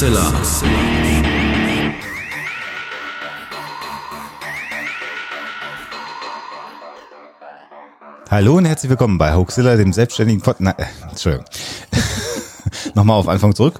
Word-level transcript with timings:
Hoaxilla. 0.00 0.32
Hallo 8.30 8.56
und 8.56 8.64
herzlich 8.64 8.88
willkommen 8.88 9.18
bei 9.18 9.34
Hoaxilla, 9.34 9.76
dem 9.76 9.92
selbstständigen 9.92 10.40
Pod... 10.40 10.56
Na, 10.60 10.70
äh, 10.70 10.86
Entschuldigung. 11.10 11.44
Nochmal 12.94 13.18
auf 13.18 13.28
Anfang 13.28 13.54
zurück. 13.54 13.78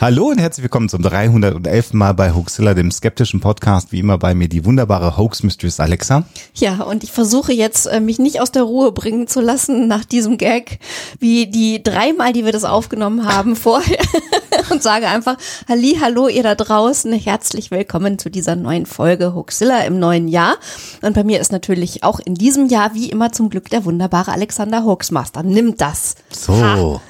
Hallo 0.00 0.28
und 0.28 0.38
herzlich 0.38 0.62
willkommen 0.62 0.88
zum 0.88 1.02
311. 1.02 1.92
Mal 1.92 2.12
bei 2.14 2.32
Hoaxilla, 2.32 2.72
dem 2.72 2.92
skeptischen 2.92 3.40
Podcast. 3.40 3.90
Wie 3.90 3.98
immer 3.98 4.16
bei 4.16 4.32
mir 4.32 4.48
die 4.48 4.64
wunderbare 4.64 5.16
Hoax 5.16 5.42
Mistress 5.42 5.80
Alexa. 5.80 6.22
Ja, 6.54 6.84
und 6.84 7.02
ich 7.02 7.10
versuche 7.10 7.52
jetzt, 7.52 7.86
äh, 7.86 7.98
mich 7.98 8.20
nicht 8.20 8.40
aus 8.40 8.52
der 8.52 8.62
Ruhe 8.62 8.92
bringen 8.92 9.26
zu 9.26 9.40
lassen 9.40 9.88
nach 9.88 10.04
diesem 10.04 10.38
Gag, 10.38 10.78
wie 11.18 11.48
die 11.48 11.82
dreimal, 11.82 12.32
die 12.32 12.44
wir 12.44 12.52
das 12.52 12.62
aufgenommen 12.62 13.26
haben 13.26 13.56
vorher. 13.56 13.98
und 14.70 14.84
sage 14.84 15.08
einfach, 15.08 15.36
Halli, 15.68 15.98
hallo 16.00 16.28
ihr 16.28 16.44
da 16.44 16.54
draußen, 16.54 17.12
herzlich 17.12 17.72
willkommen 17.72 18.20
zu 18.20 18.30
dieser 18.30 18.54
neuen 18.54 18.86
Folge 18.86 19.34
Hoaxilla 19.34 19.80
im 19.80 19.98
neuen 19.98 20.28
Jahr. 20.28 20.58
Und 21.02 21.14
bei 21.14 21.24
mir 21.24 21.40
ist 21.40 21.50
natürlich 21.50 22.04
auch 22.04 22.20
in 22.20 22.36
diesem 22.36 22.68
Jahr 22.68 22.94
wie 22.94 23.10
immer 23.10 23.32
zum 23.32 23.50
Glück 23.50 23.68
der 23.68 23.84
wunderbare 23.84 24.30
Alexander 24.30 24.84
Hoaxmaster. 24.84 25.42
Nimmt 25.42 25.80
das. 25.80 26.14
So. 26.30 26.54
Ha. 26.54 27.00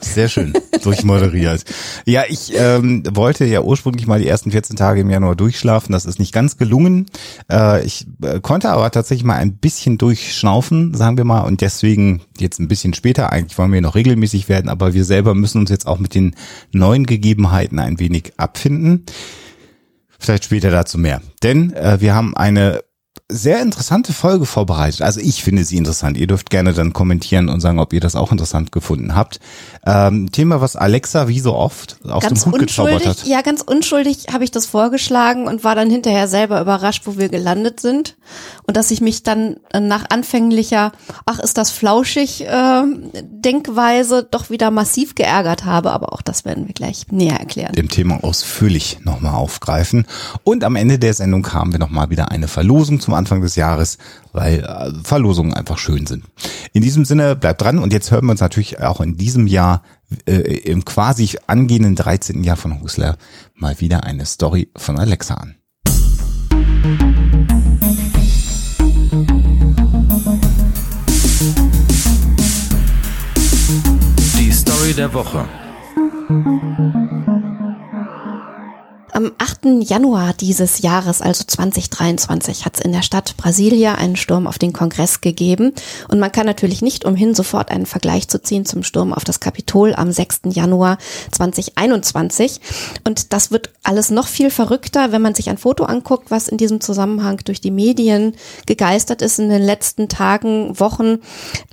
Sehr 0.00 0.28
schön, 0.28 0.52
durchmoderiert. 0.82 1.64
Ja, 2.04 2.24
ich 2.28 2.52
ähm, 2.54 3.02
wollte 3.12 3.44
ja 3.44 3.62
ursprünglich 3.62 4.06
mal 4.06 4.20
die 4.20 4.28
ersten 4.28 4.50
14 4.50 4.76
Tage 4.76 5.00
im 5.00 5.10
Januar 5.10 5.36
durchschlafen. 5.36 5.92
Das 5.92 6.04
ist 6.04 6.18
nicht 6.18 6.32
ganz 6.32 6.56
gelungen. 6.56 7.06
Äh, 7.50 7.84
ich 7.84 8.06
äh, 8.22 8.40
konnte 8.40 8.70
aber 8.70 8.90
tatsächlich 8.90 9.24
mal 9.24 9.36
ein 9.36 9.56
bisschen 9.56 9.98
durchschnaufen, 9.98 10.94
sagen 10.94 11.16
wir 11.16 11.24
mal. 11.24 11.40
Und 11.40 11.60
deswegen 11.60 12.22
jetzt 12.38 12.60
ein 12.60 12.68
bisschen 12.68 12.94
später, 12.94 13.32
eigentlich 13.32 13.58
wollen 13.58 13.72
wir 13.72 13.80
noch 13.80 13.94
regelmäßig 13.94 14.48
werden, 14.48 14.68
aber 14.68 14.94
wir 14.94 15.04
selber 15.04 15.34
müssen 15.34 15.60
uns 15.60 15.70
jetzt 15.70 15.86
auch 15.86 15.98
mit 15.98 16.14
den 16.14 16.34
neuen 16.72 17.06
Gegebenheiten 17.06 17.78
ein 17.78 17.98
wenig 17.98 18.32
abfinden. 18.36 19.04
Vielleicht 20.18 20.44
später 20.44 20.70
dazu 20.70 20.98
mehr. 20.98 21.20
Denn 21.42 21.72
äh, 21.74 22.00
wir 22.00 22.14
haben 22.14 22.36
eine 22.36 22.80
sehr 23.28 23.60
interessante 23.60 24.12
Folge 24.12 24.46
vorbereitet. 24.46 25.02
Also 25.02 25.20
ich 25.20 25.42
finde 25.42 25.64
sie 25.64 25.76
interessant. 25.76 26.16
Ihr 26.16 26.28
dürft 26.28 26.48
gerne 26.48 26.72
dann 26.72 26.92
kommentieren 26.92 27.48
und 27.48 27.60
sagen, 27.60 27.80
ob 27.80 27.92
ihr 27.92 27.98
das 27.98 28.14
auch 28.14 28.30
interessant 28.30 28.70
gefunden 28.70 29.16
habt. 29.16 29.40
Ähm, 29.84 30.30
Thema, 30.30 30.60
was 30.60 30.76
Alexa 30.76 31.26
wie 31.26 31.40
so 31.40 31.54
oft 31.54 31.98
aus 32.04 32.22
ganz 32.22 32.44
dem 32.44 32.52
Hut 32.52 32.60
gezaubert 32.60 33.04
hat. 33.04 33.26
Ja, 33.26 33.42
ganz 33.42 33.62
unschuldig 33.62 34.26
habe 34.32 34.44
ich 34.44 34.52
das 34.52 34.66
vorgeschlagen 34.66 35.48
und 35.48 35.64
war 35.64 35.74
dann 35.74 35.90
hinterher 35.90 36.28
selber 36.28 36.60
überrascht, 36.60 37.02
wo 37.06 37.18
wir 37.18 37.28
gelandet 37.28 37.80
sind. 37.80 38.16
Und 38.64 38.76
dass 38.76 38.92
ich 38.92 39.00
mich 39.00 39.24
dann 39.24 39.56
nach 39.76 40.04
anfänglicher, 40.08 40.92
ach, 41.24 41.40
ist 41.40 41.58
das 41.58 41.72
flauschig, 41.72 42.46
äh, 42.46 42.82
Denkweise 43.22 44.22
doch 44.30 44.50
wieder 44.50 44.70
massiv 44.70 45.16
geärgert 45.16 45.64
habe. 45.64 45.90
Aber 45.90 46.12
auch 46.12 46.22
das 46.22 46.44
werden 46.44 46.68
wir 46.68 46.74
gleich 46.74 47.06
näher 47.10 47.40
erklären. 47.40 47.72
Dem 47.72 47.88
Thema 47.88 48.22
ausführlich 48.22 48.98
nochmal 49.02 49.34
aufgreifen. 49.34 50.06
Und 50.44 50.62
am 50.62 50.76
Ende 50.76 51.00
der 51.00 51.14
Sendung 51.14 51.52
haben 51.52 51.72
wir 51.72 51.80
nochmal 51.80 52.10
wieder 52.10 52.30
eine 52.30 52.46
Verlosung 52.46 53.00
zum 53.00 53.15
Anfang 53.16 53.40
des 53.40 53.56
Jahres, 53.56 53.98
weil 54.32 54.60
äh, 54.60 54.92
Verlosungen 55.02 55.54
einfach 55.54 55.78
schön 55.78 56.06
sind. 56.06 56.24
In 56.72 56.82
diesem 56.82 57.04
Sinne, 57.04 57.36
bleibt 57.36 57.62
dran 57.62 57.78
und 57.78 57.92
jetzt 57.92 58.10
hören 58.10 58.26
wir 58.26 58.32
uns 58.32 58.40
natürlich 58.40 58.80
auch 58.80 59.00
in 59.00 59.16
diesem 59.16 59.46
Jahr, 59.46 59.82
äh, 60.26 60.32
im 60.32 60.84
quasi 60.84 61.36
angehenden 61.46 61.96
13. 61.96 62.44
Jahr 62.44 62.56
von 62.56 62.80
Husler, 62.80 63.16
mal 63.54 63.80
wieder 63.80 64.04
eine 64.04 64.26
Story 64.26 64.70
von 64.76 64.98
Alexa 64.98 65.34
an. 65.34 65.56
Die 74.38 74.52
Story 74.52 74.94
der 74.94 75.12
Woche. 75.12 75.46
Am 79.16 79.32
8. 79.38 79.88
Januar 79.88 80.34
dieses 80.34 80.82
Jahres, 80.82 81.22
also 81.22 81.42
2023, 81.42 82.66
hat 82.66 82.74
es 82.74 82.80
in 82.82 82.92
der 82.92 83.00
Stadt 83.00 83.34
Brasilia 83.38 83.94
einen 83.94 84.16
Sturm 84.16 84.46
auf 84.46 84.58
den 84.58 84.74
Kongress 84.74 85.22
gegeben. 85.22 85.72
Und 86.08 86.20
man 86.20 86.30
kann 86.30 86.44
natürlich 86.44 86.82
nicht 86.82 87.06
umhin, 87.06 87.34
sofort 87.34 87.70
einen 87.70 87.86
Vergleich 87.86 88.28
zu 88.28 88.42
ziehen 88.42 88.66
zum 88.66 88.82
Sturm 88.82 89.14
auf 89.14 89.24
das 89.24 89.40
Kapitol 89.40 89.94
am 89.94 90.12
6. 90.12 90.40
Januar 90.52 90.98
2021. 91.30 92.60
Und 93.06 93.32
das 93.32 93.50
wird 93.50 93.70
alles 93.84 94.10
noch 94.10 94.26
viel 94.26 94.50
verrückter, 94.50 95.12
wenn 95.12 95.22
man 95.22 95.34
sich 95.34 95.48
ein 95.48 95.56
Foto 95.56 95.84
anguckt, 95.84 96.30
was 96.30 96.46
in 96.46 96.58
diesem 96.58 96.82
Zusammenhang 96.82 97.38
durch 97.42 97.62
die 97.62 97.70
Medien 97.70 98.36
gegeistert 98.66 99.22
ist 99.22 99.38
in 99.38 99.48
den 99.48 99.62
letzten 99.62 100.10
Tagen, 100.10 100.78
Wochen. 100.78 101.20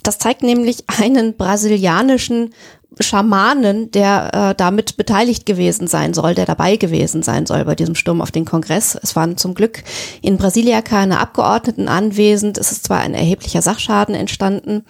Das 0.02 0.18
zeigt 0.18 0.44
nämlich 0.44 0.86
einen 0.88 1.36
brasilianischen 1.36 2.54
Schamanen, 3.00 3.92
der 3.92 4.34
äh, 4.34 4.56
damit 4.56 4.98
beteiligt 4.98 5.46
gewesen 5.46 5.88
sein 5.88 6.14
soll, 6.14 6.36
der 6.36 6.46
dabei 6.46 6.76
gewesen 6.76 7.24
sein 7.24 7.46
soll 7.46 7.66
bei 7.66 7.76
diesem 7.76 7.96
Sturm 7.96 8.22
auf 8.22 8.32
den 8.32 8.46
Kongress. 8.46 8.98
Es 9.02 9.16
waren 9.16 9.38
zum 9.38 9.54
Glück 9.54 9.84
in 10.22 10.38
Brasilia 10.38 10.82
keine 10.82 11.20
Abgeordneten 11.20 11.88
anwesend. 11.88 12.58
Es 12.58 12.72
ist 12.72 12.86
zwar 12.86 13.00
ein 13.00 13.14
erheblicher 13.14 13.62
Sachschaden 13.62 14.16
entstanden, 14.16 14.86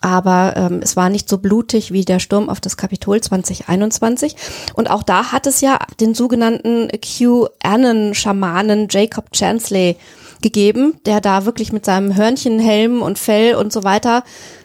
aber 0.00 0.54
ähm, 0.56 0.80
es 0.82 0.96
war 0.96 1.08
nicht 1.08 1.28
so 1.28 1.38
blutig 1.38 1.90
wie 1.90 2.04
der 2.04 2.18
Sturm 2.18 2.50
auf 2.50 2.60
das 2.60 2.76
Kapitol 2.76 3.20
2021. 3.20 4.36
Und 4.74 4.90
auch 4.90 5.02
da 5.02 5.32
hat 5.32 5.46
es 5.46 5.62
ja 5.62 5.78
den 6.00 6.14
sogenannten 6.14 6.88
QAnon-Schamanen 6.88 8.88
Jacob 8.90 9.32
Chansley 9.32 9.96
gegeben, 10.42 11.00
der 11.06 11.22
da 11.22 11.46
wirklich 11.46 11.72
mit 11.72 11.86
seinem 11.86 12.14
Hörnchenhelm 12.14 13.00
und 13.00 13.18
Fell 13.18 13.54
und 13.54 13.72
so 13.72 13.82
weiter 13.82 14.24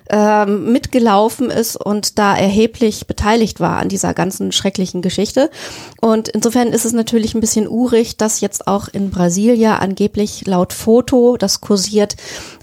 ähm, 0.10 0.72
mitgelaufen 0.72 1.50
ist 1.52 1.76
und 1.76 2.18
da 2.18 2.36
erheblich 2.36 3.08
beteiligt 3.08 3.60
war 3.60 3.78
an 3.78 3.90
dieser 3.90 4.14
ganzen 4.14 4.52
schrecklichen 4.52 5.02
Geschichte. 5.02 5.50
Und 6.02 6.28
insofern 6.30 6.70
ist 6.70 6.86
es 6.86 6.94
natürlich 6.94 7.36
ein 7.36 7.42
bisschen 7.42 7.68
urig, 7.68 8.18
dass 8.18 8.42
jetzt 8.42 8.68
auch 8.68 8.88
in 8.88 9.12
Brasilia 9.12 9.78
angeblich 9.78 10.48
laut 10.48 10.74
Foto, 10.74 11.38
das 11.38 11.62
kursiert, 11.62 12.16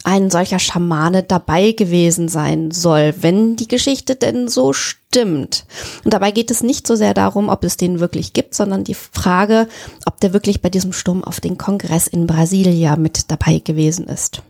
ein 0.04 0.30
solcher 0.30 0.58
Schamane 0.58 1.22
dabei 1.22 1.72
gewesen 1.72 2.28
sein 2.28 2.70
soll, 2.70 3.14
wenn 3.20 3.56
die 3.56 3.68
Geschichte 3.68 4.16
denn 4.16 4.48
so 4.48 4.72
stimmt. 4.72 5.64
Und 6.04 6.14
dabei 6.14 6.30
geht 6.32 6.50
es 6.50 6.62
nicht 6.62 6.86
so 6.86 6.96
sehr 6.96 7.14
darum, 7.14 7.48
ob 7.48 7.64
es 7.64 7.76
den 7.76 8.00
wirklich 8.00 8.32
gibt, 8.32 8.54
sondern 8.54 8.84
die 8.84 8.94
Frage, 8.94 9.68
ob 10.04 10.20
der 10.20 10.32
wirklich 10.32 10.62
bei 10.62 10.68
diesem 10.68 10.92
Sturm 10.92 11.22
auf 11.22 11.40
den 11.40 11.58
Kongress 11.58 12.06
in 12.06 12.26
Brasilia 12.26 12.96
mit 12.96 13.30
dabei 13.30 13.60
gewesen 13.60 14.06
ist. 14.08 14.42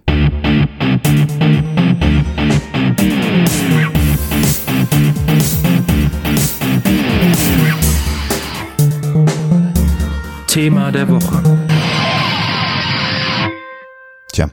Thema 10.56 10.91
der 10.91 11.06
Woche. 11.11 11.43
Tja, 14.33 14.49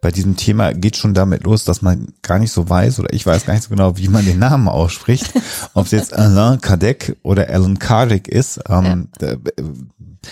bei 0.00 0.12
diesem 0.12 0.36
Thema 0.36 0.72
geht 0.72 0.96
schon 0.96 1.12
damit 1.12 1.42
los, 1.42 1.64
dass 1.64 1.82
man 1.82 2.12
gar 2.22 2.38
nicht 2.38 2.52
so 2.52 2.70
weiß 2.70 3.00
oder 3.00 3.12
ich 3.12 3.26
weiß 3.26 3.46
gar 3.46 3.54
nicht 3.54 3.64
so 3.64 3.70
genau, 3.70 3.98
wie 3.98 4.06
man 4.06 4.24
den 4.24 4.38
Namen 4.38 4.68
ausspricht. 4.68 5.32
Ob 5.74 5.86
es 5.86 5.90
jetzt 5.90 6.14
Alain 6.14 6.60
Kardec 6.60 7.16
oder 7.24 7.48
Alan 7.50 7.80
Kardec 7.80 8.28
ist. 8.28 8.60
Ähm, 8.68 9.08
ja. 9.20 9.34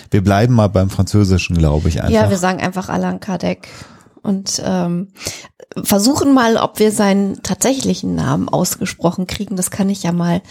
Wir 0.09 0.23
bleiben 0.23 0.53
mal 0.53 0.69
beim 0.69 0.89
Französischen, 0.89 1.57
glaube 1.57 1.89
ich 1.89 2.01
einfach. 2.01 2.13
Ja, 2.13 2.29
wir 2.29 2.37
sagen 2.37 2.61
einfach 2.61 2.87
Alain 2.87 3.19
Kardec 3.19 3.67
und 4.21 4.61
ähm, 4.63 5.09
versuchen 5.83 6.33
mal, 6.33 6.55
ob 6.55 6.79
wir 6.79 6.93
seinen 6.93 7.43
tatsächlichen 7.43 8.15
Namen 8.15 8.47
ausgesprochen 8.47 9.27
kriegen. 9.27 9.57
Das 9.57 9.69
kann 9.69 9.89
ich 9.89 10.01
ja 10.01 10.13
mal 10.13 10.41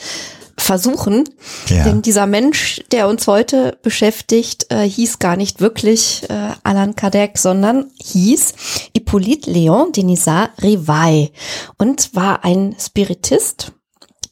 versuchen. 0.59 1.25
Ja. 1.69 1.85
Denn 1.85 2.03
dieser 2.03 2.27
Mensch, 2.27 2.83
der 2.93 3.09
uns 3.09 3.27
heute 3.27 3.79
beschäftigt, 3.83 4.67
äh, 4.71 4.89
hieß 4.89 5.19
gar 5.19 5.37
nicht 5.37 5.61
wirklich 5.61 6.29
äh, 6.29 6.51
Alan 6.63 6.97
Kardec, 6.97 7.39
sondern 7.39 7.91
hieß 8.03 8.55
Hippolyte 8.95 9.51
Léon 9.51 9.93
Denisard 9.93 10.51
Rivaille 10.63 11.31
und 11.79 12.15
war 12.15 12.45
ein 12.45 12.77
Spiritist 12.79 13.73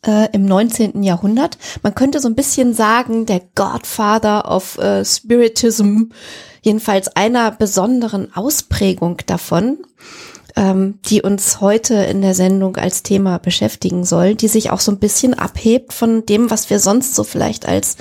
äh, 0.07 0.29
im 0.33 0.45
19. 0.45 1.03
Jahrhundert. 1.03 1.59
Man 1.83 1.95
könnte 1.95 2.21
so 2.21 2.29
ein 2.29 2.35
bisschen 2.35 2.75
sagen, 2.75 3.27
der 3.27 3.43
Godfather 3.55 4.51
of 4.51 4.79
äh, 4.79 5.05
Spiritism, 5.05 6.11
jedenfalls 6.63 7.09
einer 7.09 7.53
besonderen 7.53 8.35
Ausprägung 8.35 9.19
davon 9.27 9.79
ähm, 10.57 10.99
die 11.05 11.23
uns 11.23 11.61
heute 11.61 11.95
in 11.95 12.23
der 12.23 12.35
Sendung 12.35 12.77
als 12.77 13.03
Thema 13.03 13.39
beschäftigen 13.39 14.05
soll, 14.05 14.35
die 14.35 14.49
sich 14.49 14.71
auch 14.71 14.81
so 14.81 14.91
ein 14.91 14.99
bisschen 14.99 15.35
abhebt 15.35 15.93
von 15.93 16.25
dem, 16.27 16.51
was 16.51 16.71
wir 16.71 16.81
sonst 16.81 17.15
so 17.15 17.25
vielleicht 17.25 17.69
als 17.69 17.97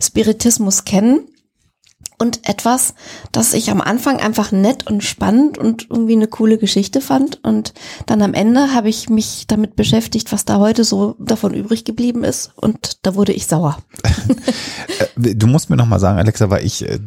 Spiritismus 0.00 0.84
kennen 0.84 1.26
und 2.20 2.46
etwas, 2.46 2.94
das 3.32 3.54
ich 3.54 3.70
am 3.70 3.80
Anfang 3.80 4.20
einfach 4.20 4.52
nett 4.52 4.86
und 4.86 5.02
spannend 5.02 5.56
und 5.56 5.86
irgendwie 5.88 6.12
eine 6.12 6.26
coole 6.26 6.58
Geschichte 6.58 7.00
fand. 7.00 7.42
Und 7.42 7.72
dann 8.04 8.20
am 8.20 8.34
Ende 8.34 8.74
habe 8.74 8.90
ich 8.90 9.08
mich 9.08 9.46
damit 9.48 9.74
beschäftigt, 9.74 10.30
was 10.30 10.44
da 10.44 10.58
heute 10.58 10.84
so 10.84 11.16
davon 11.18 11.54
übrig 11.54 11.84
geblieben 11.84 12.22
ist. 12.22 12.52
Und 12.56 12.98
da 13.06 13.14
wurde 13.14 13.32
ich 13.32 13.46
sauer. 13.46 13.78
Äh, 15.00 15.34
du 15.34 15.46
musst 15.46 15.70
mir 15.70 15.76
noch 15.76 15.86
mal 15.86 15.98
sagen, 15.98 16.18
Alexa, 16.18 16.50
weil 16.50 16.64
ich 16.64 16.86
äh, 16.86 16.98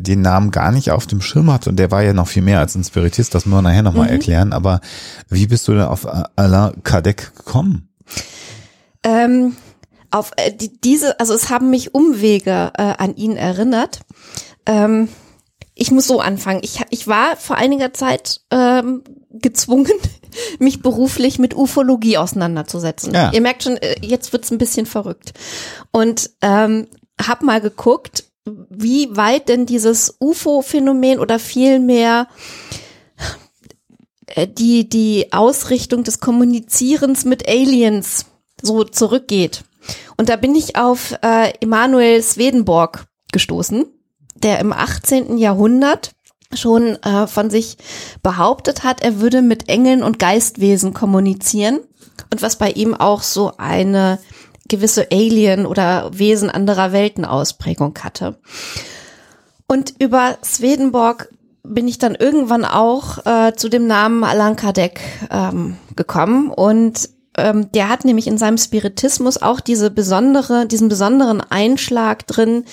den 0.00 0.22
Namen 0.22 0.50
gar 0.50 0.72
nicht 0.72 0.90
auf 0.90 1.06
dem 1.06 1.20
Schirm 1.20 1.52
hatte 1.52 1.70
und 1.70 1.76
der 1.76 1.90
war 1.90 2.02
ja 2.02 2.12
noch 2.12 2.28
viel 2.28 2.42
mehr 2.42 2.60
als 2.60 2.74
ein 2.74 2.84
Spiritist, 2.84 3.34
das 3.34 3.46
müssen 3.46 3.58
wir 3.58 3.62
nachher 3.62 3.82
noch 3.82 3.94
mal 3.94 4.04
mhm. 4.04 4.12
erklären. 4.12 4.52
Aber 4.52 4.80
wie 5.28 5.46
bist 5.46 5.68
du 5.68 5.72
denn 5.72 5.82
auf 5.82 6.06
Alain 6.36 6.82
Kardec 6.82 7.34
gekommen? 7.36 7.88
Ähm, 9.02 9.54
auf 10.12 10.32
äh, 10.36 10.52
die, 10.52 10.80
diese, 10.80 11.18
also 11.18 11.34
es 11.34 11.50
haben 11.50 11.70
mich 11.70 11.94
Umwege 11.94 12.72
äh, 12.76 12.82
an 12.98 13.16
ihn 13.16 13.36
erinnert. 13.36 14.00
Ähm, 14.66 15.08
ich 15.74 15.90
muss 15.90 16.06
so 16.06 16.20
anfangen. 16.20 16.60
Ich, 16.62 16.80
ich 16.90 17.08
war 17.08 17.36
vor 17.36 17.56
einiger 17.56 17.92
Zeit 17.92 18.42
ähm, 18.50 19.02
gezwungen, 19.30 19.92
mich 20.58 20.82
beruflich 20.82 21.38
mit 21.38 21.56
Ufologie 21.56 22.18
auseinanderzusetzen. 22.18 23.14
Ja. 23.14 23.32
Ihr 23.32 23.40
merkt 23.40 23.62
schon, 23.62 23.76
äh, 23.76 23.96
jetzt 24.00 24.32
wird's 24.32 24.50
ein 24.50 24.58
bisschen 24.58 24.86
verrückt. 24.86 25.32
Und 25.90 26.30
ähm, 26.42 26.88
hab 27.20 27.42
mal 27.42 27.60
geguckt, 27.60 28.24
wie 28.44 29.14
weit 29.16 29.48
denn 29.48 29.66
dieses 29.66 30.16
UFO-Phänomen 30.20 31.20
oder 31.20 31.38
vielmehr 31.38 32.26
äh, 34.26 34.48
die, 34.48 34.88
die 34.88 35.32
Ausrichtung 35.32 36.04
des 36.04 36.20
Kommunizierens 36.20 37.24
mit 37.24 37.48
Aliens 37.48 38.26
so 38.60 38.84
zurückgeht. 38.84 39.64
Und 40.16 40.28
da 40.28 40.36
bin 40.36 40.54
ich 40.54 40.76
auf 40.76 41.16
äh, 41.22 41.52
Emanuel 41.60 42.22
Swedenborg 42.22 43.06
gestoßen, 43.32 43.86
der 44.34 44.58
im 44.60 44.72
18. 44.72 45.38
Jahrhundert 45.38 46.12
schon 46.52 47.02
äh, 47.02 47.26
von 47.26 47.50
sich 47.50 47.76
behauptet 48.22 48.84
hat, 48.84 49.02
er 49.02 49.20
würde 49.20 49.42
mit 49.42 49.68
Engeln 49.68 50.02
und 50.02 50.18
Geistwesen 50.18 50.92
kommunizieren 50.92 51.80
und 52.30 52.42
was 52.42 52.56
bei 52.56 52.70
ihm 52.70 52.94
auch 52.94 53.22
so 53.22 53.52
eine 53.56 54.18
gewisse 54.68 55.08
Alien 55.10 55.66
oder 55.66 56.10
Wesen 56.12 56.50
anderer 56.50 56.92
Welten 56.92 57.24
Ausprägung 57.24 57.98
hatte. 58.02 58.38
Und 59.66 59.94
über 59.98 60.36
Swedenborg 60.44 61.28
bin 61.62 61.88
ich 61.88 61.98
dann 61.98 62.14
irgendwann 62.14 62.64
auch 62.64 63.24
äh, 63.24 63.54
zu 63.54 63.68
dem 63.68 63.86
Namen 63.86 64.24
Allan 64.24 64.56
Kardec 64.56 65.00
ähm, 65.30 65.76
gekommen 65.96 66.50
und 66.50 67.08
ähm, 67.36 67.72
der 67.72 67.88
hat 67.88 68.04
nämlich 68.04 68.26
in 68.26 68.36
seinem 68.36 68.58
Spiritismus 68.58 69.40
auch 69.40 69.60
diese 69.60 69.90
besondere, 69.90 70.66
diesen 70.66 70.88
besonderen 70.88 71.40
Einschlag 71.40 72.26
drin, 72.26 72.64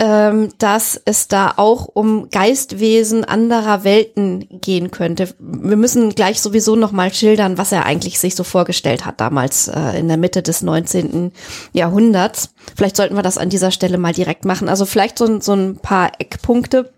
ähm, 0.00 0.48
dass 0.56 1.00
es 1.04 1.28
da 1.28 1.52
auch 1.56 1.86
um 1.92 2.30
Geistwesen 2.30 3.24
anderer 3.24 3.84
Welten 3.84 4.48
gehen 4.50 4.90
könnte. 4.90 5.28
Wir 5.38 5.76
müssen 5.76 6.14
gleich 6.14 6.40
sowieso 6.40 6.74
noch 6.74 6.90
mal 6.90 7.12
schildern, 7.12 7.58
was 7.58 7.70
er 7.70 7.84
eigentlich 7.84 8.18
sich 8.18 8.34
so 8.34 8.42
vorgestellt 8.42 9.04
hat 9.04 9.20
damals 9.20 9.68
äh, 9.68 9.98
in 9.98 10.08
der 10.08 10.16
Mitte 10.16 10.42
des 10.42 10.62
19. 10.62 11.32
Jahrhunderts. 11.74 12.54
Vielleicht 12.74 12.96
sollten 12.96 13.14
wir 13.14 13.22
das 13.22 13.36
an 13.36 13.50
dieser 13.50 13.70
Stelle 13.70 13.98
mal 13.98 14.14
direkt 14.14 14.46
machen. 14.46 14.70
Also 14.70 14.86
vielleicht 14.86 15.18
so, 15.18 15.38
so 15.40 15.52
ein 15.52 15.76
paar 15.76 16.12
Eckpunkte 16.18 16.90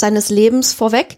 seines 0.00 0.30
Lebens 0.30 0.72
vorweg. 0.72 1.16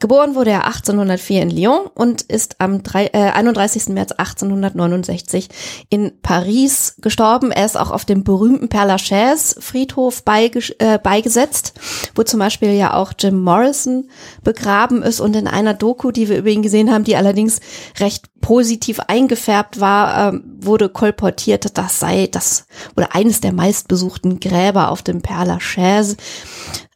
Geboren 0.00 0.34
wurde 0.34 0.50
er 0.50 0.66
1804 0.66 1.42
in 1.42 1.50
Lyon 1.50 1.86
und 1.94 2.22
ist 2.22 2.56
am 2.60 2.82
3, 2.82 3.06
äh, 3.12 3.30
31. 3.30 3.88
März 3.94 4.12
1869 4.12 5.48
in 5.88 6.12
Paris 6.22 6.96
gestorben. 7.00 7.52
Er 7.52 7.66
ist 7.66 7.78
auch 7.78 7.90
auf 7.90 8.04
dem 8.04 8.24
berühmten 8.24 8.66
Père 8.66 8.86
Lachaise 8.86 9.60
Friedhof 9.60 10.24
beiges 10.24 10.70
äh, 10.78 10.98
beigesetzt, 11.02 11.74
wo 12.14 12.22
zum 12.22 12.40
Beispiel 12.40 12.72
ja 12.72 12.94
auch 12.94 13.12
Jim 13.18 13.40
Morrison 13.40 14.08
begraben 14.42 15.02
ist 15.02 15.20
und 15.20 15.36
in 15.36 15.46
einer 15.46 15.74
Doku, 15.74 16.10
die 16.10 16.28
wir 16.28 16.38
über 16.38 16.48
ihn 16.48 16.62
gesehen 16.62 16.92
haben, 16.92 17.04
die 17.04 17.16
allerdings 17.16 17.60
recht 18.00 18.32
positiv 18.40 19.00
eingefärbt 19.00 19.80
war, 19.80 20.28
ähm, 20.28 20.44
wurde 20.60 20.88
kolportiert, 20.88 21.78
das 21.78 22.00
sei 22.00 22.28
das 22.30 22.66
oder 22.96 23.14
eines 23.14 23.40
der 23.40 23.52
meistbesuchten 23.52 24.40
Gräber 24.40 24.90
auf 24.90 25.02
dem 25.02 25.22
Père 25.22 25.46
Lachaise. 25.46 26.16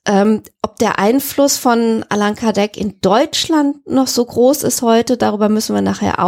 Ähm, 0.04 0.42
der 0.80 0.98
Einfluss 0.98 1.56
von 1.56 2.04
Allan 2.08 2.34
Kardec 2.34 2.76
in 2.76 3.00
Deutschland 3.00 3.86
noch 3.86 4.06
so 4.06 4.24
groß 4.24 4.62
ist 4.62 4.82
heute, 4.82 5.16
darüber 5.16 5.48
müssen 5.48 5.74
wir 5.74 5.82
nachher 5.82 6.18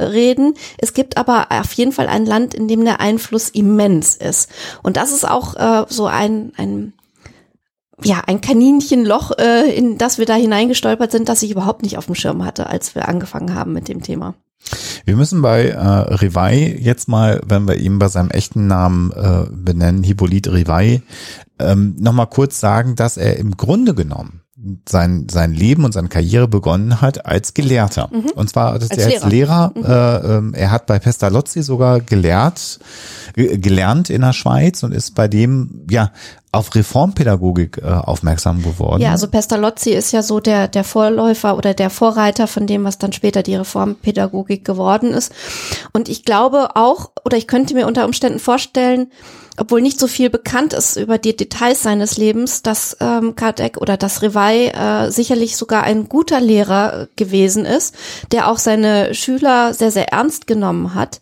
reden. 0.00 0.54
Es 0.78 0.94
gibt 0.94 1.16
aber 1.16 1.48
auf 1.50 1.72
jeden 1.72 1.92
Fall 1.92 2.08
ein 2.08 2.26
Land, 2.26 2.54
in 2.54 2.68
dem 2.68 2.84
der 2.84 3.00
Einfluss 3.00 3.48
immens 3.48 4.16
ist. 4.16 4.50
Und 4.82 4.96
das 4.96 5.12
ist 5.12 5.28
auch 5.28 5.56
äh, 5.56 5.86
so 5.88 6.06
ein, 6.06 6.52
ein 6.56 6.92
ja, 8.02 8.22
ein 8.26 8.40
Kaninchenloch, 8.42 9.32
äh, 9.38 9.74
in 9.74 9.96
das 9.96 10.18
wir 10.18 10.26
da 10.26 10.34
hineingestolpert 10.34 11.10
sind, 11.10 11.28
das 11.28 11.42
ich 11.42 11.50
überhaupt 11.50 11.82
nicht 11.82 11.96
auf 11.96 12.06
dem 12.06 12.14
Schirm 12.14 12.44
hatte, 12.44 12.68
als 12.68 12.94
wir 12.94 13.08
angefangen 13.08 13.54
haben 13.54 13.72
mit 13.72 13.88
dem 13.88 14.02
Thema. 14.02 14.34
Wir 15.04 15.16
müssen 15.16 15.40
bei 15.42 15.68
äh, 15.68 15.78
Rivai 15.78 16.76
jetzt 16.80 17.08
mal, 17.08 17.40
wenn 17.46 17.68
wir 17.68 17.76
ihn 17.76 17.98
bei 17.98 18.08
seinem 18.08 18.30
echten 18.30 18.66
Namen 18.66 19.12
äh, 19.12 19.46
benennen, 19.50 20.02
Hippolyte 20.02 20.52
Rivai, 20.52 21.02
ähm, 21.58 21.94
nochmal 21.98 22.26
kurz 22.26 22.58
sagen, 22.58 22.96
dass 22.96 23.16
er 23.16 23.36
im 23.36 23.56
Grunde 23.56 23.94
genommen 23.94 24.42
sein, 24.88 25.26
sein 25.30 25.52
Leben 25.52 25.84
und 25.84 25.92
seine 25.92 26.08
Karriere 26.08 26.48
begonnen 26.48 27.00
hat 27.00 27.26
als 27.26 27.54
Gelehrter. 27.54 28.08
Mhm. 28.12 28.30
Und 28.34 28.50
zwar 28.50 28.78
das 28.78 28.90
als 28.90 28.98
er 28.98 29.06
als 29.06 29.32
Lehrer. 29.32 29.72
Lehrer 29.76 30.40
mhm. 30.40 30.54
äh, 30.54 30.58
er 30.58 30.70
hat 30.70 30.86
bei 30.86 30.98
Pestalozzi 30.98 31.62
sogar 31.62 32.00
gelehrt, 32.00 32.80
gelernt 33.34 34.10
in 34.10 34.22
der 34.22 34.32
Schweiz 34.32 34.82
und 34.82 34.92
ist 34.92 35.14
bei 35.14 35.28
dem 35.28 35.86
ja 35.90 36.10
auf 36.52 36.74
Reformpädagogik 36.74 37.78
äh, 37.78 37.86
aufmerksam 37.86 38.62
geworden. 38.62 39.02
Ja, 39.02 39.10
also 39.10 39.28
Pestalozzi 39.28 39.90
ist 39.90 40.12
ja 40.12 40.22
so 40.22 40.40
der 40.40 40.68
der 40.68 40.84
Vorläufer 40.84 41.56
oder 41.56 41.74
der 41.74 41.90
Vorreiter 41.90 42.46
von 42.46 42.66
dem, 42.66 42.84
was 42.84 42.98
dann 42.98 43.12
später 43.12 43.42
die 43.42 43.56
Reformpädagogik 43.56 44.64
geworden 44.64 45.12
ist. 45.12 45.32
Und 45.92 46.08
ich 46.08 46.24
glaube 46.24 46.70
auch, 46.74 47.10
oder 47.24 47.36
ich 47.36 47.46
könnte 47.46 47.74
mir 47.74 47.86
unter 47.86 48.06
Umständen 48.06 48.38
vorstellen, 48.38 49.08
obwohl 49.56 49.80
nicht 49.80 49.98
so 49.98 50.06
viel 50.06 50.30
bekannt 50.30 50.72
ist 50.72 50.96
über 50.96 51.18
die 51.18 51.36
Details 51.36 51.82
seines 51.82 52.16
Lebens, 52.16 52.62
dass 52.62 52.96
ähm, 53.00 53.34
Kardec 53.36 53.78
oder 53.78 53.96
das 53.96 54.22
Revai 54.22 54.68
äh, 54.68 55.10
sicherlich 55.10 55.56
sogar 55.56 55.84
ein 55.84 56.08
guter 56.08 56.40
Lehrer 56.40 57.08
gewesen 57.16 57.64
ist, 57.64 57.94
der 58.32 58.48
auch 58.48 58.58
seine 58.58 59.14
Schüler 59.14 59.74
sehr, 59.74 59.90
sehr 59.90 60.12
ernst 60.12 60.46
genommen 60.46 60.94
hat. 60.94 61.20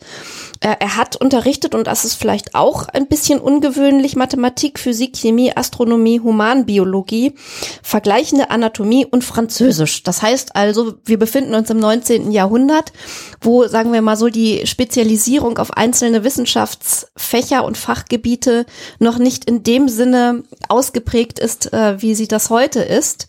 Äh, 0.64 0.76
er 0.80 0.96
hat 0.96 1.16
unterrichtet, 1.16 1.74
und 1.74 1.86
das 1.86 2.06
ist 2.06 2.14
vielleicht 2.14 2.54
auch 2.54 2.88
ein 2.88 3.06
bisschen 3.06 3.38
ungewöhnlich, 3.38 4.16
Mathematik, 4.16 4.78
Physik, 4.78 5.14
Chemie, 5.14 5.54
Astronomie, 5.54 6.20
Humanbiologie, 6.20 7.34
vergleichende 7.82 8.48
Anatomie 8.48 9.04
und 9.04 9.24
Französisch. 9.24 10.02
Das 10.04 10.22
heißt 10.22 10.56
also, 10.56 10.94
wir 11.04 11.18
befinden 11.18 11.54
uns 11.54 11.68
im 11.68 11.78
19. 11.78 12.32
Jahrhundert, 12.32 12.94
wo, 13.42 13.66
sagen 13.66 13.92
wir 13.92 14.00
mal 14.00 14.16
so, 14.16 14.30
die 14.30 14.66
Spezialisierung 14.66 15.58
auf 15.58 15.76
einzelne 15.76 16.24
Wissenschaftsfächer 16.24 17.62
und 17.62 17.76
Fachgebiete 17.76 18.64
noch 18.98 19.18
nicht 19.18 19.44
in 19.44 19.64
dem 19.64 19.90
Sinne 19.90 20.44
ausgeprägt 20.70 21.38
ist, 21.38 21.74
äh, 21.74 22.00
wie 22.00 22.14
sie 22.14 22.26
das 22.26 22.48
heute 22.48 22.80
ist. 22.80 23.26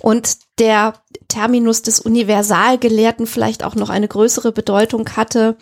Und 0.00 0.36
der 0.58 0.94
Terminus 1.28 1.82
des 1.82 2.00
Universalgelehrten 2.00 3.28
vielleicht 3.28 3.62
auch 3.62 3.76
noch 3.76 3.88
eine 3.88 4.08
größere 4.08 4.50
Bedeutung 4.50 5.08
hatte 5.10 5.56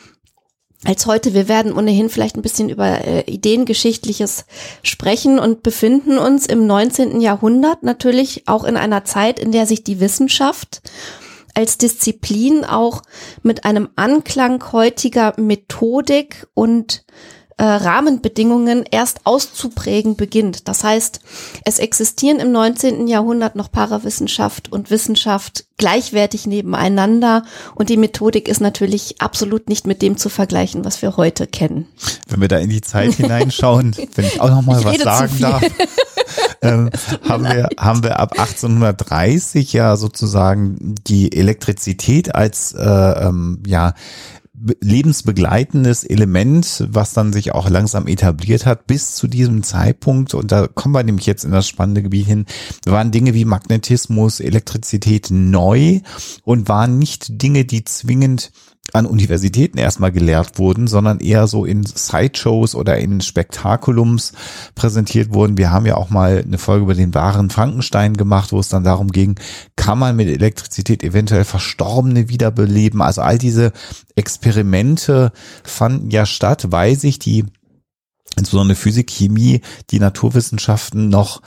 als 0.85 1.07
heute. 1.07 1.35
Wir 1.35 1.49
werden 1.49 1.73
ohnehin 1.73 2.09
vielleicht 2.09 2.37
ein 2.37 2.43
bisschen 2.43 2.69
über 2.69 3.05
äh, 3.05 3.21
Ideengeschichtliches 3.31 4.45
sprechen 4.83 5.39
und 5.39 5.63
befinden 5.63 6.19
uns 6.19 6.47
im 6.47 6.67
19. 6.67 7.21
Jahrhundert 7.21 7.83
natürlich 7.83 8.49
auch 8.49 8.65
in 8.65 8.77
einer 8.77 9.05
Zeit, 9.05 9.39
in 9.39 9.53
der 9.53 9.67
sich 9.67 9.85
die 9.85 10.01
Wissenschaft 10.01 10.83
als 11.55 11.79
Disziplin 11.79 12.65
auch 12.65 13.03
mit 13.43 13.65
einem 13.65 13.89
Anklang 13.97 14.73
heutiger 14.73 15.35
Methodik 15.37 16.47
und 16.55 17.05
äh, 17.61 17.63
Rahmenbedingungen 17.63 18.85
erst 18.91 19.27
auszuprägen 19.27 20.17
beginnt. 20.17 20.67
Das 20.67 20.83
heißt, 20.83 21.21
es 21.67 21.79
existieren 21.79 22.41
im 22.41 22.53
19. 22.53 23.07
Jahrhundert 23.07 23.55
noch 23.55 23.71
Parawissenschaft 23.71 24.73
und 24.73 24.91
Wissenschaft 24.91 25.67
gleichwertig 25.77 26.47
nebeneinander 26.47 27.43
und 27.75 27.91
die 27.91 27.99
Methodik 27.99 28.49
ist 28.49 28.63
natürlich 28.63 29.21
absolut 29.21 29.69
nicht 29.69 29.87
mit 29.87 30.01
dem 30.01 30.17
zu 30.17 30.31
vergleichen, 30.31 30.87
was 30.87 31.03
wir 31.03 31.19
heute 31.19 31.47
kennen. 31.47 31.87
Wenn 32.29 32.41
wir 32.41 32.49
da 32.49 32.57
in 32.57 32.71
die 32.71 32.81
Zeit 32.81 33.13
hineinschauen, 33.13 33.95
wenn 34.15 34.25
ich 34.25 34.41
auch 34.41 34.49
noch 34.49 34.63
mal 34.63 34.81
ich 34.81 34.87
was 34.87 34.99
sagen 34.99 35.39
darf. 35.41 35.63
ähm, 36.63 36.89
haben 37.29 37.45
wir 37.45 37.69
haben 37.79 38.03
wir 38.03 38.21
ab 38.21 38.39
1830 38.39 39.73
ja 39.75 39.97
sozusagen 39.97 40.95
die 41.07 41.37
Elektrizität 41.37 42.35
als 42.35 42.73
äh, 42.73 42.83
ähm, 42.83 43.63
ja 43.67 43.93
lebensbegleitendes 44.81 46.05
Element, 46.05 46.87
was 46.91 47.13
dann 47.13 47.33
sich 47.33 47.53
auch 47.53 47.69
langsam 47.69 48.07
etabliert 48.07 48.67
hat 48.67 48.87
bis 48.87 49.15
zu 49.15 49.27
diesem 49.27 49.63
Zeitpunkt. 49.63 50.35
Und 50.35 50.53
da 50.53 50.67
kommen 50.67 50.95
wir 50.95 51.03
nämlich 51.03 51.27
jetzt 51.27 51.45
in 51.45 51.51
das 51.51 51.69
spannende 51.69 52.03
Gebiet 52.03 52.27
hin, 52.27 52.47
waren 52.85 53.11
Dinge 53.11 53.35
wie 53.35 53.45
Magnetismus, 53.45 54.41
Elektrizität 54.41 55.29
neu 55.31 56.01
und 56.45 56.69
waren 56.69 56.99
nicht 56.99 57.43
Dinge, 57.43 57.65
die 57.65 57.85
zwingend 57.85 58.53
an 58.93 59.07
Universitäten 59.07 59.79
erstmal 59.79 60.13
gelehrt 60.13 60.59
wurden, 60.59 60.87
sondern 60.87 61.21
eher 61.21 61.47
so 61.47 61.65
in 61.65 61.85
Sideshows 61.85 62.75
oder 62.75 62.99
in 62.99 63.21
Spektakulums 63.21 64.33
präsentiert 64.75 65.33
wurden. 65.33 65.59
Wir 65.59 65.71
haben 65.71 65.87
ja 65.87 65.97
auch 65.97 66.11
mal 66.11 66.43
eine 66.45 66.59
Folge 66.59 66.85
über 66.85 66.95
den 66.95 67.15
wahren 67.15 67.51
Frankenstein 67.51 68.15
gemacht, 68.15 68.53
wo 68.53 68.61
es 68.61 68.69
dann 68.69 68.85
darum 68.85 69.09
ging, 69.09 69.37
kann 69.77 69.99
man 69.99 70.17
mit 70.17 70.29
Elektrizität 70.29 71.03
eventuell 71.03 71.45
Verstorbene 71.45 72.29
wiederbeleben? 72.29 73.03
Also 73.03 73.23
all 73.23 73.39
diese 73.39 73.73
Experimente 74.17 75.33
fanden 75.63 76.11
ja 76.11 76.27
statt, 76.27 76.67
weil 76.71 76.97
sich 76.97 77.19
die 77.19 77.45
insbesondere 78.37 78.77
Physik, 78.77 79.11
Chemie, 79.11 79.61
die 79.91 79.99
Naturwissenschaften 79.99 81.09
noch 81.09 81.43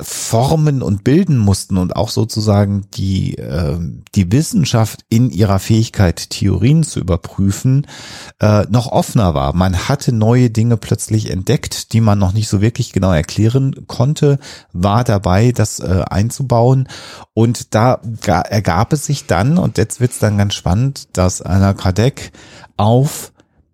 formen 0.00 0.82
und 0.82 1.04
bilden 1.04 1.38
mussten 1.38 1.76
und 1.76 1.96
auch 1.96 2.08
sozusagen 2.08 2.86
die, 2.94 3.38
äh, 3.38 3.78
die 4.14 4.30
Wissenschaft 4.32 5.04
in 5.08 5.30
ihrer 5.30 5.58
Fähigkeit, 5.58 6.30
Theorien 6.30 6.82
zu 6.82 7.00
überprüfen, 7.00 7.86
äh, 8.40 8.64
noch 8.70 8.92
offener 8.92 9.34
war. 9.34 9.54
Man 9.54 9.88
hatte 9.88 10.12
neue 10.12 10.50
Dinge 10.50 10.76
plötzlich 10.76 11.30
entdeckt, 11.30 11.92
die 11.92 12.00
man 12.00 12.18
noch 12.18 12.32
nicht 12.32 12.48
so 12.48 12.60
wirklich 12.60 12.92
genau 12.92 13.12
erklären 13.12 13.86
konnte, 13.86 14.38
war 14.72 15.04
dabei, 15.04 15.52
das 15.52 15.80
äh, 15.80 16.04
einzubauen. 16.08 16.88
Und 17.34 17.74
da 17.74 18.00
ergab 18.26 18.92
es 18.92 19.06
sich 19.06 19.26
dann, 19.26 19.58
und 19.58 19.78
jetzt 19.78 20.00
wird's 20.00 20.18
dann 20.18 20.38
ganz 20.38 20.54
spannend, 20.54 21.08
dass 21.16 21.42
Anna 21.42 21.74
Kardec 21.74 22.32
auf 22.76 23.32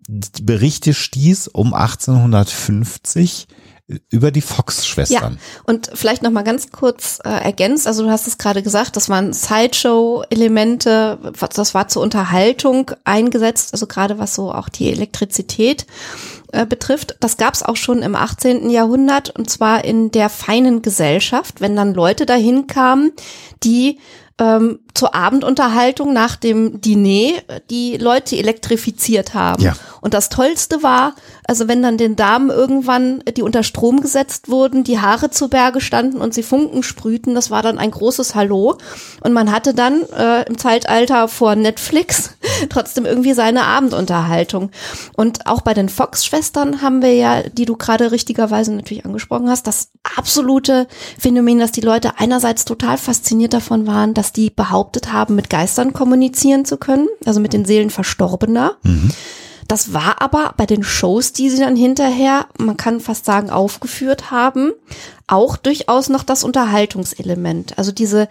Berichte 0.08 0.92
stieß 0.92 1.48
um 1.48 1.72
1850 1.72 3.48
über 3.86 4.30
die 4.30 4.40
Fox-Schwestern. 4.40 5.34
Ja, 5.34 5.38
und 5.64 5.90
vielleicht 5.92 6.22
noch 6.22 6.30
mal 6.30 6.42
ganz 6.42 6.70
kurz 6.70 7.18
äh, 7.22 7.28
ergänzt, 7.28 7.86
also 7.86 8.02
du 8.04 8.10
hast 8.10 8.26
es 8.26 8.38
gerade 8.38 8.62
gesagt, 8.62 8.96
das 8.96 9.10
waren 9.10 9.34
Sideshow-Elemente, 9.34 11.18
das 11.54 11.74
war 11.74 11.88
zur 11.88 12.02
Unterhaltung 12.02 12.92
eingesetzt, 13.04 13.74
also 13.74 13.86
gerade 13.86 14.18
was 14.18 14.34
so 14.34 14.52
auch 14.52 14.70
die 14.70 14.90
Elektrizität 14.90 15.86
äh, 16.52 16.64
betrifft. 16.64 17.16
Das 17.20 17.36
gab 17.36 17.52
es 17.52 17.62
auch 17.62 17.76
schon 17.76 18.00
im 18.00 18.14
18. 18.14 18.70
Jahrhundert 18.70 19.30
und 19.30 19.50
zwar 19.50 19.84
in 19.84 20.10
der 20.10 20.30
feinen 20.30 20.80
Gesellschaft, 20.80 21.60
wenn 21.60 21.76
dann 21.76 21.92
Leute 21.92 22.24
dahin 22.24 22.66
kamen, 22.66 23.12
die 23.62 23.98
ähm, 24.38 24.80
zur 24.94 25.14
Abendunterhaltung 25.14 26.12
nach 26.12 26.36
dem 26.36 26.80
Diner 26.80 27.40
die 27.68 27.96
Leute 27.96 28.36
elektrifiziert 28.36 29.34
haben. 29.34 29.62
Ja. 29.62 29.74
Und 30.00 30.14
das 30.14 30.28
Tollste 30.28 30.82
war, 30.82 31.14
also 31.46 31.66
wenn 31.66 31.82
dann 31.82 31.96
den 31.96 32.14
Damen 32.14 32.50
irgendwann, 32.50 33.22
die 33.36 33.42
unter 33.42 33.62
Strom 33.62 34.00
gesetzt 34.00 34.48
wurden, 34.48 34.84
die 34.84 35.00
Haare 35.00 35.30
zu 35.30 35.48
Berge 35.48 35.80
standen 35.80 36.20
und 36.20 36.34
sie 36.34 36.42
Funken 36.42 36.82
sprühten, 36.82 37.34
das 37.34 37.50
war 37.50 37.62
dann 37.62 37.78
ein 37.78 37.90
großes 37.90 38.34
Hallo. 38.34 38.76
Und 39.22 39.32
man 39.32 39.50
hatte 39.50 39.74
dann 39.74 40.02
äh, 40.16 40.46
im 40.46 40.58
Zeitalter 40.58 41.26
vor 41.26 41.56
Netflix 41.56 42.36
trotzdem 42.68 43.06
irgendwie 43.06 43.32
seine 43.32 43.64
Abendunterhaltung. 43.64 44.70
Und 45.16 45.46
auch 45.46 45.62
bei 45.62 45.74
den 45.74 45.88
Fox-Schwestern 45.88 46.82
haben 46.82 47.02
wir 47.02 47.14
ja, 47.14 47.42
die 47.42 47.64
du 47.64 47.76
gerade 47.76 48.12
richtigerweise 48.12 48.74
natürlich 48.74 49.04
angesprochen 49.04 49.48
hast, 49.48 49.66
das 49.66 49.88
absolute 50.16 50.86
Phänomen, 51.18 51.58
dass 51.58 51.72
die 51.72 51.80
Leute 51.80 52.18
einerseits 52.18 52.64
total 52.64 52.98
fasziniert 52.98 53.54
davon 53.54 53.86
waren, 53.86 54.14
dass 54.14 54.32
die 54.32 54.50
behauptet 54.84 55.12
haben, 55.12 55.34
mit 55.34 55.50
Geistern 55.50 55.92
kommunizieren 55.92 56.64
zu 56.64 56.76
können, 56.76 57.08
also 57.24 57.40
mit 57.40 57.52
den 57.52 57.64
Seelen 57.64 57.90
Verstorbener. 57.90 58.76
Mhm. 58.82 59.10
Das 59.66 59.94
war 59.94 60.20
aber 60.20 60.52
bei 60.58 60.66
den 60.66 60.82
Shows, 60.82 61.32
die 61.32 61.48
sie 61.48 61.58
dann 61.58 61.74
hinterher, 61.74 62.46
man 62.58 62.76
kann 62.76 63.00
fast 63.00 63.24
sagen, 63.24 63.48
aufgeführt 63.48 64.30
haben, 64.30 64.72
auch 65.26 65.56
durchaus 65.56 66.10
noch 66.10 66.22
das 66.22 66.44
Unterhaltungselement. 66.44 67.78
Also 67.78 67.90
diese 67.90 68.28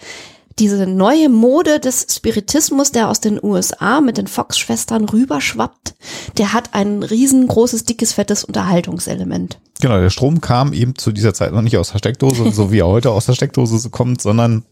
diese 0.60 0.86
neue 0.86 1.30
Mode 1.30 1.80
des 1.80 2.06
Spiritismus, 2.12 2.92
der 2.92 3.10
aus 3.10 3.20
den 3.20 3.44
USA 3.44 4.02
mit 4.02 4.20
den 4.20 4.28
Fox-Schwestern 4.28 5.06
rüberschwappt, 5.10 5.96
der 6.38 6.54
hat 6.54 6.76
ein 6.76 7.02
riesengroßes, 7.02 7.86
dickes, 7.86 8.14
fettes 8.14 8.44
Unterhaltungselement. 8.44 9.58
Genau, 9.82 10.00
der 10.00 10.12
Strom 10.12 10.42
kam 10.42 10.72
eben 10.74 10.96
zu 10.96 11.12
dieser 11.12 11.34
Zeit 11.34 11.54
noch 11.54 11.64
nicht 11.64 11.76
aus 11.80 11.92
der 11.92 11.98
Steckdose, 11.98 12.52
so 12.52 12.72
wie 12.72 12.82
er 12.82 12.88
heute 12.96 13.10
aus 13.10 13.26
der 13.26 13.34
Steckdose 13.34 13.90
kommt, 13.90 14.22
sondern 14.22 14.64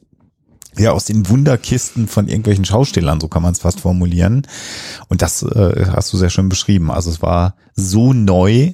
ja 0.77 0.91
aus 0.91 1.05
den 1.05 1.27
Wunderkisten 1.27 2.07
von 2.07 2.27
irgendwelchen 2.27 2.65
Schaustellern, 2.65 3.19
so 3.19 3.27
kann 3.27 3.43
man 3.43 3.53
es 3.53 3.59
fast 3.59 3.81
formulieren. 3.81 4.47
Und 5.09 5.21
das 5.21 5.43
äh, 5.43 5.85
hast 5.87 6.11
du 6.13 6.17
sehr 6.17 6.29
schön 6.29 6.49
beschrieben. 6.49 6.91
Also 6.91 7.09
es 7.09 7.21
war 7.21 7.55
so 7.73 8.13
neu, 8.13 8.73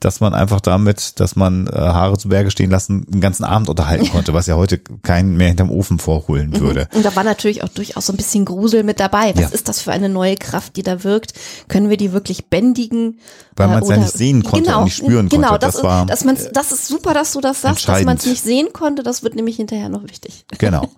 dass 0.00 0.20
man 0.20 0.32
einfach 0.32 0.60
damit, 0.60 1.18
dass 1.18 1.34
man 1.34 1.66
äh, 1.66 1.72
Haare 1.72 2.18
zu 2.18 2.28
Berge 2.28 2.50
stehen 2.50 2.70
lassen, 2.70 3.04
den 3.08 3.20
ganzen 3.20 3.44
Abend 3.44 3.68
unterhalten 3.68 4.08
konnte, 4.12 4.32
was 4.32 4.46
ja 4.46 4.54
heute 4.54 4.78
keinen 4.78 5.36
mehr 5.36 5.48
hinterm 5.48 5.70
Ofen 5.70 5.98
vorholen 5.98 6.50
mhm. 6.50 6.60
würde. 6.60 6.88
Und 6.94 7.04
da 7.04 7.14
war 7.16 7.24
natürlich 7.24 7.64
auch 7.64 7.68
durchaus 7.68 8.06
so 8.06 8.12
ein 8.12 8.16
bisschen 8.16 8.44
Grusel 8.44 8.84
mit 8.84 9.00
dabei. 9.00 9.32
Was 9.34 9.42
ja. 9.42 9.48
ist 9.48 9.68
das 9.68 9.80
für 9.80 9.92
eine 9.92 10.08
neue 10.08 10.36
Kraft, 10.36 10.76
die 10.76 10.82
da 10.82 11.02
wirkt? 11.02 11.32
Können 11.66 11.90
wir 11.90 11.96
die 11.96 12.12
wirklich 12.12 12.46
bändigen? 12.46 13.18
Weil 13.56 13.68
man 13.68 13.82
es 13.82 13.88
ja 13.88 13.96
nicht 13.96 14.12
sehen 14.12 14.44
konnte 14.44 14.66
genau, 14.66 14.78
und 14.78 14.84
nicht 14.84 14.98
spüren 14.98 15.28
genau, 15.28 15.48
konnte. 15.48 15.66
Das, 15.66 15.74
das 15.74 15.82
war, 15.82 16.06
das, 16.06 16.24
man's, 16.24 16.48
das 16.52 16.70
ist 16.70 16.86
super, 16.86 17.12
dass 17.12 17.32
du 17.32 17.40
das 17.40 17.60
sagst, 17.60 17.88
dass 17.88 18.04
man 18.04 18.16
es 18.16 18.26
nicht 18.26 18.42
sehen 18.42 18.68
konnte. 18.72 19.02
Das 19.02 19.24
wird 19.24 19.34
nämlich 19.34 19.56
hinterher 19.56 19.88
noch 19.88 20.04
wichtig. 20.04 20.44
Genau. 20.58 20.90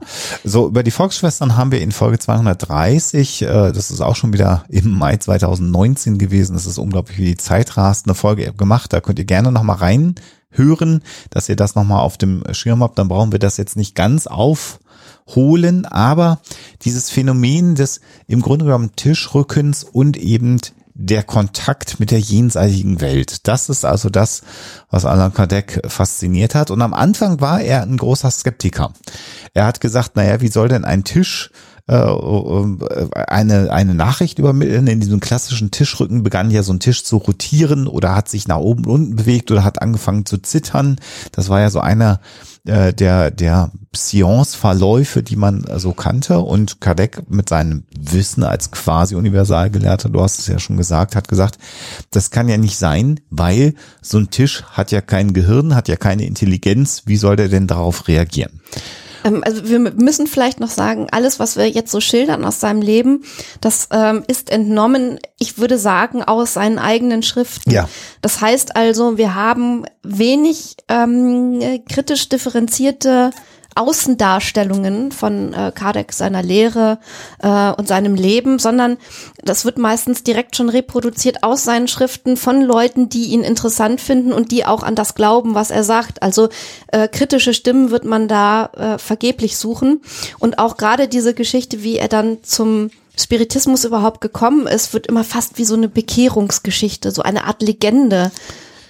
So, 0.42 0.68
über 0.68 0.82
die 0.82 0.90
Volksschwestern 0.90 1.56
haben 1.56 1.70
wir 1.70 1.82
in 1.82 1.92
Folge 1.92 2.18
230, 2.18 3.42
äh, 3.42 3.46
das 3.72 3.90
ist 3.90 4.00
auch 4.00 4.16
schon 4.16 4.32
wieder 4.32 4.64
im 4.68 4.90
Mai 4.90 5.18
2019 5.18 6.16
gewesen, 6.16 6.54
das 6.54 6.64
ist 6.64 6.78
unglaublich, 6.78 7.18
wie 7.18 7.26
die 7.26 7.36
Zeit 7.36 7.76
rast, 7.76 8.06
eine 8.06 8.14
Folge 8.14 8.52
gemacht. 8.54 8.89
Da 8.92 9.00
könnt 9.00 9.18
ihr 9.18 9.24
gerne 9.24 9.52
nochmal 9.52 9.76
rein 9.76 10.14
hören, 10.50 11.02
dass 11.30 11.48
ihr 11.48 11.56
das 11.56 11.74
nochmal 11.74 12.00
auf 12.00 12.18
dem 12.18 12.42
Schirm 12.52 12.82
habt. 12.82 12.98
Dann 12.98 13.08
brauchen 13.08 13.32
wir 13.32 13.38
das 13.38 13.56
jetzt 13.56 13.76
nicht 13.76 13.94
ganz 13.94 14.26
aufholen, 14.26 15.86
aber 15.86 16.40
dieses 16.82 17.10
Phänomen 17.10 17.74
des 17.74 18.00
im 18.26 18.42
Grunde 18.42 18.64
genommen 18.64 18.96
Tischrückens 18.96 19.84
und 19.84 20.16
eben 20.16 20.60
der 21.02 21.22
Kontakt 21.22 21.98
mit 21.98 22.10
der 22.10 22.20
jenseitigen 22.20 23.00
Welt. 23.00 23.48
Das 23.48 23.70
ist 23.70 23.86
also 23.86 24.10
das, 24.10 24.42
was 24.90 25.06
Alain 25.06 25.32
Kardec 25.32 25.80
fasziniert 25.86 26.54
hat. 26.54 26.70
Und 26.70 26.82
am 26.82 26.92
Anfang 26.92 27.40
war 27.40 27.60
er 27.62 27.82
ein 27.82 27.96
großer 27.96 28.30
Skeptiker. 28.30 28.92
Er 29.54 29.64
hat 29.64 29.80
gesagt, 29.80 30.16
naja, 30.16 30.42
wie 30.42 30.48
soll 30.48 30.68
denn 30.68 30.84
ein 30.84 31.04
Tisch 31.04 31.50
eine, 31.86 33.72
eine 33.72 33.94
Nachricht 33.94 34.38
übermitteln. 34.38 34.86
In 34.86 35.00
diesem 35.00 35.20
klassischen 35.20 35.70
Tischrücken 35.70 36.22
begann 36.22 36.50
ja 36.50 36.62
so 36.62 36.72
ein 36.72 36.80
Tisch 36.80 37.04
zu 37.04 37.16
rotieren 37.16 37.86
oder 37.86 38.14
hat 38.14 38.28
sich 38.28 38.46
nach 38.48 38.58
oben 38.58 38.84
und 38.84 38.90
unten 38.90 39.16
bewegt 39.16 39.50
oder 39.50 39.64
hat 39.64 39.82
angefangen 39.82 40.26
zu 40.26 40.38
zittern. 40.38 40.96
Das 41.32 41.48
war 41.48 41.60
ja 41.60 41.70
so 41.70 41.80
einer 41.80 42.20
äh, 42.66 42.92
der, 42.92 43.30
der 43.30 43.72
Science-Verläufe, 43.96 45.22
die 45.22 45.36
man 45.36 45.64
so 45.76 45.92
kannte. 45.92 46.40
Und 46.40 46.80
Kardec 46.80 47.30
mit 47.30 47.48
seinem 47.48 47.84
Wissen 47.98 48.44
als 48.44 48.70
quasi 48.70 49.14
Universalgelehrter, 49.14 50.10
du 50.10 50.20
hast 50.20 50.38
es 50.38 50.46
ja 50.46 50.58
schon 50.58 50.76
gesagt, 50.76 51.16
hat 51.16 51.28
gesagt, 51.28 51.58
das 52.10 52.30
kann 52.30 52.48
ja 52.48 52.58
nicht 52.58 52.76
sein, 52.76 53.20
weil 53.30 53.74
so 54.02 54.18
ein 54.18 54.30
Tisch 54.30 54.64
hat 54.72 54.92
ja 54.92 55.00
kein 55.00 55.32
Gehirn, 55.32 55.74
hat 55.74 55.88
ja 55.88 55.96
keine 55.96 56.26
Intelligenz. 56.26 57.02
Wie 57.06 57.16
soll 57.16 57.36
der 57.36 57.48
denn 57.48 57.66
darauf 57.66 58.08
reagieren? 58.08 58.60
Ähm, 59.24 59.42
also 59.44 59.68
wir 59.68 59.78
müssen 59.78 60.26
vielleicht 60.26 60.60
noch 60.60 60.68
sagen, 60.68 61.08
alles, 61.10 61.38
was 61.38 61.56
wir 61.56 61.68
jetzt 61.68 61.90
so 61.90 62.00
schildern 62.00 62.44
aus 62.44 62.60
seinem 62.60 62.82
Leben, 62.82 63.24
das 63.60 63.88
ähm, 63.92 64.22
ist 64.26 64.50
entnommen, 64.50 65.18
ich 65.38 65.58
würde 65.58 65.78
sagen, 65.78 66.22
aus 66.22 66.54
seinen 66.54 66.78
eigenen 66.78 67.22
Schriften. 67.22 67.70
Ja. 67.70 67.88
Das 68.22 68.40
heißt 68.40 68.76
also, 68.76 69.18
wir 69.18 69.34
haben 69.34 69.84
wenig 70.02 70.76
ähm, 70.88 71.60
kritisch 71.88 72.28
differenzierte 72.28 73.30
Außendarstellungen 73.74 75.12
von 75.12 75.52
äh, 75.52 75.72
Kardec, 75.74 76.12
seiner 76.12 76.42
Lehre 76.42 76.98
äh, 77.40 77.70
und 77.72 77.86
seinem 77.86 78.14
Leben, 78.14 78.58
sondern 78.58 78.96
das 79.42 79.64
wird 79.64 79.78
meistens 79.78 80.22
direkt 80.22 80.56
schon 80.56 80.68
reproduziert 80.68 81.42
aus 81.42 81.64
seinen 81.64 81.88
Schriften 81.88 82.36
von 82.36 82.62
Leuten, 82.62 83.08
die 83.08 83.26
ihn 83.26 83.42
interessant 83.42 84.00
finden 84.00 84.32
und 84.32 84.50
die 84.50 84.66
auch 84.66 84.82
an 84.82 84.94
das 84.94 85.14
glauben, 85.14 85.54
was 85.54 85.70
er 85.70 85.84
sagt. 85.84 86.22
Also 86.22 86.48
äh, 86.88 87.08
kritische 87.08 87.54
Stimmen 87.54 87.90
wird 87.90 88.04
man 88.04 88.28
da 88.28 88.70
äh, 88.76 88.98
vergeblich 88.98 89.56
suchen. 89.56 90.02
Und 90.38 90.58
auch 90.58 90.76
gerade 90.76 91.08
diese 91.08 91.34
Geschichte, 91.34 91.82
wie 91.82 91.96
er 91.96 92.08
dann 92.08 92.38
zum 92.42 92.90
Spiritismus 93.16 93.84
überhaupt 93.84 94.20
gekommen 94.20 94.66
ist, 94.66 94.94
wird 94.94 95.06
immer 95.06 95.24
fast 95.24 95.58
wie 95.58 95.64
so 95.64 95.74
eine 95.74 95.88
Bekehrungsgeschichte, 95.88 97.10
so 97.10 97.22
eine 97.22 97.44
Art 97.44 97.62
Legende 97.62 98.30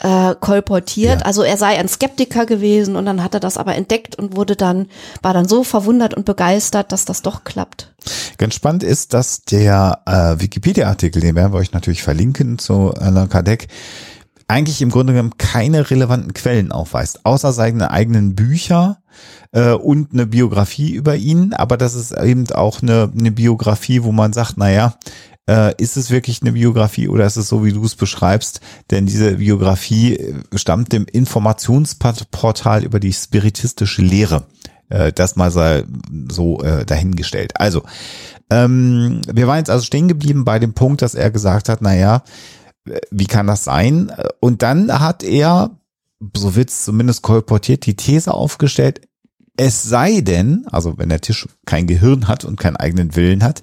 äh, 0.01 0.35
kolportiert. 0.39 1.21
Ja. 1.21 1.27
Also 1.27 1.43
er 1.43 1.57
sei 1.57 1.79
ein 1.79 1.89
Skeptiker 1.89 2.47
gewesen 2.47 2.97
und 2.97 3.05
dann 3.05 3.23
hat 3.23 3.35
er 3.35 3.41
das 3.41 3.57
aber 3.57 3.75
entdeckt 3.75 4.17
und 4.17 4.37
wurde 4.37 4.57
dann, 4.57 4.87
war 5.23 5.35
dann 5.35 5.47
so 5.49 5.65
verwundert 5.65 6.15
und 6.15 6.25
begeistert, 6.25 6.93
dass 6.93 7.05
das 7.05 7.23
doch 7.23 7.45
klappt. 7.45 7.93
Ganz 8.39 8.55
spannend 8.55 8.83
ist, 8.83 9.13
dass 9.13 9.43
der 9.43 10.01
äh, 10.07 10.41
Wikipedia-Artikel, 10.41 11.21
den 11.21 11.35
werden 11.35 11.53
wir 11.53 11.59
euch 11.59 11.73
natürlich 11.73 12.03
verlinken 12.03 12.59
zu 12.59 12.95
Alain 12.95 13.29
Kardec, 13.29 13.69
eigentlich 14.49 14.83
im 14.83 14.91
Grunde 14.91 15.13
genommen 15.13 15.39
keine 15.39 15.91
relevanten 15.91 16.35
Quellen 16.35 16.73
aufweist, 16.73 17.25
außer 17.25 17.53
seine 17.53 17.93
eigenen 17.93 18.35
Bücher 18.35 18.99
äh, 19.53 19.73
und 19.73 20.13
eine 20.13 20.27
Biografie 20.27 20.93
über 20.93 21.15
ihn. 21.15 21.53
Aber 21.53 21.77
das 21.77 21.95
ist 21.95 22.13
eben 22.13 22.51
auch 22.51 22.83
eine, 22.83 23.13
eine 23.17 23.31
Biografie, 23.31 24.03
wo 24.03 24.11
man 24.11 24.33
sagt, 24.33 24.59
naja, 24.59 24.95
äh, 25.51 25.75
ist 25.79 25.97
es 25.97 26.11
wirklich 26.11 26.43
eine 26.43 26.53
Biografie 26.53 27.09
oder 27.09 27.27
ist 27.27 27.37
es 27.37 27.49
so, 27.49 27.65
wie 27.65 27.73
du 27.73 27.85
es 27.85 27.97
beschreibst? 27.97 28.61
Denn 28.91 29.07
diese 29.07 29.33
Biografie 29.33 30.17
äh, 30.17 30.35
stammt 30.55 30.93
dem 30.93 31.07
Informationsportal 31.07 32.85
über 32.85 33.01
die 33.01 33.13
spiritistische 33.13 34.03
Lehre. 34.03 34.47
Äh, 34.91 35.13
das 35.13 35.35
mal 35.35 35.51
sei 35.51 35.85
so 36.31 36.63
äh, 36.63 36.85
dahingestellt. 36.85 37.53
Also, 37.57 37.83
ähm, 38.49 39.23
wir 39.27 39.49
waren 39.49 39.59
jetzt 39.59 39.71
also 39.71 39.85
stehen 39.85 40.07
geblieben 40.07 40.45
bei 40.45 40.61
dem 40.61 40.73
Punkt, 40.73 41.03
dass 41.03 41.17
er 41.17 41.33
gesagt 41.33 41.69
hat, 41.69 41.83
na 41.83 41.97
ja, 41.97 42.23
äh, 42.89 43.01
wie 43.11 43.27
kann 43.27 43.49
das 43.49 43.65
sein? 43.65 44.13
Und 44.39 44.63
dann 44.63 45.01
hat 45.01 45.25
er, 45.25 45.71
so 46.37 46.55
wird's 46.55 46.85
zumindest 46.85 47.23
kolportiert, 47.23 47.87
die 47.87 47.97
These 47.97 48.33
aufgestellt, 48.33 49.01
es 49.57 49.83
sei 49.83 50.21
denn, 50.21 50.65
also 50.71 50.97
wenn 50.97 51.09
der 51.09 51.21
Tisch 51.21 51.49
kein 51.67 51.89
Gehirn 51.89 52.29
hat 52.29 52.45
und 52.45 52.59
keinen 52.59 52.77
eigenen 52.77 53.17
Willen 53.17 53.43
hat, 53.43 53.63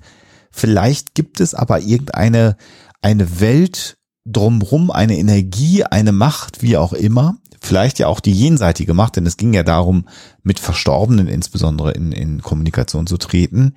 Vielleicht 0.58 1.14
gibt 1.14 1.40
es 1.40 1.54
aber 1.54 1.82
irgendeine 1.82 2.58
eine 3.04 3.40
Welt 3.40 3.98
drumrum, 4.26 4.90
eine 4.90 5.18
Energie, 5.18 5.84
eine 5.84 6.12
Macht, 6.12 6.64
wie 6.64 6.78
auch 6.78 6.94
immer, 6.94 7.38
vielleicht 7.62 8.00
ja 8.00 8.08
auch 8.08 8.20
die 8.20 8.34
jenseitige 8.34 8.96
Macht, 8.96 9.18
denn 9.18 9.28
es 9.28 9.38
ging 9.38 9.54
ja 9.54 9.62
darum, 9.62 10.08
mit 10.42 10.60
Verstorbenen 10.60 11.28
insbesondere 11.28 11.92
in, 11.92 12.12
in 12.12 12.42
Kommunikation 12.42 13.06
zu 13.06 13.18
treten, 13.18 13.76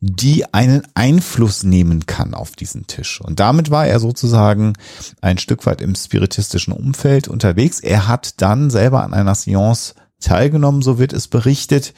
die 0.00 0.54
einen 0.54 0.82
Einfluss 0.94 1.64
nehmen 1.64 2.06
kann 2.06 2.32
auf 2.32 2.52
diesen 2.52 2.86
Tisch. 2.86 3.20
Und 3.20 3.40
damit 3.40 3.72
war 3.72 3.88
er 3.88 3.98
sozusagen 3.98 4.74
ein 5.20 5.38
Stück 5.38 5.66
weit 5.66 5.80
im 5.80 5.96
spiritistischen 5.96 6.72
Umfeld 6.72 7.26
unterwegs. 7.26 7.80
Er 7.80 8.06
hat 8.06 8.40
dann 8.40 8.70
selber 8.70 9.02
an 9.02 9.14
einer 9.14 9.34
Seance 9.34 9.94
teilgenommen, 10.20 10.82
so 10.82 11.00
wird 11.00 11.12
es 11.12 11.26
berichtet, 11.26 11.92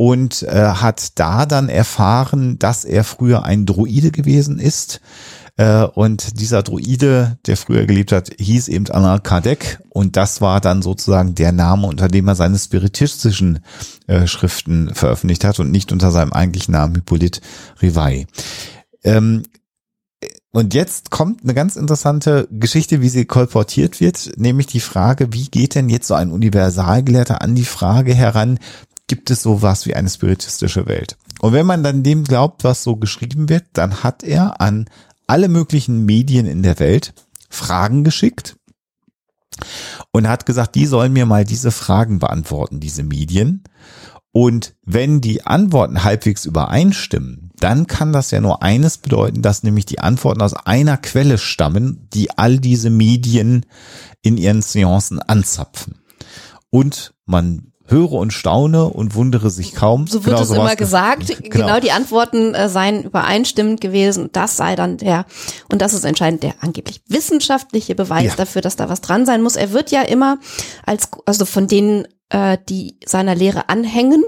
und 0.00 0.44
äh, 0.44 0.48
hat 0.48 1.18
da 1.18 1.44
dann 1.44 1.68
erfahren, 1.68 2.58
dass 2.58 2.86
er 2.86 3.04
früher 3.04 3.44
ein 3.44 3.66
Druide 3.66 4.12
gewesen 4.12 4.58
ist. 4.58 5.02
Äh, 5.58 5.82
und 5.82 6.40
dieser 6.40 6.62
Druide, 6.62 7.36
der 7.44 7.58
früher 7.58 7.84
gelebt 7.84 8.10
hat, 8.10 8.30
hieß 8.38 8.68
eben 8.68 8.88
Anal 8.88 9.20
Kardec 9.20 9.78
und 9.90 10.16
das 10.16 10.40
war 10.40 10.62
dann 10.62 10.80
sozusagen 10.80 11.34
der 11.34 11.52
Name, 11.52 11.86
unter 11.86 12.08
dem 12.08 12.28
er 12.28 12.34
seine 12.34 12.58
spiritistischen 12.58 13.58
äh, 14.06 14.26
Schriften 14.26 14.94
veröffentlicht 14.94 15.44
hat 15.44 15.60
und 15.60 15.70
nicht 15.70 15.92
unter 15.92 16.10
seinem 16.10 16.32
eigentlichen 16.32 16.72
Namen 16.72 16.94
Hippolyte 16.94 17.42
Rivai. 17.82 18.26
Ähm, 19.04 19.42
und 20.52 20.74
jetzt 20.74 21.10
kommt 21.10 21.44
eine 21.44 21.54
ganz 21.54 21.76
interessante 21.76 22.48
Geschichte, 22.50 23.00
wie 23.02 23.08
sie 23.08 23.24
kolportiert 23.24 24.00
wird, 24.00 24.32
nämlich 24.36 24.66
die 24.66 24.80
Frage, 24.80 25.32
wie 25.32 25.46
geht 25.46 25.76
denn 25.76 25.88
jetzt 25.88 26.08
so 26.08 26.14
ein 26.14 26.32
Universalgelehrter 26.32 27.40
an 27.40 27.54
die 27.54 27.64
Frage 27.64 28.14
heran, 28.14 28.58
gibt 29.10 29.28
es 29.32 29.42
sowas 29.42 29.86
wie 29.86 29.96
eine 29.96 30.08
spiritistische 30.08 30.86
Welt? 30.86 31.18
Und 31.40 31.52
wenn 31.52 31.66
man 31.66 31.82
dann 31.82 32.04
dem 32.04 32.22
glaubt, 32.22 32.62
was 32.62 32.84
so 32.84 32.94
geschrieben 32.94 33.48
wird, 33.48 33.64
dann 33.72 34.04
hat 34.04 34.22
er 34.22 34.60
an 34.60 34.88
alle 35.26 35.48
möglichen 35.48 36.04
Medien 36.06 36.46
in 36.46 36.62
der 36.62 36.78
Welt 36.78 37.12
Fragen 37.48 38.04
geschickt 38.04 38.54
und 40.12 40.28
hat 40.28 40.46
gesagt, 40.46 40.76
die 40.76 40.86
sollen 40.86 41.12
mir 41.12 41.26
mal 41.26 41.44
diese 41.44 41.72
Fragen 41.72 42.20
beantworten, 42.20 42.78
diese 42.78 43.02
Medien. 43.02 43.64
Und 44.30 44.76
wenn 44.84 45.20
die 45.20 45.44
Antworten 45.44 46.04
halbwegs 46.04 46.46
übereinstimmen, 46.46 47.50
dann 47.58 47.88
kann 47.88 48.12
das 48.12 48.30
ja 48.30 48.40
nur 48.40 48.62
eines 48.62 48.98
bedeuten, 48.98 49.42
dass 49.42 49.64
nämlich 49.64 49.86
die 49.86 49.98
Antworten 49.98 50.40
aus 50.40 50.54
einer 50.54 50.98
Quelle 50.98 51.36
stammen, 51.36 52.06
die 52.12 52.30
all 52.38 52.60
diese 52.60 52.90
Medien 52.90 53.66
in 54.22 54.36
ihren 54.36 54.62
Seancen 54.62 55.20
anzapfen. 55.20 55.98
Und 56.70 57.12
man 57.26 57.70
höre 57.90 58.12
und 58.12 58.32
staune 58.32 58.84
und 58.86 59.14
wundere 59.14 59.50
sich 59.50 59.74
kaum. 59.74 60.06
So 60.06 60.24
wird 60.24 60.36
genau, 60.36 60.42
es 60.42 60.50
immer 60.50 60.76
gesagt. 60.76 61.36
Genau. 61.50 61.66
genau. 61.66 61.80
die 61.80 61.90
Antworten 61.90 62.54
äh, 62.54 62.68
seien 62.68 63.04
übereinstimmend 63.04 63.80
gewesen. 63.80 64.30
Das 64.32 64.56
sei 64.56 64.76
dann 64.76 64.98
der, 64.98 65.26
und 65.72 65.82
das 65.82 65.94
ist 65.94 66.04
entscheidend, 66.04 66.42
der 66.42 66.54
angeblich 66.60 67.02
wissenschaftliche 67.08 67.94
Beweis 67.94 68.24
ja. 68.24 68.34
dafür, 68.36 68.62
dass 68.62 68.76
da 68.76 68.88
was 68.88 69.00
dran 69.00 69.26
sein 69.26 69.42
muss. 69.42 69.56
Er 69.56 69.72
wird 69.72 69.90
ja 69.90 70.02
immer 70.02 70.38
als, 70.86 71.08
also 71.26 71.44
von 71.44 71.66
denen 71.66 72.06
äh, 72.30 72.58
die 72.68 72.98
seiner 73.04 73.34
Lehre 73.34 73.68
anhängen, 73.68 74.24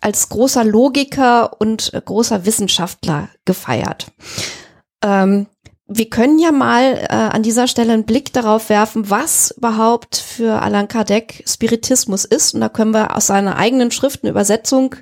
als 0.00 0.28
großer 0.28 0.64
Logiker 0.64 1.60
und 1.60 1.92
äh, 1.92 2.00
großer 2.04 2.46
Wissenschaftler 2.46 3.28
gefeiert. 3.44 4.12
Ähm, 5.02 5.46
wir 5.92 6.08
können 6.08 6.38
ja 6.38 6.52
mal 6.52 6.98
äh, 6.98 7.06
an 7.08 7.42
dieser 7.42 7.66
Stelle 7.66 7.92
einen 7.92 8.04
Blick 8.04 8.32
darauf 8.32 8.68
werfen, 8.68 9.10
was 9.10 9.50
überhaupt 9.50 10.16
für 10.16 10.62
Allan 10.62 10.86
Kardec 10.86 11.42
Spiritismus 11.48 12.24
ist. 12.24 12.54
Und 12.54 12.60
da 12.60 12.68
können 12.68 12.94
wir 12.94 13.16
aus 13.16 13.26
seiner 13.26 13.56
eigenen 13.56 13.90
Schrift 13.90 14.22
eine 14.22 14.30
Übersetzung 14.30 14.94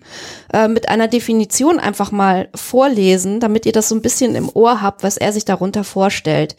äh, 0.53 0.69
mit 0.69 0.89
einer 0.89 1.09
Definition 1.09 1.79
einfach 1.79 2.11
mal 2.11 2.49
vorlesen, 2.55 3.41
damit 3.41 3.67
ihr 3.67 3.73
das 3.73 3.89
so 3.89 3.95
ein 3.95 4.03
bisschen 4.03 4.35
im 4.35 4.51
Ohr 4.53 4.81
habt, 4.81 5.03
was 5.03 5.17
er 5.17 5.33
sich 5.33 5.45
darunter 5.45 5.85
vorstellt. 5.85 6.57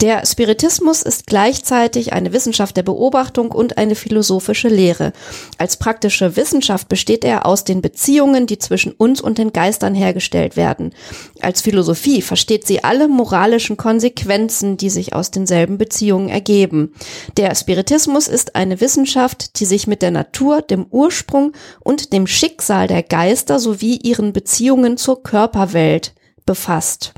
Der 0.00 0.24
Spiritismus 0.24 1.02
ist 1.02 1.26
gleichzeitig 1.26 2.12
eine 2.12 2.32
Wissenschaft 2.32 2.76
der 2.76 2.82
Beobachtung 2.82 3.50
und 3.50 3.76
eine 3.76 3.94
philosophische 3.94 4.68
Lehre. 4.68 5.12
Als 5.58 5.76
praktische 5.76 6.36
Wissenschaft 6.36 6.88
besteht 6.88 7.24
er 7.24 7.44
aus 7.44 7.64
den 7.64 7.82
Beziehungen, 7.82 8.46
die 8.46 8.58
zwischen 8.58 8.92
uns 8.92 9.20
und 9.20 9.38
den 9.38 9.52
Geistern 9.52 9.94
hergestellt 9.94 10.56
werden. 10.56 10.94
Als 11.40 11.60
Philosophie 11.60 12.22
versteht 12.22 12.66
sie 12.66 12.82
alle 12.84 13.08
moralischen 13.08 13.76
Konsequenzen, 13.76 14.76
die 14.76 14.90
sich 14.90 15.14
aus 15.14 15.30
denselben 15.30 15.76
Beziehungen 15.76 16.28
ergeben. 16.28 16.94
Der 17.36 17.54
Spiritismus 17.54 18.28
ist 18.28 18.56
eine 18.56 18.80
Wissenschaft, 18.80 19.60
die 19.60 19.66
sich 19.66 19.86
mit 19.86 20.02
der 20.02 20.10
Natur, 20.10 20.62
dem 20.62 20.86
Ursprung 20.90 21.52
und 21.80 22.12
dem 22.12 22.26
Schicksal 22.26 22.86
der 22.86 23.02
Geister 23.10 23.58
sowie 23.58 23.96
ihren 23.96 24.32
Beziehungen 24.32 24.96
zur 24.96 25.22
Körperwelt 25.22 26.14
befasst. 26.46 27.12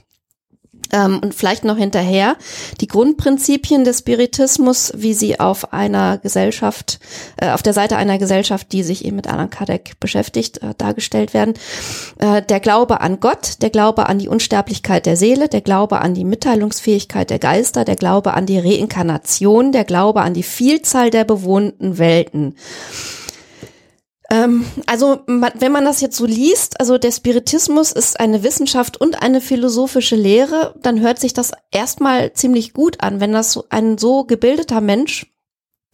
Ähm, 0.93 1.21
und 1.23 1.35
vielleicht 1.35 1.65
noch 1.65 1.79
hinterher 1.79 2.37
die 2.81 2.87
Grundprinzipien 2.87 3.85
des 3.85 4.01
Spiritismus, 4.01 4.93
wie 4.95 5.15
sie 5.15 5.41
auf 5.41 5.73
einer 5.73 6.19
Gesellschaft, 6.19 7.01
äh, 7.39 7.51
auf 7.51 7.63
der 7.63 7.73
Seite 7.73 7.97
einer 7.97 8.19
Gesellschaft, 8.19 8.73
die 8.73 8.83
sich 8.83 9.05
eben 9.05 9.17
mit 9.17 9.27
Allan 9.27 9.49
Kardec 9.49 9.99
beschäftigt, 10.01 10.63
äh, 10.63 10.75
dargestellt 10.77 11.33
werden. 11.33 11.55
Äh, 12.19 12.43
der 12.43 12.61
Glaube 12.61 13.01
an 13.01 13.21
Gott, 13.21 13.63
der 13.63 13.71
Glaube 13.71 14.07
an 14.09 14.19
die 14.19 14.29
Unsterblichkeit 14.29 15.07
der 15.07 15.17
Seele, 15.17 15.49
der 15.49 15.63
Glaube 15.63 16.01
an 16.03 16.13
die 16.13 16.25
Mitteilungsfähigkeit 16.25 17.31
der 17.31 17.39
Geister, 17.39 17.87
der 17.87 17.97
Glaube 17.97 18.35
an 18.35 18.45
die 18.45 18.59
Reinkarnation, 18.59 19.73
der 19.73 19.85
Glaube 19.85 20.21
an 20.21 20.35
die 20.35 20.43
Vielzahl 20.43 21.09
der 21.09 21.25
bewohnten 21.25 21.97
Welten. 21.97 22.57
Ähm, 24.33 24.65
also 24.87 25.21
wenn 25.27 25.73
man 25.73 25.85
das 25.85 26.01
jetzt 26.01 26.17
so 26.17 26.25
liest, 26.25 26.81
also 26.81 26.97
der 26.97 27.13
Spiritismus 27.13 27.93
ist 27.93 28.19
eine 28.19 28.43
Wissenschaft 28.43 28.99
und 28.99 29.23
eine 29.23 29.43
philosophische 29.43 30.17
Lehre, 30.17 30.75
dann 30.81 31.01
hört 31.01 31.21
sich 31.21 31.35
das 31.35 31.53
erstmal 31.71 32.33
ziemlich 32.33 32.73
gut 32.73 33.03
an, 33.03 33.21
wenn 33.21 33.33
das 33.33 33.61
ein 33.69 33.99
so 33.99 34.25
gebildeter 34.25 34.81
Mensch 34.81 35.27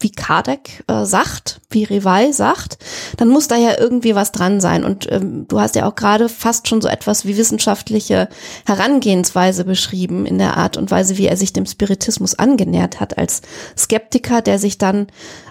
wie 0.01 0.12
Kardec 0.12 0.85
äh, 0.87 1.05
sagt, 1.05 1.61
wie 1.70 1.83
Rivai 1.83 2.31
sagt, 2.31 2.79
dann 3.16 3.27
muss 3.27 3.48
da 3.48 3.57
ja 3.57 3.77
irgendwie 3.77 4.14
was 4.14 4.31
dran 4.31 4.61
sein. 4.61 4.85
Und 4.85 5.11
ähm, 5.11 5.48
du 5.48 5.59
hast 5.59 5.74
ja 5.74 5.88
auch 5.88 5.96
gerade 5.96 6.29
fast 6.29 6.68
schon 6.68 6.81
so 6.81 6.87
etwas 6.87 7.27
wie 7.27 7.37
wissenschaftliche 7.37 8.29
Herangehensweise 8.64 9.64
beschrieben 9.64 10.24
in 10.24 10.38
der 10.38 10.57
Art 10.57 10.77
und 10.77 10.92
Weise, 10.92 11.18
wie 11.18 11.27
er 11.27 11.37
sich 11.37 11.53
dem 11.53 11.66
Spiritismus 11.66 12.38
angenähert 12.38 13.01
hat 13.01 13.18
als 13.18 13.42
Skeptiker, 13.77 14.40
der 14.40 14.61
sich 14.61 14.79
dann 14.79 15.09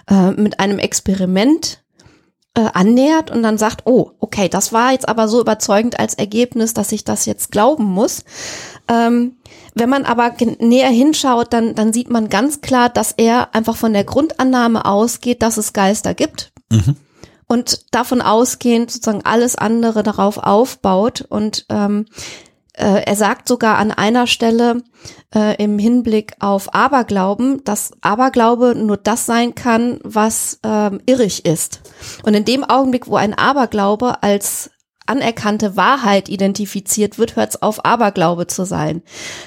äh, 0.08 0.30
mit 0.30 0.60
einem 0.60 0.78
Experiment 0.78 1.82
äh, 2.58 2.70
annähert 2.74 3.30
und 3.30 3.44
dann 3.44 3.56
sagt, 3.56 3.82
oh, 3.86 4.10
okay, 4.18 4.48
das 4.48 4.72
war 4.72 4.90
jetzt 4.90 5.08
aber 5.08 5.28
so 5.28 5.40
überzeugend 5.40 6.00
als 6.00 6.14
Ergebnis, 6.14 6.74
dass 6.74 6.90
ich 6.90 7.04
das 7.04 7.24
jetzt 7.24 7.52
glauben 7.52 7.84
muss. 7.84 8.24
Ähm, 8.88 9.36
wenn 9.74 9.88
man 9.88 10.04
aber 10.04 10.32
näher 10.58 10.88
hinschaut, 10.88 11.52
dann, 11.52 11.76
dann 11.76 11.92
sieht 11.92 12.10
man 12.10 12.28
ganz 12.28 12.60
klar, 12.60 12.88
dass 12.88 13.12
er 13.12 13.54
einfach 13.54 13.76
von 13.76 13.92
der 13.92 14.02
Grundannahme 14.02 14.86
ausgeht, 14.86 15.42
dass 15.42 15.56
es 15.56 15.72
Geister 15.72 16.14
gibt. 16.14 16.50
Mhm. 16.68 16.96
Und 17.46 17.94
davon 17.94 18.20
ausgehend 18.20 18.90
sozusagen 18.90 19.24
alles 19.24 19.54
andere 19.54 20.02
darauf 20.02 20.38
aufbaut. 20.38 21.24
Und 21.28 21.64
ähm, 21.68 22.06
äh, 22.72 23.04
er 23.04 23.14
sagt 23.14 23.46
sogar 23.46 23.78
an 23.78 23.92
einer 23.92 24.26
Stelle 24.26 24.82
äh, 25.32 25.62
im 25.62 25.78
Hinblick 25.78 26.32
auf 26.40 26.74
Aberglauben, 26.74 27.62
dass 27.62 27.92
Aberglaube 28.00 28.74
nur 28.74 28.96
das 28.96 29.26
sein 29.26 29.54
kann, 29.54 30.00
was 30.02 30.58
ähm, 30.64 31.00
irrig 31.06 31.44
ist. 31.44 31.82
Und 32.22 32.34
in 32.34 32.44
dem 32.44 32.64
Augenblick, 32.64 33.08
wo 33.08 33.16
ein 33.16 33.34
Aberglaube 33.34 34.22
als 34.22 34.70
anerkannte 35.08 35.76
Wahrheit 35.76 36.28
identifiziert 36.28 37.18
wird, 37.18 37.36
hört 37.36 37.50
es 37.50 37.62
auf, 37.62 37.84
Aberglaube 37.84 38.46
zu 38.46 38.64
sein. 38.64 39.02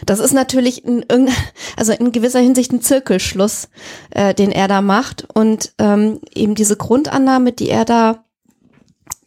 Das 0.05 0.19
ist 0.19 0.33
natürlich 0.33 0.83
in 0.83 1.05
also 1.77 1.93
in 1.93 2.11
gewisser 2.11 2.39
Hinsicht 2.39 2.73
ein 2.73 2.81
Zirkelschluss, 2.81 3.69
äh, 4.09 4.33
den 4.33 4.51
er 4.51 4.67
da 4.67 4.81
macht. 4.81 5.27
Und 5.33 5.73
ähm, 5.77 6.19
eben 6.33 6.55
diese 6.55 6.77
Grundannahme, 6.77 7.51
die 7.51 7.69
er 7.69 7.85
da 7.85 8.23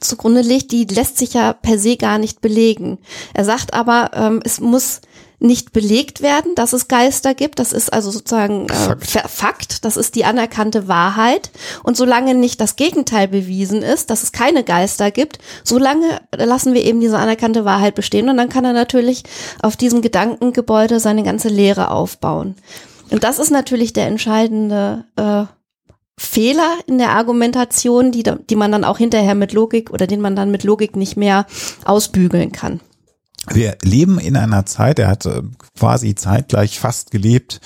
zugrunde 0.01 0.43
legt, 0.43 0.73
die 0.73 0.85
lässt 0.85 1.19
sich 1.19 1.35
ja 1.35 1.53
per 1.53 1.79
se 1.79 1.97
gar 1.97 2.19
nicht 2.19 2.41
belegen. 2.41 2.99
Er 3.33 3.45
sagt 3.45 3.73
aber, 3.73 4.11
ähm, 4.15 4.41
es 4.45 4.61
muss 4.61 5.01
nicht 5.45 5.73
belegt 5.73 6.23
werden, 6.23 6.55
dass 6.55 6.73
es 6.73 6.89
Geister 6.89 7.35
gibt. 7.35 7.59
Das 7.59 7.73
ist 7.73 7.93
also 7.93 8.11
sozusagen 8.11 8.67
äh, 8.69 8.75
Fakt. 8.75 9.31
Fakt. 9.31 9.85
Das 9.85 9.97
ist 9.97 10.15
die 10.15 10.25
anerkannte 10.25 10.89
Wahrheit. 10.89 11.51
Und 11.83 11.97
solange 11.97 12.35
nicht 12.35 12.61
das 12.61 12.77
Gegenteil 12.77 13.29
bewiesen 13.29 13.83
ist, 13.83 14.11
dass 14.11 14.23
es 14.23 14.33
keine 14.33 14.65
Geister 14.65 15.11
gibt, 15.11 15.39
solange 15.63 16.21
lassen 16.35 16.75
wir 16.75 16.83
eben 16.83 17.01
diese 17.01 17.19
anerkannte 17.19 17.65
Wahrheit 17.65 17.95
bestehen. 17.95 18.29
Und 18.29 18.39
dann 18.39 18.49
kann 18.49 18.65
er 18.65 18.73
natürlich 18.73 19.23
auf 19.63 19.77
diesem 19.77 20.01
Gedankengebäude 20.01 20.99
seine 20.99 21.23
ganze 21.23 21.49
Lehre 21.49 21.91
aufbauen. 21.91 22.57
Und 23.11 23.23
das 23.23 23.39
ist 23.39 23.51
natürlich 23.51 23.93
der 23.93 24.07
entscheidende 24.07 25.05
äh, 25.17 25.45
Fehler 26.17 26.79
in 26.87 26.99
der 26.99 27.11
Argumentation, 27.11 28.13
die, 28.13 28.23
die 28.23 28.57
man 28.57 28.73
dann 28.73 28.85
auch 28.85 28.99
hinterher 28.99 29.35
mit 29.35 29.53
Logik 29.53 29.91
oder 29.91 30.07
den 30.07 30.21
man 30.21 30.37
dann 30.37 30.51
mit 30.51 30.65
Logik 30.65 30.97
nicht 30.97 31.17
mehr 31.17 31.45
ausbügeln 31.85 32.51
kann. 32.53 32.81
Wir 33.53 33.77
leben 33.83 34.19
in 34.19 34.37
einer 34.37 34.67
Zeit, 34.67 34.99
er 34.99 35.09
hat 35.09 35.27
äh, 35.27 35.43
quasi 35.79 36.15
zeitgleich 36.15 36.79
fast 36.79 37.11
gelebt 37.11 37.61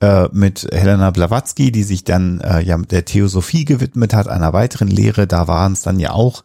äh, 0.00 0.28
mit 0.30 0.68
Helena 0.72 1.10
Blavatsky, 1.10 1.72
die 1.72 1.82
sich 1.82 2.04
dann 2.04 2.40
äh, 2.40 2.60
ja 2.60 2.76
der 2.76 3.06
Theosophie 3.06 3.64
gewidmet 3.64 4.12
hat, 4.12 4.28
einer 4.28 4.52
weiteren 4.52 4.88
Lehre. 4.88 5.26
Da 5.26 5.48
waren 5.48 5.72
es 5.72 5.80
dann 5.80 5.98
ja 5.98 6.10
auch 6.10 6.44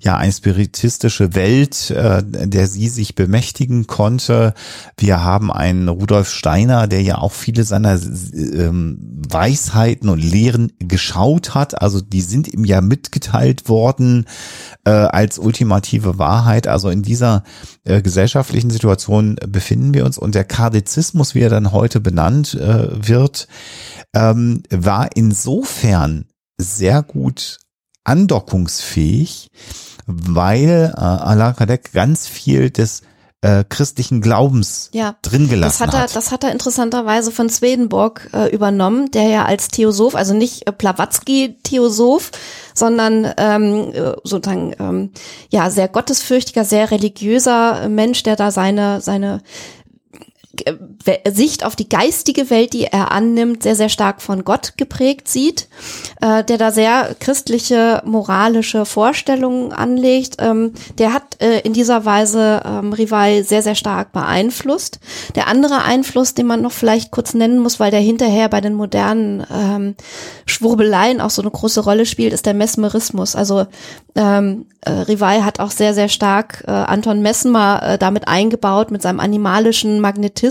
ja 0.00 0.18
eine 0.18 0.32
spiritistische 0.32 1.34
Welt, 1.34 1.90
äh, 1.90 2.22
der 2.22 2.66
sie 2.66 2.88
sich 2.88 3.14
bemächtigen 3.14 3.86
konnte. 3.86 4.52
Wir 4.98 5.24
haben 5.24 5.50
einen 5.50 5.88
Rudolf 5.88 6.30
Steiner, 6.30 6.88
der 6.88 7.00
ja 7.00 7.16
auch 7.16 7.32
viele 7.32 7.64
seiner 7.64 7.98
ähm, 8.34 8.98
Weisheiten 9.30 10.10
und 10.10 10.18
Lehren 10.18 10.72
geschaut 10.78 11.54
hat. 11.54 11.80
Also 11.80 12.02
die 12.02 12.22
sind 12.22 12.52
ihm 12.52 12.66
ja 12.66 12.82
mitgeteilt 12.82 13.70
worden 13.70 14.26
äh, 14.84 14.90
als 14.90 15.38
ultimative 15.38 16.18
Wahrheit. 16.18 16.66
Also 16.66 16.90
in 16.90 17.00
dieser 17.00 17.44
äh, 17.84 18.02
gesellschaftlichen 18.02 18.68
Situation 18.68 19.36
befinden 19.48 19.94
wir 19.94 20.04
uns 20.04 20.18
und 20.18 20.34
der 20.34 20.44
Kardizismus, 20.44 21.34
wie 21.34 21.40
er 21.40 21.48
dann 21.48 21.72
heute 21.72 22.00
benannt 22.00 22.52
äh, 22.54 22.89
wird, 22.90 23.48
ähm, 24.14 24.62
war 24.70 25.10
insofern 25.14 26.26
sehr 26.58 27.02
gut 27.02 27.58
andockungsfähig, 28.04 29.48
weil 30.06 30.92
äh, 30.96 31.00
Alain 31.00 31.54
Kardec 31.54 31.92
ganz 31.92 32.26
viel 32.26 32.70
des 32.70 33.02
äh, 33.42 33.64
christlichen 33.66 34.20
Glaubens 34.20 34.90
Ja, 34.92 35.16
drin 35.22 35.48
gelassen 35.48 35.78
das 35.78 35.88
hat 35.88 35.94
er, 35.94 36.02
hat. 36.02 36.16
das 36.16 36.30
hat 36.30 36.44
er 36.44 36.52
interessanterweise 36.52 37.30
von 37.32 37.48
Swedenborg 37.48 38.28
äh, 38.34 38.50
übernommen, 38.54 39.10
der 39.12 39.28
ja 39.28 39.44
als 39.46 39.68
Theosoph, 39.68 40.14
also 40.14 40.34
nicht 40.34 40.68
äh, 40.68 40.72
Blavatsky-Theosoph, 40.72 42.32
sondern 42.74 43.32
ähm, 43.38 43.92
äh, 43.94 44.12
sozusagen 44.24 44.74
ähm, 44.78 45.12
ja 45.48 45.70
sehr 45.70 45.88
gottesfürchtiger, 45.88 46.64
sehr 46.66 46.90
religiöser 46.90 47.88
Mensch, 47.88 48.22
der 48.24 48.36
da 48.36 48.50
seine 48.50 49.00
seine 49.00 49.36
äh, 49.36 49.79
Sicht 51.28 51.64
auf 51.64 51.76
die 51.76 51.88
geistige 51.88 52.50
Welt, 52.50 52.72
die 52.72 52.84
er 52.84 53.12
annimmt, 53.12 53.62
sehr, 53.62 53.76
sehr 53.76 53.88
stark 53.88 54.22
von 54.22 54.44
Gott 54.44 54.74
geprägt 54.76 55.28
sieht, 55.28 55.68
äh, 56.20 56.44
der 56.44 56.58
da 56.58 56.70
sehr 56.70 57.14
christliche, 57.18 58.02
moralische 58.04 58.84
Vorstellungen 58.84 59.72
anlegt. 59.72 60.36
Ähm, 60.38 60.72
der 60.98 61.12
hat 61.12 61.40
äh, 61.40 61.60
in 61.60 61.72
dieser 61.72 62.04
Weise 62.04 62.62
ähm, 62.64 62.92
Rival 62.92 63.44
sehr, 63.44 63.62
sehr 63.62 63.74
stark 63.74 64.12
beeinflusst. 64.12 65.00
Der 65.34 65.48
andere 65.48 65.82
Einfluss, 65.82 66.34
den 66.34 66.46
man 66.46 66.62
noch 66.62 66.72
vielleicht 66.72 67.10
kurz 67.10 67.34
nennen 67.34 67.58
muss, 67.58 67.80
weil 67.80 67.90
der 67.90 68.00
hinterher 68.00 68.48
bei 68.48 68.60
den 68.60 68.74
modernen 68.74 69.46
ähm, 69.52 69.94
Schwurbeleien 70.46 71.20
auch 71.20 71.30
so 71.30 71.42
eine 71.42 71.50
große 71.50 71.80
Rolle 71.80 72.06
spielt, 72.06 72.32
ist 72.32 72.46
der 72.46 72.54
Mesmerismus. 72.54 73.36
Also 73.36 73.66
ähm, 74.14 74.66
äh, 74.82 74.90
Rival 74.90 75.44
hat 75.44 75.60
auch 75.60 75.70
sehr, 75.70 75.94
sehr 75.94 76.08
stark 76.08 76.64
äh, 76.66 76.70
Anton 76.70 77.20
Mesmer 77.20 77.82
äh, 77.82 77.98
damit 77.98 78.28
eingebaut 78.28 78.90
mit 78.90 79.02
seinem 79.02 79.20
animalischen 79.20 80.00
Magnetismus, 80.00 80.49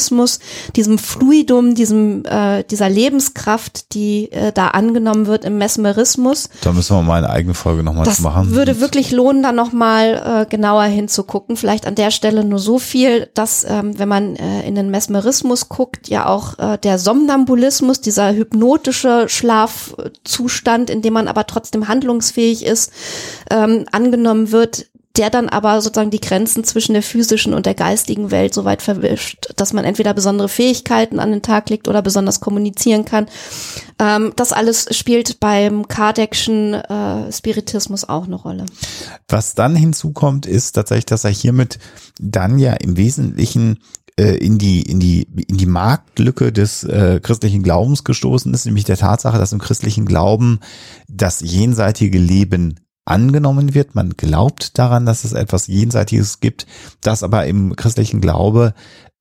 diesem 0.75 0.97
Fluidum, 0.97 1.75
diesem 1.75 2.23
äh, 2.25 2.63
dieser 2.63 2.89
Lebenskraft, 2.89 3.93
die 3.93 4.31
äh, 4.31 4.51
da 4.51 4.69
angenommen 4.69 5.27
wird 5.27 5.45
im 5.45 5.57
Mesmerismus. 5.57 6.49
Da 6.61 6.71
müssen 6.71 6.95
wir 6.95 7.01
mal 7.01 7.23
eine 7.23 7.29
eigene 7.29 7.53
Folge 7.53 7.83
nochmal 7.83 8.05
zu 8.11 8.21
machen. 8.21 8.51
würde 8.51 8.79
wirklich 8.79 9.11
lohnen, 9.11 9.43
da 9.43 9.51
nochmal 9.51 10.43
äh, 10.43 10.45
genauer 10.49 10.83
hinzugucken. 10.83 11.57
Vielleicht 11.57 11.85
an 11.85 11.95
der 11.95 12.11
Stelle 12.11 12.43
nur 12.43 12.59
so 12.59 12.79
viel, 12.79 13.29
dass 13.33 13.65
ähm, 13.65 13.97
wenn 13.97 14.09
man 14.09 14.35
äh, 14.35 14.67
in 14.67 14.75
den 14.75 14.89
Mesmerismus 14.89 15.69
guckt, 15.69 16.07
ja 16.07 16.27
auch 16.27 16.57
äh, 16.59 16.77
der 16.77 16.99
Somnambulismus, 16.99 18.01
dieser 18.01 18.33
hypnotische 18.33 19.27
Schlafzustand, 19.27 20.89
in 20.89 21.01
dem 21.01 21.13
man 21.13 21.27
aber 21.27 21.47
trotzdem 21.47 21.87
handlungsfähig 21.87 22.65
ist, 22.65 22.91
ähm, 23.49 23.85
angenommen 23.91 24.51
wird, 24.51 24.87
der 25.17 25.29
dann 25.29 25.49
aber 25.49 25.81
sozusagen 25.81 26.11
die 26.11 26.21
Grenzen 26.21 26.63
zwischen 26.63 26.93
der 26.93 27.01
physischen 27.01 27.53
und 27.53 27.65
der 27.65 27.73
geistigen 27.73 28.31
Welt 28.31 28.53
so 28.53 28.63
weit 28.63 28.81
verwischt, 28.81 29.49
dass 29.55 29.73
man 29.73 29.83
entweder 29.83 30.13
besondere 30.13 30.49
Fähigkeiten 30.49 31.19
an 31.19 31.31
den 31.31 31.41
Tag 31.41 31.69
legt 31.69 31.87
oder 31.87 32.01
besonders 32.01 32.39
kommunizieren 32.39 33.05
kann. 33.05 33.27
Ähm, 33.97 34.33
das 34.35 34.53
alles 34.53 34.95
spielt 34.95 35.39
beim 35.39 35.83
Kardec'schen 35.83 36.73
äh, 36.73 37.31
Spiritismus 37.31 38.07
auch 38.07 38.25
eine 38.25 38.35
Rolle. 38.35 38.65
Was 39.27 39.55
dann 39.55 39.75
hinzukommt, 39.75 40.45
ist 40.45 40.73
tatsächlich, 40.73 41.07
dass 41.07 41.23
er 41.23 41.31
hiermit 41.31 41.79
dann 42.19 42.59
ja 42.59 42.73
im 42.73 42.95
Wesentlichen 42.95 43.79
äh, 44.19 44.37
in 44.37 44.57
die 44.57 44.83
in 44.83 44.99
die 44.99 45.27
in 45.47 45.57
die 45.57 45.65
Marktlücke 45.65 46.51
des 46.51 46.83
äh, 46.83 47.19
christlichen 47.21 47.63
Glaubens 47.63 48.03
gestoßen 48.03 48.53
ist, 48.53 48.65
nämlich 48.65 48.85
der 48.85 48.97
Tatsache, 48.97 49.37
dass 49.37 49.53
im 49.53 49.59
christlichen 49.59 50.05
Glauben 50.05 50.59
das 51.07 51.39
jenseitige 51.41 52.19
Leben 52.19 52.79
angenommen 53.09 53.73
wird. 53.73 53.95
Man 53.95 54.11
glaubt 54.11 54.77
daran, 54.77 55.05
dass 55.05 55.23
es 55.23 55.33
etwas 55.33 55.67
Jenseitiges 55.67 56.39
gibt, 56.39 56.65
das 57.01 57.23
aber 57.23 57.45
im 57.45 57.75
christlichen 57.75 58.21
Glaube 58.21 58.73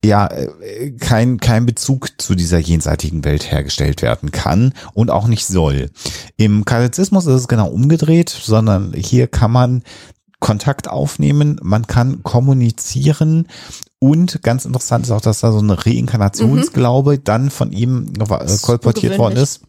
ja 0.03 0.27
äh, 0.27 0.91
kein 0.91 1.39
kein 1.39 1.65
Bezug 1.65 2.21
zu 2.21 2.35
dieser 2.35 2.59
jenseitigen 2.59 3.25
Welt 3.25 3.51
hergestellt 3.51 4.01
werden 4.01 4.31
kann 4.31 4.73
und 4.93 5.11
auch 5.11 5.27
nicht 5.27 5.45
soll. 5.45 5.89
Im 6.37 6.63
Katholizismus 6.63 7.25
ist 7.25 7.41
es 7.41 7.47
genau 7.47 7.67
umgedreht, 7.67 8.29
sondern 8.29 8.93
hier 8.93 9.27
kann 9.27 9.51
man 9.51 9.83
Kontakt 10.39 10.89
aufnehmen, 10.89 11.59
man 11.61 11.85
kann 11.85 12.23
kommunizieren 12.23 13.47
und 13.99 14.41
ganz 14.41 14.63
interessant 14.63 15.05
ist 15.05 15.11
auch, 15.11 15.19
dass 15.19 15.41
da 15.41 15.51
so 15.51 15.59
eine 15.59 15.85
Reinkarnationsglaube 15.85 17.19
dann 17.19 17.49
von 17.49 17.73
ihm 17.73 18.13
kolportiert 18.61 19.17
worden 19.17 19.35
ist. 19.35 19.61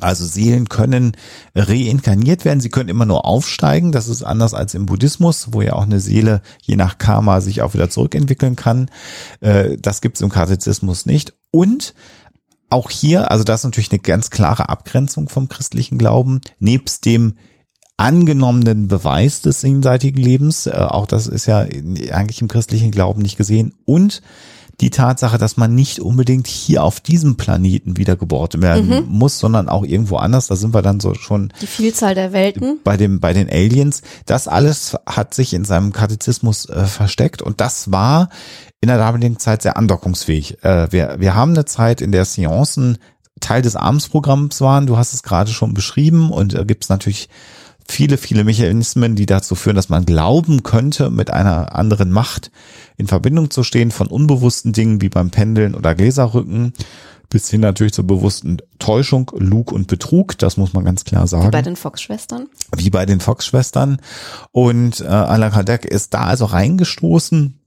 Also 0.00 0.26
Seelen 0.26 0.68
können 0.68 1.16
reinkarniert 1.54 2.44
werden, 2.44 2.60
sie 2.60 2.68
können 2.68 2.88
immer 2.88 3.06
nur 3.06 3.24
aufsteigen. 3.24 3.92
Das 3.92 4.08
ist 4.08 4.22
anders 4.22 4.54
als 4.54 4.74
im 4.74 4.86
Buddhismus, 4.86 5.48
wo 5.52 5.62
ja 5.62 5.74
auch 5.74 5.84
eine 5.84 6.00
Seele 6.00 6.42
je 6.62 6.76
nach 6.76 6.98
Karma 6.98 7.40
sich 7.40 7.62
auch 7.62 7.74
wieder 7.74 7.90
zurückentwickeln 7.90 8.56
kann. 8.56 8.90
Äh, 9.40 9.76
Das 9.78 10.00
gibt 10.00 10.16
es 10.16 10.22
im 10.22 10.30
Katholizismus 10.30 11.06
nicht. 11.06 11.34
Und 11.50 11.94
auch 12.70 12.90
hier, 12.90 13.30
also 13.30 13.44
das 13.44 13.60
ist 13.60 13.64
natürlich 13.64 13.92
eine 13.92 14.00
ganz 14.00 14.30
klare 14.30 14.68
Abgrenzung 14.68 15.28
vom 15.28 15.48
christlichen 15.48 15.98
Glauben, 15.98 16.40
nebst 16.58 17.04
dem 17.04 17.34
angenommenen 17.96 18.88
Beweis 18.88 19.40
des 19.42 19.62
jenseitigen 19.62 20.20
Lebens, 20.20 20.66
äh, 20.66 20.72
auch 20.72 21.06
das 21.06 21.28
ist 21.28 21.46
ja 21.46 21.60
eigentlich 21.60 22.40
im 22.42 22.48
christlichen 22.48 22.90
Glauben 22.90 23.22
nicht 23.22 23.36
gesehen, 23.36 23.74
und 23.84 24.20
die 24.80 24.90
Tatsache, 24.90 25.38
dass 25.38 25.56
man 25.56 25.74
nicht 25.74 26.00
unbedingt 26.00 26.46
hier 26.46 26.82
auf 26.82 27.00
diesem 27.00 27.36
Planeten 27.36 27.96
wiedergeboren 27.96 28.62
werden 28.62 29.04
muss, 29.08 29.38
sondern 29.38 29.68
auch 29.68 29.84
irgendwo 29.84 30.16
anders, 30.16 30.48
da 30.48 30.56
sind 30.56 30.74
wir 30.74 30.82
dann 30.82 31.00
so 31.00 31.14
schon 31.14 31.52
Die 31.60 31.66
Vielzahl 31.66 32.14
der 32.14 32.32
Welten. 32.32 32.80
bei 32.82 32.96
dem 32.96 33.20
bei 33.20 33.32
den 33.32 33.48
Aliens. 33.48 34.02
Das 34.26 34.48
alles 34.48 34.96
hat 35.06 35.34
sich 35.34 35.54
in 35.54 35.64
seinem 35.64 35.92
Katechismus 35.92 36.68
äh, 36.68 36.84
versteckt 36.84 37.42
und 37.42 37.60
das 37.60 37.92
war 37.92 38.28
in 38.80 38.88
der 38.88 38.98
damaligen 38.98 39.38
Zeit 39.38 39.62
sehr 39.62 39.76
andockungsfähig. 39.76 40.62
Äh, 40.64 40.90
wir 40.90 41.16
wir 41.18 41.34
haben 41.34 41.52
eine 41.52 41.64
Zeit, 41.64 42.00
in 42.00 42.12
der 42.12 42.24
Seancen 42.24 42.98
Teil 43.40 43.62
des 43.62 43.76
Abendsprogramms 43.76 44.60
waren. 44.60 44.86
Du 44.86 44.96
hast 44.96 45.12
es 45.12 45.22
gerade 45.22 45.50
schon 45.50 45.74
beschrieben 45.74 46.30
und 46.30 46.54
äh, 46.54 46.64
gibt 46.64 46.84
es 46.84 46.88
natürlich 46.88 47.28
viele, 47.88 48.16
viele 48.16 48.44
Mechanismen, 48.44 49.14
die 49.14 49.26
dazu 49.26 49.54
führen, 49.54 49.76
dass 49.76 49.88
man 49.88 50.06
glauben 50.06 50.62
könnte, 50.62 51.10
mit 51.10 51.30
einer 51.30 51.74
anderen 51.74 52.10
Macht 52.10 52.50
in 52.96 53.06
Verbindung 53.06 53.50
zu 53.50 53.62
stehen, 53.62 53.90
von 53.90 54.06
unbewussten 54.06 54.72
Dingen 54.72 55.00
wie 55.00 55.08
beim 55.08 55.30
Pendeln 55.30 55.74
oder 55.74 55.94
Gläserrücken, 55.94 56.72
bis 57.28 57.50
hin 57.50 57.60
natürlich 57.60 57.92
zur 57.92 58.06
bewussten 58.06 58.58
Täuschung, 58.78 59.30
Lug 59.36 59.72
und 59.72 59.88
Betrug. 59.88 60.38
Das 60.38 60.56
muss 60.56 60.72
man 60.72 60.84
ganz 60.84 61.04
klar 61.04 61.26
sagen 61.26 61.50
Bei 61.50 61.62
den 61.62 61.76
Fox-Schwestern. 61.76 62.46
wie 62.76 62.90
bei 62.90 63.06
den 63.06 63.20
Fox-Schwestern. 63.20 63.98
Und 64.52 65.00
äh, 65.00 65.06
Alain 65.06 65.52
Kardec 65.52 65.84
ist 65.84 66.14
da 66.14 66.24
also 66.24 66.44
reingestoßen 66.44 67.58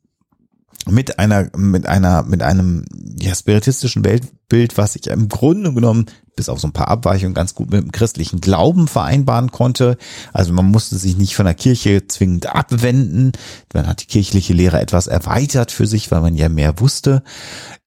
mit 0.89 1.19
einer, 1.19 1.49
mit 1.55 1.85
einer, 1.85 2.23
mit 2.23 2.41
einem 2.41 2.85
ja, 3.19 3.35
spiritistischen 3.35 4.03
Weltbild, 4.03 4.77
was 4.77 4.93
sich 4.93 5.07
im 5.07 5.29
Grunde 5.29 5.73
genommen 5.73 6.05
bis 6.35 6.49
auf 6.49 6.59
so 6.59 6.67
ein 6.67 6.73
paar 6.73 6.87
Abweichungen 6.87 7.33
ganz 7.33 7.55
gut 7.55 7.71
mit 7.71 7.81
dem 7.81 7.91
christlichen 7.91 8.39
Glauben 8.39 8.87
vereinbaren 8.87 9.51
konnte. 9.51 9.97
Also 10.33 10.53
man 10.53 10.65
musste 10.65 10.97
sich 10.97 11.17
nicht 11.17 11.35
von 11.35 11.45
der 11.45 11.55
Kirche 11.55 12.07
zwingend 12.07 12.53
abwenden. 12.55 13.31
Man 13.73 13.87
hat 13.87 14.01
die 14.01 14.05
kirchliche 14.05 14.53
Lehre 14.53 14.79
etwas 14.79 15.07
erweitert 15.07 15.71
für 15.71 15.87
sich, 15.87 16.11
weil 16.11 16.21
man 16.21 16.35
ja 16.35 16.47
mehr 16.47 16.79
wusste. 16.79 17.23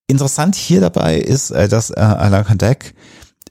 Interessant 0.06 0.56
hier 0.56 0.80
dabei 0.80 1.18
ist, 1.18 1.52
äh, 1.52 1.68
dass 1.68 1.90
äh, 1.90 2.00
Alain 2.00 2.44
Kardec 2.44 2.94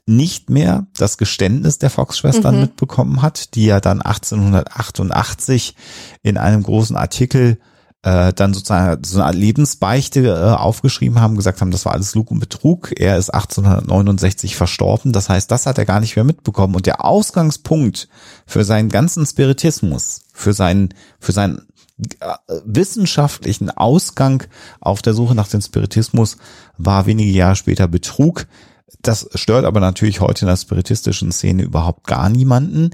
nicht 0.06 0.50
mehr 0.50 0.86
das 0.94 1.18
Geständnis 1.18 1.78
der 1.78 1.88
Fox-Schwestern 1.88 2.60
mitbekommen 2.60 3.22
hat, 3.22 3.54
die 3.54 3.66
ja 3.66 3.80
dann 3.80 4.02
1888 4.02 5.76
in 6.22 6.36
einem 6.36 6.62
großen 6.62 6.96
Artikel 6.96 7.58
äh, 8.02 8.32
dann 8.32 8.54
sozusagen 8.54 9.04
so 9.04 9.20
eine 9.20 9.36
Lebensbeichte 9.36 10.26
äh, 10.26 10.56
aufgeschrieben 10.56 11.20
haben, 11.20 11.36
gesagt 11.36 11.60
haben, 11.60 11.70
das 11.70 11.84
war 11.84 11.92
alles 11.92 12.14
Lug 12.14 12.30
und 12.30 12.40
Betrug. 12.40 12.92
Er 12.98 13.18
ist 13.18 13.30
1869 13.30 14.56
verstorben. 14.56 15.12
Das 15.12 15.28
heißt, 15.28 15.50
das 15.50 15.66
hat 15.66 15.78
er 15.78 15.84
gar 15.84 16.00
nicht 16.00 16.16
mehr 16.16 16.24
mitbekommen. 16.24 16.74
Und 16.74 16.86
der 16.86 17.04
Ausgangspunkt 17.04 18.08
für 18.46 18.64
seinen 18.64 18.88
ganzen 18.88 19.26
Spiritismus, 19.26 20.22
für 20.32 20.54
seinen, 20.54 20.94
für 21.18 21.32
seinen 21.32 21.66
äh, 21.98 22.34
wissenschaftlichen 22.64 23.70
Ausgang 23.70 24.44
auf 24.80 25.02
der 25.02 25.12
Suche 25.12 25.34
nach 25.34 25.48
dem 25.48 25.60
Spiritismus 25.60 26.38
war 26.78 27.04
wenige 27.04 27.32
Jahre 27.32 27.56
später 27.56 27.86
Betrug. 27.86 28.46
Das 29.02 29.28
stört 29.34 29.64
aber 29.64 29.80
natürlich 29.80 30.20
heute 30.20 30.42
in 30.42 30.48
der 30.48 30.56
spiritistischen 30.56 31.32
Szene 31.32 31.62
überhaupt 31.62 32.06
gar 32.06 32.28
niemanden. 32.28 32.90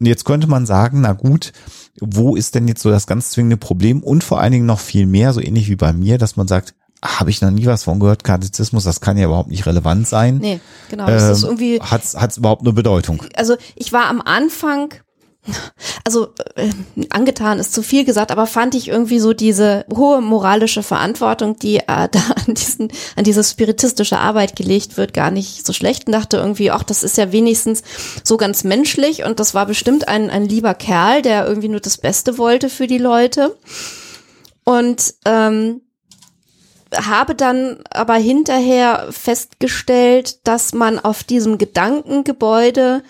Und 0.00 0.06
jetzt 0.06 0.24
könnte 0.24 0.46
man 0.46 0.66
sagen, 0.66 1.00
na 1.02 1.12
gut, 1.12 1.52
wo 2.00 2.34
ist 2.36 2.54
denn 2.54 2.66
jetzt 2.66 2.82
so 2.82 2.90
das 2.90 3.06
ganz 3.06 3.30
zwingende 3.30 3.56
Problem 3.56 4.02
und 4.02 4.24
vor 4.24 4.40
allen 4.40 4.52
Dingen 4.52 4.66
noch 4.66 4.80
viel 4.80 5.06
mehr, 5.06 5.32
so 5.32 5.40
ähnlich 5.40 5.68
wie 5.68 5.76
bei 5.76 5.92
mir, 5.92 6.18
dass 6.18 6.36
man 6.36 6.48
sagt, 6.48 6.74
habe 7.04 7.28
ich 7.30 7.42
noch 7.42 7.50
nie 7.50 7.66
was 7.66 7.84
von 7.84 8.00
gehört, 8.00 8.24
Kardizismus, 8.24 8.84
das 8.84 9.00
kann 9.02 9.18
ja 9.18 9.26
überhaupt 9.26 9.50
nicht 9.50 9.66
relevant 9.66 10.08
sein. 10.08 10.38
Nee, 10.38 10.60
genau. 10.90 11.06
Das 11.06 11.30
ist 11.38 11.42
Ähm, 11.44 11.50
irgendwie, 11.50 11.80
Hat's 11.80 12.16
hat's 12.16 12.38
überhaupt 12.38 12.62
eine 12.62 12.72
Bedeutung? 12.72 13.22
also 13.36 13.56
ich 13.76 13.92
war 13.92 14.06
am 14.06 14.22
Anfang, 14.22 14.94
also 16.04 16.28
äh, 16.54 16.70
angetan 17.10 17.58
ist 17.58 17.74
zu 17.74 17.82
viel 17.82 18.04
gesagt, 18.04 18.30
aber 18.30 18.46
fand 18.46 18.74
ich 18.74 18.88
irgendwie 18.88 19.18
so 19.18 19.32
diese 19.32 19.84
hohe 19.94 20.20
moralische 20.20 20.82
Verantwortung, 20.82 21.58
die 21.58 21.78
äh, 21.78 21.84
da 22.10 22.20
an 22.46 22.54
diesen, 22.54 22.88
an 23.16 23.24
diese 23.24 23.44
spiritistische 23.44 24.18
Arbeit 24.18 24.56
gelegt 24.56 24.96
wird, 24.96 25.14
gar 25.14 25.30
nicht 25.30 25.66
so 25.66 25.72
schlecht 25.72 26.06
und 26.06 26.12
dachte 26.12 26.38
irgendwie, 26.38 26.70
ach, 26.70 26.82
das 26.82 27.02
ist 27.02 27.18
ja 27.18 27.32
wenigstens 27.32 27.82
so 28.22 28.36
ganz 28.36 28.64
menschlich 28.64 29.24
und 29.24 29.40
das 29.40 29.54
war 29.54 29.66
bestimmt 29.66 30.08
ein, 30.08 30.30
ein 30.30 30.46
lieber 30.46 30.74
Kerl, 30.74 31.22
der 31.22 31.46
irgendwie 31.46 31.68
nur 31.68 31.80
das 31.80 31.98
Beste 31.98 32.38
wollte 32.38 32.68
für 32.68 32.86
die 32.86 32.98
Leute. 32.98 33.56
Und 34.64 35.14
ähm, 35.26 35.82
habe 36.96 37.34
dann 37.34 37.78
aber 37.90 38.14
hinterher 38.14 39.08
festgestellt, 39.10 40.46
dass 40.46 40.72
man 40.72 40.98
auf 40.98 41.24
diesem 41.24 41.58
Gedankengebäude 41.58 43.02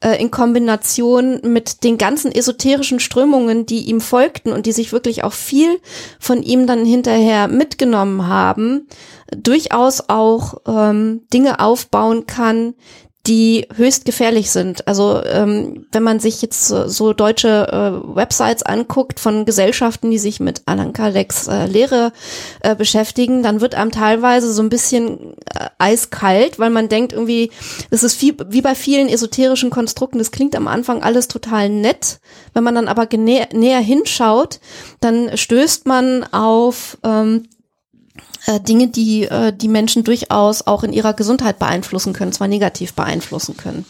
äh, 0.00 0.20
in 0.20 0.30
Kombination 0.30 1.40
mit 1.42 1.84
den 1.84 1.98
ganzen 1.98 2.32
esoterischen 2.32 3.00
Strömungen, 3.00 3.66
die 3.66 3.84
ihm 3.84 4.00
folgten 4.00 4.52
und 4.52 4.66
die 4.66 4.72
sich 4.72 4.92
wirklich 4.92 5.24
auch 5.24 5.32
viel 5.32 5.80
von 6.18 6.42
ihm 6.42 6.66
dann 6.66 6.84
hinterher 6.84 7.48
mitgenommen 7.48 8.26
haben, 8.26 8.88
durchaus 9.36 10.08
auch 10.08 10.60
ähm, 10.66 11.22
Dinge 11.32 11.60
aufbauen 11.60 12.26
kann, 12.26 12.74
die 13.26 13.66
höchst 13.74 14.06
gefährlich 14.06 14.50
sind. 14.50 14.88
Also 14.88 15.22
ähm, 15.24 15.86
wenn 15.92 16.02
man 16.02 16.20
sich 16.20 16.40
jetzt 16.40 16.66
so, 16.66 17.12
deutsche 17.12 17.68
äh, 17.68 18.16
Websites 18.16 18.62
anguckt 18.62 19.20
von 19.20 19.44
Gesellschaften, 19.44 20.10
die 20.10 20.18
sich 20.18 20.40
mit 20.40 20.62
Alan 20.64 20.94
Kardecks 20.94 21.46
äh, 21.46 21.66
Lehre 21.66 22.12
äh, 22.60 22.74
beschäftigen, 22.74 23.42
dann 23.42 23.60
wird 23.60 23.74
einem 23.74 23.90
teilweise 23.90 24.52
so 24.52 24.62
ein 24.62 24.70
bisschen 24.70 25.34
äh, 25.54 25.68
eiskalt, 25.78 26.58
weil 26.58 26.70
man 26.70 26.88
denkt 26.88 27.12
irgendwie, 27.12 27.50
das 27.90 28.02
ist 28.02 28.14
viel, 28.14 28.36
wie 28.48 28.62
bei 28.62 28.74
vielen 28.74 29.08
esoterischen 29.08 29.68
Konstrukten, 29.70 30.18
das 30.18 30.30
klingt 30.30 30.56
am 30.56 30.66
Anfang 30.66 31.02
alles 31.02 31.28
total 31.28 31.68
nett. 31.68 32.20
Wenn 32.54 32.64
man 32.64 32.74
dann 32.74 32.88
aber 32.88 33.06
näher 33.16 33.80
hinschaut, 33.80 34.60
dann 35.00 35.36
stößt 35.36 35.86
man 35.86 36.24
auf 36.32 36.96
ähm, 37.04 37.44
äh, 37.44 37.59
Dinge, 38.66 38.88
die 38.88 39.24
äh, 39.24 39.52
die 39.52 39.68
Menschen 39.68 40.04
durchaus 40.04 40.66
auch 40.66 40.82
in 40.82 40.92
ihrer 40.92 41.12
Gesundheit 41.14 41.58
beeinflussen 41.58 42.12
können, 42.12 42.32
zwar 42.32 42.48
negativ 42.48 42.94
beeinflussen 42.94 43.56
können. 43.56 43.84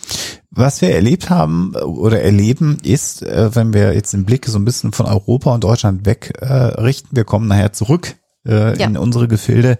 Was 0.50 0.80
wir 0.80 0.90
erlebt 0.90 1.30
haben 1.30 1.72
äh, 1.76 1.82
oder 1.82 2.20
erleben 2.22 2.78
ist, 2.82 3.22
äh, 3.22 3.54
wenn 3.54 3.72
wir 3.72 3.94
jetzt 3.94 4.12
den 4.12 4.24
Blick 4.24 4.46
so 4.46 4.58
ein 4.58 4.64
bisschen 4.64 4.92
von 4.92 5.06
Europa 5.06 5.54
und 5.54 5.64
Deutschland 5.64 6.04
weg 6.06 6.32
äh, 6.40 6.46
richten, 6.52 7.14
wir 7.16 7.24
kommen 7.24 7.46
nachher 7.48 7.72
zurück 7.72 8.16
äh, 8.46 8.76
Ja. 8.78 8.86
in 8.86 8.96
unsere 8.96 9.28
Gefilde, 9.28 9.78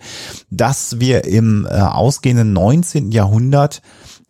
dass 0.51 1.01
wir 1.01 1.25
im 1.25 1.67
äh, 1.69 1.81
ausgehenden 1.81 2.53
19. 2.53 3.11
Jahrhundert 3.11 3.83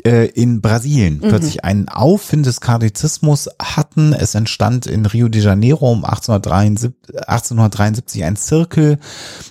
äh, 0.05 0.27
in 0.27 0.61
Brasilien 0.61 1.21
plötzlich 1.21 1.65
einen 1.65 1.89
Aufwind 1.89 2.47
des 2.47 2.61
Kardizismus 2.61 3.49
hatten. 3.61 4.13
Es 4.13 4.35
entstand 4.35 4.87
in 4.87 5.07
Rio 5.07 5.29
de 5.29 5.43
Janeiro 5.43 5.91
um 5.91 6.05
1873, 6.05 6.93
1873 7.27 8.25
ein 8.25 8.37
Zirkel 8.37 8.99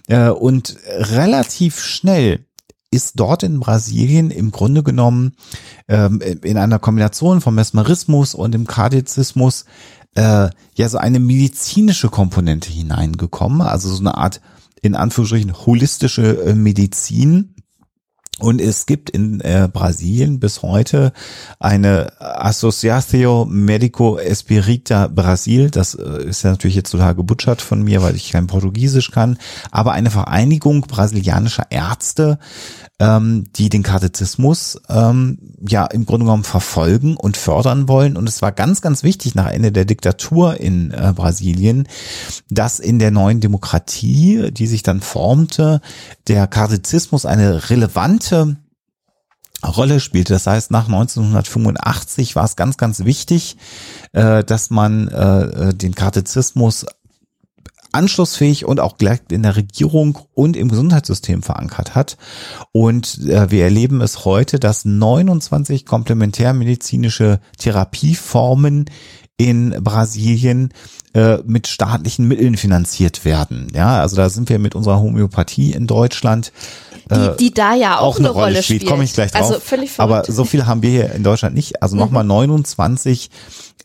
äh, 0.07 0.29
und 0.29 0.77
relativ 0.87 1.79
schnell 1.79 2.45
ist 2.91 3.19
dort 3.19 3.43
in 3.43 3.59
Brasilien 3.59 4.31
im 4.31 4.51
Grunde 4.51 4.81
genommen 4.81 5.33
ähm, 5.87 6.21
in 6.21 6.57
einer 6.57 6.79
Kombination 6.79 7.41
von 7.41 7.53
Mesmerismus 7.53 8.33
und 8.33 8.53
dem 8.53 8.65
Kardizismus 8.65 9.65
äh, 10.15 10.49
ja 10.73 10.89
so 10.89 10.97
eine 10.97 11.19
medizinische 11.19 12.09
Komponente 12.09 12.71
hineingekommen, 12.71 13.61
also 13.61 13.89
so 13.93 13.99
eine 13.99 14.17
Art 14.17 14.41
in 14.81 14.95
Anführungsstrichen 14.95 15.65
holistische 15.65 16.53
Medizin. 16.55 17.53
Und 18.39 18.61
es 18.61 18.85
gibt 18.85 19.09
in 19.09 19.41
äh, 19.41 19.67
Brasilien 19.71 20.39
bis 20.39 20.61
heute 20.61 21.11
eine 21.59 22.13
Associação 22.19 23.45
Médico 23.45 24.17
Espírita 24.17 25.07
Brasil. 25.07 25.69
Das 25.69 25.93
äh, 25.93 26.23
ist 26.23 26.43
ja 26.43 26.51
natürlich 26.51 26.75
jetzt 26.75 26.91
total 26.91 27.15
gebutschert 27.15 27.61
von 27.61 27.83
mir, 27.83 28.01
weil 28.01 28.15
ich 28.15 28.31
kein 28.31 28.47
Portugiesisch 28.47 29.11
kann. 29.11 29.37
Aber 29.71 29.91
eine 29.91 30.09
Vereinigung 30.09 30.81
brasilianischer 30.81 31.67
Ärzte, 31.69 32.39
ähm, 32.99 33.45
die 33.55 33.69
den 33.69 33.83
Kardizismus 33.83 34.79
ähm, 34.89 35.39
ja 35.67 35.85
im 35.85 36.05
Grunde 36.05 36.25
genommen 36.25 36.43
verfolgen 36.43 37.17
und 37.17 37.37
fördern 37.37 37.87
wollen. 37.87 38.17
Und 38.17 38.27
es 38.29 38.41
war 38.41 38.51
ganz, 38.51 38.81
ganz 38.81 39.03
wichtig 39.03 39.35
nach 39.35 39.49
Ende 39.49 39.71
der 39.71 39.85
Diktatur 39.85 40.59
in 40.59 40.91
äh, 40.91 41.13
Brasilien, 41.15 41.87
dass 42.49 42.79
in 42.79 42.99
der 42.99 43.11
neuen 43.11 43.39
Demokratie, 43.39 44.51
die 44.51 44.67
sich 44.67 44.83
dann 44.83 45.01
formte, 45.01 45.81
der 46.27 46.47
Kardizismus 46.47 47.25
eine 47.25 47.69
relevante 47.69 48.28
Rolle 49.65 49.99
spielte. 49.99 50.33
Das 50.33 50.47
heißt, 50.47 50.71
nach 50.71 50.85
1985 50.85 52.35
war 52.35 52.45
es 52.45 52.55
ganz, 52.55 52.77
ganz 52.77 53.03
wichtig, 53.03 53.57
äh, 54.13 54.43
dass 54.43 54.69
man 54.69 55.07
äh, 55.09 55.73
den 55.73 55.95
Kardizismus 55.95 56.85
anschlussfähig 57.91 58.65
und 58.65 58.79
auch 58.79 58.97
gleich 58.97 59.19
in 59.31 59.43
der 59.43 59.55
Regierung 59.55 60.19
und 60.33 60.55
im 60.55 60.69
Gesundheitssystem 60.69 61.41
verankert 61.41 61.95
hat. 61.95 62.17
Und 62.71 63.19
äh, 63.27 63.49
wir 63.51 63.63
erleben 63.63 64.01
es 64.01 64.25
heute, 64.25 64.59
dass 64.59 64.85
29 64.85 65.85
komplementärmedizinische 65.85 67.39
Therapieformen 67.57 68.85
in 69.37 69.71
Brasilien 69.81 70.73
äh, 71.13 71.37
mit 71.45 71.67
staatlichen 71.67 72.27
Mitteln 72.27 72.57
finanziert 72.57 73.25
werden. 73.25 73.67
Ja, 73.73 73.99
also 73.99 74.15
da 74.15 74.29
sind 74.29 74.49
wir 74.49 74.59
mit 74.59 74.75
unserer 74.75 74.99
Homöopathie 74.99 75.71
in 75.71 75.87
Deutschland 75.87 76.51
Die, 77.11 77.37
die 77.37 77.53
da 77.53 77.73
ja 77.73 77.97
auch, 77.99 78.19
eine, 78.19 78.29
Rolle 78.29 78.61
spielt. 78.61 78.85
Komme 78.85 79.03
ich 79.03 79.13
gleich 79.13 79.31
drauf. 79.31 79.41
Also 79.41 79.59
völlig 79.59 79.91
Aber 79.97 80.23
verrückt. 80.23 80.31
so 80.31 80.45
viel 80.45 80.67
haben 80.67 80.83
wir 80.83 80.89
hier 80.89 81.11
in 81.11 81.23
Deutschland 81.23 81.55
nicht. 81.55 81.81
Also 81.81 81.95
nochmal 81.95 82.23
29 82.23 83.31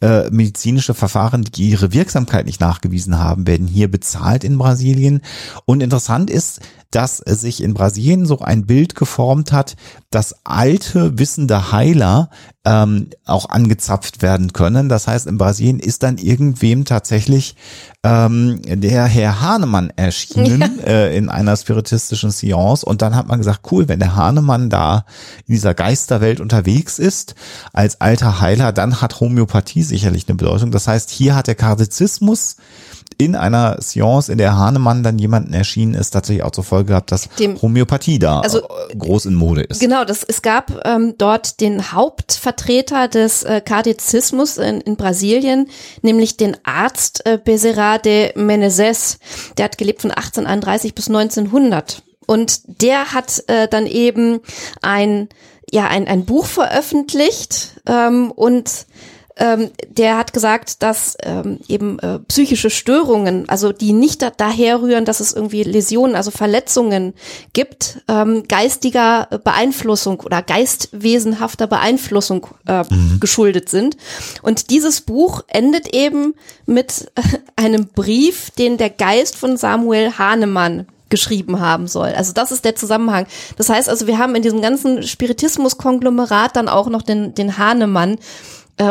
äh, 0.03 0.29
medizinische 0.31 0.93
Verfahren, 0.93 1.45
die 1.45 1.71
ihre 1.71 1.93
Wirksamkeit 1.93 2.45
nicht 2.45 2.61
nachgewiesen 2.61 3.19
haben, 3.19 3.47
werden 3.47 3.67
hier 3.67 3.91
bezahlt 3.91 4.45
in 4.45 4.59
Brasilien. 4.59 5.23
Und 5.65 5.83
interessant 5.83 6.29
ist, 6.31 6.61
dass 6.95 7.17
sich 7.19 7.63
in 7.63 7.75
Brasilien 7.75 8.25
so 8.25 8.39
ein 8.39 8.67
Bild 8.67 8.95
geformt 8.95 9.51
hat, 9.51 9.75
dass 10.11 10.37
alte, 10.45 11.19
wissende 11.19 11.73
Heiler 11.73 12.31
ähm, 12.65 13.11
auch 13.27 13.51
angezapft 13.51 14.23
werden 14.23 14.53
können. 14.53 14.89
Das 14.89 15.09
heißt, 15.09 15.27
in 15.27 15.37
Brasilien 15.37 15.81
ist 15.81 16.05
dann 16.05 16.19
irgendwem 16.19 16.85
tatsächlich 16.85 17.57
ähm, 18.05 18.63
der 18.65 19.07
Herr 19.07 19.41
Hahnemann 19.41 19.91
erschienen 19.97 20.79
äh, 20.87 21.17
in 21.17 21.29
einer 21.29 21.57
spiritistischen 21.57 22.31
Seance. 22.31 22.87
Und 22.87 23.03
dann 23.03 23.17
hat 23.17 23.27
man 23.27 23.39
gesagt, 23.39 23.73
cool, 23.73 23.89
wenn 23.89 23.99
der 23.99 24.15
Hahnemann 24.15 24.71
da 24.71 25.05
in 25.47 25.55
dieser 25.55 25.75
Geisterwelt 25.75 26.41
unterwegs 26.41 27.01
ist, 27.01 27.35
als 27.73 28.01
alter 28.01 28.41
Heiler, 28.41 28.73
dann 28.73 29.01
hat 29.01 29.19
Homöopathie 29.19 29.83
sicherlich 29.83 30.29
eine 30.29 30.37
Bedeutung. 30.37 30.71
Das 30.71 30.87
heißt, 30.87 31.11
hier 31.11 31.35
hat 31.35 31.49
der 31.49 31.57
Kardizismus 31.57 32.57
in 33.19 33.37
einer 33.37 33.81
Seance, 33.81 34.31
in 34.31 34.39
der 34.39 34.57
Hahnemann 34.57 35.03
dann 35.03 35.19
jemanden 35.19 35.53
erschienen 35.55 35.95
ist, 35.95 36.11
tatsächlich 36.11 36.43
auch 36.45 36.51
zur 36.53 36.65
Folge 36.65 36.89
gehabt, 36.89 37.13
dass 37.13 37.29
Dem- 37.39 37.61
Homöopathie 37.61 38.19
da 38.19 38.41
Also, 38.41 38.61
äh, 38.61 38.97
groß 38.97 39.27
in 39.27 39.35
Mode 39.35 39.63
ist. 39.63 39.81
Genau, 39.81 40.05
das, 40.05 40.25
es 40.25 40.43
gab 40.43 40.85
ähm, 40.85 41.15
dort 41.19 41.61
den 41.61 41.93
Hauptvertreter 41.93 43.09
des 43.09 43.43
äh, 43.43 43.61
Kardizismus 43.61 44.59
in, 44.59 44.81
in 44.81 44.97
Brasilien, 44.97 45.69
nämlich 46.03 46.37
den 46.37 46.57
Arzt 46.65 47.25
äh, 47.27 47.39
Bezerra 47.43 47.99
de 47.99 48.37
Menezes. 48.39 49.19
Der 49.59 49.67
hat 49.67 49.79
gelebt 49.79 50.03
von 50.03 50.11
1831 50.11 50.95
bis 50.95 51.09
1900. 51.09 52.03
Und 52.27 52.61
der 52.83 53.13
hat 53.13 53.45
äh, 53.49 53.69
dann 53.69 53.87
eben 53.87 54.41
ein, 54.81 55.29
ja, 55.71 55.87
ein, 55.89 56.09
ein 56.09 56.25
Buch 56.25 56.47
veröffentlicht 56.47 57.81
ähm, 57.87 58.31
und 58.31 58.87
ähm, 59.37 59.71
der 59.89 60.17
hat 60.17 60.33
gesagt, 60.33 60.83
dass 60.83 61.17
ähm, 61.23 61.59
eben 61.67 61.99
äh, 61.99 62.21
psychische 62.21 62.71
Störungen, 62.71 63.49
also 63.49 63.73
die 63.73 63.93
nicht 63.93 64.23
da, 64.23 64.31
daher 64.31 64.81
rühren, 64.81 65.05
dass 65.05 65.21
es 65.21 65.33
irgendwie 65.33 65.65
Läsionen, 65.65 66.15
also 66.15 66.31
Verletzungen 66.31 67.15
gibt, 67.53 68.03
ähm, 68.09 68.45
geistiger 68.47 69.29
Beeinflussung 69.43 70.21
oder 70.21 70.41
geistwesenhafter 70.43 71.67
Beeinflussung 71.67 72.47
äh, 72.67 72.85
geschuldet 73.19 73.69
sind. 73.69 73.97
Und 74.43 74.71
dieses 74.71 75.01
Buch 75.01 75.43
endet 75.49 75.95
eben 75.95 76.35
mit 76.67 77.11
äh, 77.17 77.23
einem 77.57 77.89
Brief, 77.89 78.51
den 78.53 78.77
der 78.77 78.91
Geist 78.91 79.37
von 79.37 79.57
Samuel 79.57 80.17
Hahnemann 80.17 80.87
geschrieben 81.11 81.61
haben 81.61 81.87
soll. 81.87 82.09
Also 82.09 82.33
das 82.33 82.51
ist 82.51 82.65
der 82.65 82.75
Zusammenhang. 82.75 83.27
Das 83.57 83.69
heißt 83.69 83.89
also, 83.89 84.07
wir 84.07 84.19
haben 84.19 84.35
in 84.35 84.43
diesem 84.43 84.63
ganzen 84.63 85.03
Spiritismus-Konglomerat 85.03 86.57
dann 86.57 86.69
auch 86.69 86.89
noch 86.89 87.03
den, 87.03 87.35
den 87.35 87.59
Hahnemann, 87.59 88.19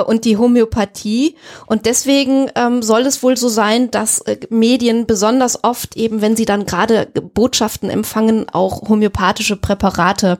und 0.01 0.25
die 0.25 0.37
Homöopathie. 0.37 1.35
Und 1.65 1.85
deswegen 1.85 2.49
ähm, 2.55 2.81
soll 2.81 3.01
es 3.01 3.21
wohl 3.23 3.37
so 3.37 3.49
sein, 3.49 3.91
dass 3.91 4.21
äh, 4.21 4.37
Medien 4.49 5.05
besonders 5.05 5.63
oft 5.63 5.97
eben, 5.97 6.21
wenn 6.21 6.35
sie 6.35 6.45
dann 6.45 6.65
gerade 6.65 7.07
Botschaften 7.07 7.89
empfangen, 7.89 8.47
auch 8.49 8.87
homöopathische 8.89 9.57
Präparate 9.57 10.39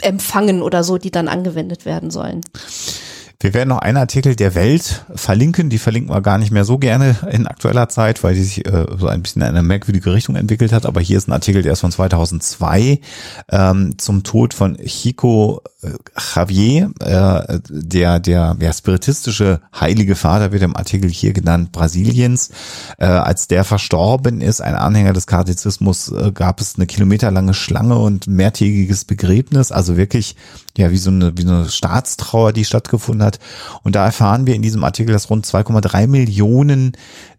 empfangen 0.00 0.62
oder 0.62 0.84
so, 0.84 0.98
die 0.98 1.10
dann 1.10 1.28
angewendet 1.28 1.84
werden 1.84 2.10
sollen. 2.10 2.42
Wir 3.42 3.54
werden 3.54 3.70
noch 3.70 3.78
einen 3.78 3.96
Artikel 3.96 4.36
der 4.36 4.54
Welt 4.54 5.04
verlinken. 5.16 5.68
Die 5.68 5.78
verlinken 5.78 6.14
wir 6.14 6.20
gar 6.20 6.38
nicht 6.38 6.52
mehr 6.52 6.64
so 6.64 6.78
gerne 6.78 7.16
in 7.28 7.48
aktueller 7.48 7.88
Zeit, 7.88 8.22
weil 8.22 8.34
die 8.34 8.42
sich 8.42 8.64
äh, 8.64 8.86
so 8.96 9.08
ein 9.08 9.20
bisschen 9.20 9.42
in 9.42 9.48
eine 9.48 9.64
merkwürdige 9.64 10.12
Richtung 10.12 10.36
entwickelt 10.36 10.72
hat. 10.72 10.86
Aber 10.86 11.00
hier 11.00 11.18
ist 11.18 11.26
ein 11.26 11.32
Artikel, 11.32 11.62
der 11.62 11.72
ist 11.72 11.80
von 11.80 11.90
2002 11.90 13.00
ähm, 13.50 13.98
zum 13.98 14.22
Tod 14.22 14.54
von 14.54 14.76
Chico 14.76 15.60
äh, 15.82 15.90
Javier, 16.16 16.92
äh, 17.00 17.58
der 17.68 18.20
der 18.20 18.56
ja, 18.60 18.72
spiritistische 18.72 19.60
heilige 19.78 20.14
Vater 20.14 20.52
wird 20.52 20.62
im 20.62 20.76
Artikel 20.76 21.10
hier 21.10 21.32
genannt 21.32 21.72
Brasiliens. 21.72 22.50
Äh, 22.98 23.06
als 23.06 23.48
der 23.48 23.64
verstorben 23.64 24.40
ist, 24.40 24.60
ein 24.60 24.76
Anhänger 24.76 25.12
des 25.12 25.26
Kardizismus, 25.26 26.12
äh, 26.12 26.30
gab 26.32 26.60
es 26.60 26.76
eine 26.76 26.86
kilometerlange 26.86 27.54
Schlange 27.54 27.98
und 27.98 28.28
mehrtägiges 28.28 29.04
Begräbnis. 29.04 29.72
Also 29.72 29.96
wirklich 29.96 30.36
ja 30.78 30.90
wie 30.90 30.98
so 30.98 31.10
eine 31.10 31.36
wie 31.36 31.42
so 31.42 31.52
eine 31.52 31.68
Staatstrauer, 31.68 32.52
die 32.52 32.64
stattgefunden 32.64 33.26
hat. 33.26 33.31
Und 33.82 33.94
da 33.94 34.04
erfahren 34.04 34.46
wir 34.46 34.54
in 34.54 34.62
diesem 34.62 34.84
Artikel, 34.84 35.12
dass 35.12 35.30
rund 35.30 35.46
2,3 35.46 36.06
Millionen 36.06 36.92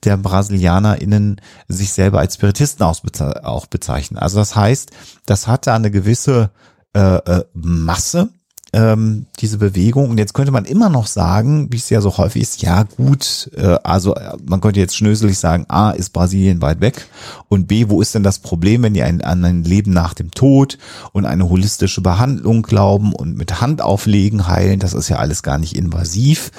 der 0.04 0.18
BrasilianerInnen 0.18 1.42
sich 1.68 1.94
selber 1.94 2.20
als 2.20 2.36
Spiritisten 2.36 2.86
auch 2.86 3.66
bezeichnen. 3.68 4.18
Also 4.18 4.38
das 4.38 4.56
heißt, 4.56 4.92
das 5.26 5.48
hat 5.48 5.68
da 5.68 5.76
eine 5.76 5.92
gewisse 5.92 6.52
äh, 6.94 7.00
äh, 7.00 7.46
Masse 7.54 8.30
ähm, 8.74 9.28
diese 9.40 9.60
Bewegung. 9.60 10.10
Und 10.10 10.18
jetzt 10.18 10.34
könnte 10.34 10.52
man 10.52 10.66
immer 10.66 10.90
noch 10.90 11.06
sagen, 11.06 11.72
wie 11.72 11.78
es 11.78 11.90
ja 11.90 12.02
so 12.02 12.18
häufig 12.18 12.42
ist, 12.42 12.62
ja 12.62 12.84
gut, 12.84 13.52
äh, 13.56 13.78
also 13.84 14.16
äh, 14.16 14.36
man 14.46 14.62
könnte 14.62 14.80
jetzt 14.80 14.96
schnöselig 14.96 15.38
sagen, 15.38 15.66
A, 15.70 15.92
ist 15.92 16.10
Brasilien 16.10 16.62
weit 16.62 16.82
weg 16.82 17.08
und 17.50 17.68
B, 17.68 17.86
wo 17.90 18.02
ist 18.02 18.16
denn 18.16 18.24
das 18.24 18.40
Problem, 18.40 18.82
wenn 18.82 18.96
die 18.96 19.04
ein, 19.04 19.22
an 19.22 19.46
ein 19.46 19.64
Leben 19.64 19.92
nach 19.92 20.16
dem 20.16 20.32
Tod 20.32 20.80
und 21.12 21.26
eine 21.26 21.48
holistische 21.50 22.02
Behandlung 22.02 22.64
glauben 22.64 23.14
und 23.14 23.38
mit 23.38 23.62
Handauflegen 23.62 24.48
heilen, 24.48 24.80
das 24.80 24.94
ist 24.94 25.08
ja 25.08 25.18
alles 25.18 25.44
gar 25.44 25.60
nicht 25.60 25.76
invasiv, 25.76 26.52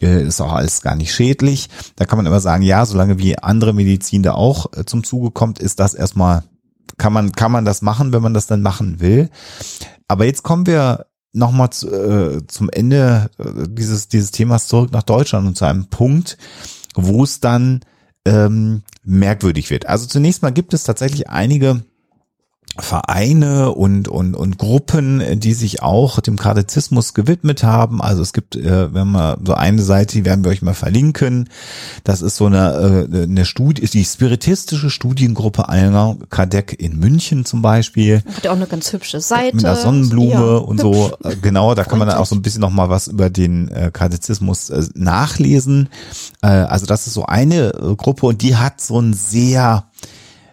äh, 0.00 0.22
ist 0.22 0.40
auch 0.40 0.52
alles 0.52 0.80
gar 0.80 0.94
nicht 0.94 1.12
schädlich. 1.12 1.68
Da 1.96 2.04
kann 2.04 2.18
man 2.18 2.26
immer 2.26 2.40
sagen, 2.40 2.62
ja, 2.62 2.86
solange 2.86 3.18
wie 3.18 3.36
andere 3.36 3.72
Medizin 3.72 4.22
da 4.22 4.34
auch 4.34 4.72
äh, 4.76 4.84
zum 4.84 5.02
Zuge 5.02 5.32
kommt, 5.32 5.58
ist 5.58 5.80
das 5.80 5.94
erstmal 5.94 6.44
kann 6.98 7.12
man, 7.12 7.32
kann 7.32 7.52
man 7.52 7.64
das 7.64 7.80
machen, 7.80 8.12
wenn 8.12 8.22
man 8.22 8.34
das 8.34 8.48
dann 8.48 8.60
machen 8.60 8.98
will. 8.98 9.30
Aber 10.08 10.24
jetzt 10.24 10.42
kommen 10.42 10.66
wir 10.66 11.06
nochmal 11.32 11.70
zu, 11.70 11.90
äh, 11.90 12.46
zum 12.46 12.70
Ende 12.70 13.30
äh, 13.38 13.68
dieses, 13.68 14.08
dieses 14.08 14.30
Themas 14.30 14.68
zurück 14.68 14.92
nach 14.92 15.02
Deutschland 15.02 15.46
und 15.46 15.56
zu 15.56 15.64
einem 15.64 15.86
Punkt, 15.86 16.38
wo 16.94 17.24
es 17.24 17.40
dann 17.40 17.80
ähm, 18.24 18.82
merkwürdig 19.04 19.70
wird. 19.70 19.86
Also 19.86 20.06
zunächst 20.06 20.42
mal 20.42 20.50
gibt 20.50 20.74
es 20.74 20.84
tatsächlich 20.84 21.28
einige 21.28 21.82
Vereine 22.80 23.72
und, 23.72 24.08
und, 24.08 24.34
und 24.34 24.58
Gruppen, 24.58 25.40
die 25.40 25.52
sich 25.52 25.82
auch 25.82 26.20
dem 26.20 26.36
Kardizismus 26.36 27.14
gewidmet 27.14 27.62
haben. 27.62 28.00
Also 28.00 28.22
es 28.22 28.32
gibt, 28.32 28.56
äh, 28.56 28.94
wenn 28.94 29.08
man 29.08 29.44
so 29.44 29.54
eine 29.54 29.82
Seite, 29.82 30.14
die 30.14 30.24
werden 30.24 30.44
wir 30.44 30.50
euch 30.50 30.62
mal 30.62 30.74
verlinken. 30.74 31.48
Das 32.04 32.22
ist 32.22 32.36
so 32.36 32.46
eine, 32.46 33.08
äh, 33.12 33.22
eine 33.24 33.44
Studie, 33.44 33.86
die 33.86 34.04
spiritistische 34.04 34.90
Studiengruppe 34.90 35.68
Alner 35.68 36.16
Kardec 36.30 36.76
in 36.78 36.98
München 36.98 37.44
zum 37.44 37.62
Beispiel. 37.62 38.22
Hat 38.34 38.44
ja 38.44 38.52
auch 38.52 38.56
eine 38.56 38.66
ganz 38.66 38.92
hübsche 38.92 39.20
Seite. 39.20 39.56
Mit 39.56 39.64
einer 39.64 39.76
Sonnenblume 39.76 40.32
ja, 40.32 40.56
und 40.56 40.80
so. 40.80 41.12
Äh, 41.24 41.36
genau, 41.36 41.74
da 41.74 41.84
kann 41.84 41.98
man 41.98 42.08
dann 42.08 42.18
auch 42.18 42.26
so 42.26 42.36
ein 42.36 42.42
bisschen 42.42 42.60
noch 42.60 42.70
mal 42.70 42.88
was 42.88 43.08
über 43.08 43.30
den 43.30 43.68
äh, 43.68 43.90
Kardizismus 43.92 44.70
äh, 44.70 44.84
nachlesen. 44.94 45.88
Äh, 46.42 46.48
also 46.48 46.86
das 46.86 47.06
ist 47.06 47.14
so 47.14 47.26
eine 47.26 47.72
äh, 47.74 47.94
Gruppe 47.96 48.26
und 48.26 48.42
die 48.42 48.56
hat 48.56 48.80
so 48.80 49.00
ein 49.00 49.14
sehr 49.14 49.84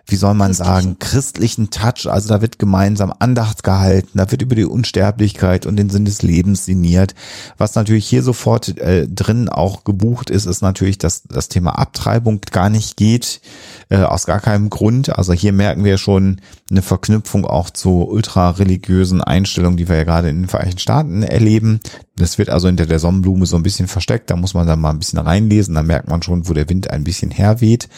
wie 0.08 0.16
soll 0.16 0.36
man 0.36 0.54
sagen, 0.54 0.98
christlichen 1.00 1.72
Touch. 1.72 2.08
Also 2.08 2.30
da 2.30 2.42
wird 2.42 2.60
gemeinsam 2.60 3.14
Andacht 3.18 3.64
gehalten, 3.64 4.18
da 4.18 4.30
wird 4.30 4.42
über 4.42 4.56
die 4.56 4.66
Unsterblichkeit 4.66 5.66
und 5.66 5.78
den 5.78 5.90
Sinn 5.90 6.06
des 6.06 6.22
Lebens 6.22 6.66
sinniert. 6.66 7.16
Was 7.58 7.76
natürlich 7.76 8.08
hier 8.08 8.22
sofort 8.22 8.78
äh, 8.78 9.08
drin 9.08 9.50
auch 9.50 9.84
gebucht 9.84 10.30
ist, 10.30 10.46
ist 10.46 10.62
natürlich, 10.62 10.98
dass 10.98 11.24
das 11.24 11.50
Thema 11.50 11.78
Abtreibung 11.80 12.42
gar 12.52 12.70
nicht 12.70 12.98
geht, 12.98 13.42
äh, 13.90 13.98
aus 13.98 14.26
gar 14.26 14.40
keinem 14.40 14.70
Grund. 14.70 15.16
Also 15.18 15.34
hier 15.34 15.54
merken 15.54 15.84
wir 15.84 15.98
schon 15.98 16.42
eine 16.70 16.82
Verknüpfung 16.82 17.46
auch 17.46 17.70
zu 17.70 18.08
ultrareligiösen 18.08 19.22
Einstellungen, 19.22 19.78
die 19.78 19.88
wir 19.88 19.98
ja 19.98 20.04
gerade 20.04 20.30
in 20.30 20.42
den 20.42 20.48
Vereinigten 20.48 20.80
Staaten 20.80 21.24
erleben. 21.24 21.80
Das 22.16 22.38
wird 22.38 22.50
also 22.50 22.68
hinter 22.68 22.86
der 22.86 23.00
Sonnenblume 23.00 23.46
so 23.46 23.56
ein 23.56 23.64
bisschen 23.64 23.88
versteckt. 23.88 24.30
Da 24.30 24.36
muss 24.36 24.54
man 24.54 24.68
dann 24.68 24.80
mal 24.80 24.92
ein 24.92 25.00
bisschen 25.00 25.20
reinlesen. 25.20 25.76
Da 25.76 25.84
merkt 25.84 26.08
man 26.08 26.22
schon, 26.24 26.48
wo 26.48 26.54
der 26.54 26.70
Wind 26.70 26.90
ein 26.90 27.04
bisschen 27.04 27.32
herweht. 27.32 27.90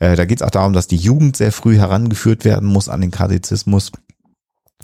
Äh, 0.00 0.16
da 0.16 0.24
geht 0.24 0.40
es 0.40 0.46
auch 0.46 0.50
darum, 0.50 0.72
dass 0.72 0.86
die 0.86 0.96
Jugend 0.96 1.36
sehr 1.36 1.52
früh 1.52 1.76
herangeführt 1.76 2.44
werden 2.44 2.68
muss 2.68 2.88
an 2.88 3.00
den 3.00 3.10
Kardizismus. 3.10 3.92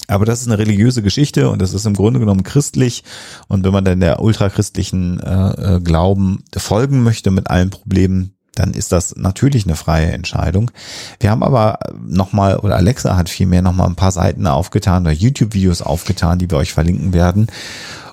Aber 0.09 0.25
das 0.25 0.41
ist 0.41 0.49
eine 0.49 0.59
religiöse 0.59 1.03
Geschichte 1.03 1.51
und 1.51 1.61
das 1.61 1.75
ist 1.75 1.87
im 1.87 1.95
Grunde 1.95 2.21
genommen 2.21 2.43
christlich. 2.43 3.05
Und 3.49 3.65
wenn 3.65 3.73
man 3.73 3.85
dann 3.85 4.01
der 4.01 4.23
ultrachristlichen 4.23 5.21
äh, 5.21 5.77
äh, 5.77 5.81
Glauben 5.81 6.45
folgen 6.57 7.03
möchte 7.03 7.31
mit 7.31 7.51
allen 7.51 7.71
Problemen, 7.71 8.35
dann 8.61 8.75
ist 8.75 8.93
das 8.93 9.17
natürlich 9.17 9.67
eine 9.67 9.77
freie 9.77 10.13
Entscheidung. 10.13 10.71
Wir 11.19 11.31
haben 11.31 11.43
aber 11.43 11.79
nochmal, 12.07 12.59
oder 12.59 12.77
Alexa 12.77 13.17
hat 13.17 13.29
vielmehr 13.29 13.63
nochmal 13.63 13.89
ein 13.89 13.97
paar 13.97 14.13
Seiten 14.13 14.47
aufgetan 14.47 15.03
oder 15.03 15.13
YouTube-Videos 15.13 15.83
aufgetan, 15.83 16.39
die 16.39 16.51
wir 16.51 16.59
euch 16.59 16.73
verlinken 16.73 17.13
werden. 17.13 17.49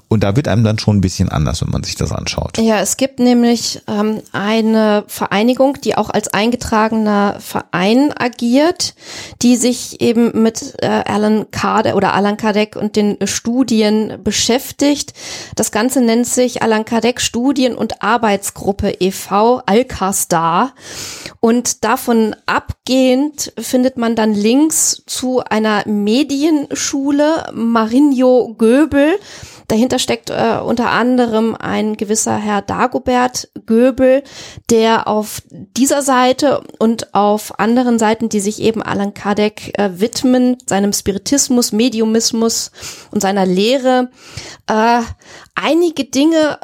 Und 0.09 0.23
da 0.23 0.37
wird 0.37 0.47
einem 0.47 0.63
dann 0.63 0.79
schon 0.79 0.97
ein 0.97 1.01
bisschen 1.01 1.29
anders, 1.29 1.61
wenn 1.61 1.71
man 1.71 1.83
sich 1.83 1.95
das 1.95 2.13
anschaut. 2.13 2.57
Ja, 2.57 2.79
es 2.79 2.95
gibt 2.95 3.19
nämlich 3.19 3.81
ähm, 3.87 4.21
eine 4.31 5.03
Vereinigung, 5.07 5.81
die 5.81 5.97
auch 5.97 6.09
als 6.09 6.33
eingetragener 6.33 7.37
Verein 7.39 8.13
agiert, 8.17 8.95
die 9.41 9.57
sich 9.57 9.99
eben 9.99 10.41
mit 10.41 10.75
äh, 10.81 10.87
Alan 10.87 11.51
Kardec 11.51 11.95
oder 11.95 12.13
Alan 12.13 12.37
Kardec 12.37 12.77
und 12.77 12.95
den 12.95 13.17
Studien 13.25 14.19
beschäftigt. 14.23 15.13
Das 15.55 15.71
Ganze 15.71 15.99
nennt 15.99 16.25
sich 16.25 16.61
Alan 16.61 16.85
Kardec 16.85 17.19
Studien- 17.19 17.75
und 17.75 18.01
Arbeitsgruppe 18.01 18.95
e.V. 18.99 19.61
Alcastar. 19.65 20.73
Und 21.41 21.83
davon 21.83 22.33
abgehend 22.45 23.51
findet 23.59 23.97
man 23.97 24.15
dann 24.15 24.33
Links 24.33 25.03
zu 25.05 25.43
einer 25.43 25.85
Medienschule 25.85 27.51
Marinho 27.53 28.55
Göbel 28.57 29.15
Dahinter 29.67 29.96
steckt 29.99 30.29
äh, 30.29 30.59
unter 30.63 30.91
anderem 30.91 31.55
ein 31.55 31.97
gewisser 31.97 32.37
Herr 32.37 32.61
Dagobert 32.61 33.49
Göbel, 33.65 34.23
der 34.69 35.07
auf 35.07 35.41
dieser 35.49 36.01
Seite 36.01 36.61
und 36.79 37.13
auf 37.13 37.59
anderen 37.59 37.99
Seiten, 37.99 38.29
die 38.29 38.39
sich 38.39 38.61
eben 38.61 38.81
Alan 38.81 39.13
Kardec 39.13 39.77
äh, 39.77 39.99
widmen, 39.99 40.57
seinem 40.65 40.93
Spiritismus, 40.93 41.71
Mediumismus 41.71 42.71
und 43.11 43.21
seiner 43.21 43.45
Lehre, 43.45 44.09
äh, 44.67 45.01
einige 45.55 46.05
Dinge 46.05 46.59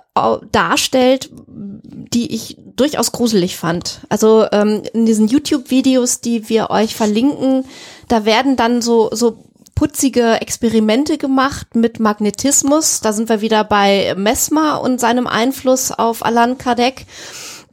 darstellt, 0.52 1.32
die 1.34 2.36
ich 2.36 2.58
durchaus 2.76 3.12
gruselig 3.12 3.58
fand. 3.58 4.02
Also 4.10 4.46
ähm, 4.52 4.84
in 4.94 5.06
diesen 5.08 5.28
YouTube-Videos, 5.28 6.22
die 6.22 6.50
wir 6.50 6.70
euch 6.70 6.96
verlinken, 6.96 7.66
da 8.08 8.26
werden 8.26 8.56
dann 8.56 8.82
so 8.82 9.10
so 9.12 9.40
putzige 9.76 10.42
Experimente 10.42 11.18
gemacht 11.18 11.76
mit 11.76 12.00
Magnetismus. 12.00 13.02
Da 13.02 13.14
sind 13.14 13.30
wir 13.30 13.42
wieder 13.42 13.64
bei 13.64 14.14
Mesmer 14.18 14.82
und 14.82 15.00
seinem 15.00 15.28
Einfluss 15.28 15.92
auf 15.92 16.26
Alan 16.26 16.58
Kardec. 16.58 17.06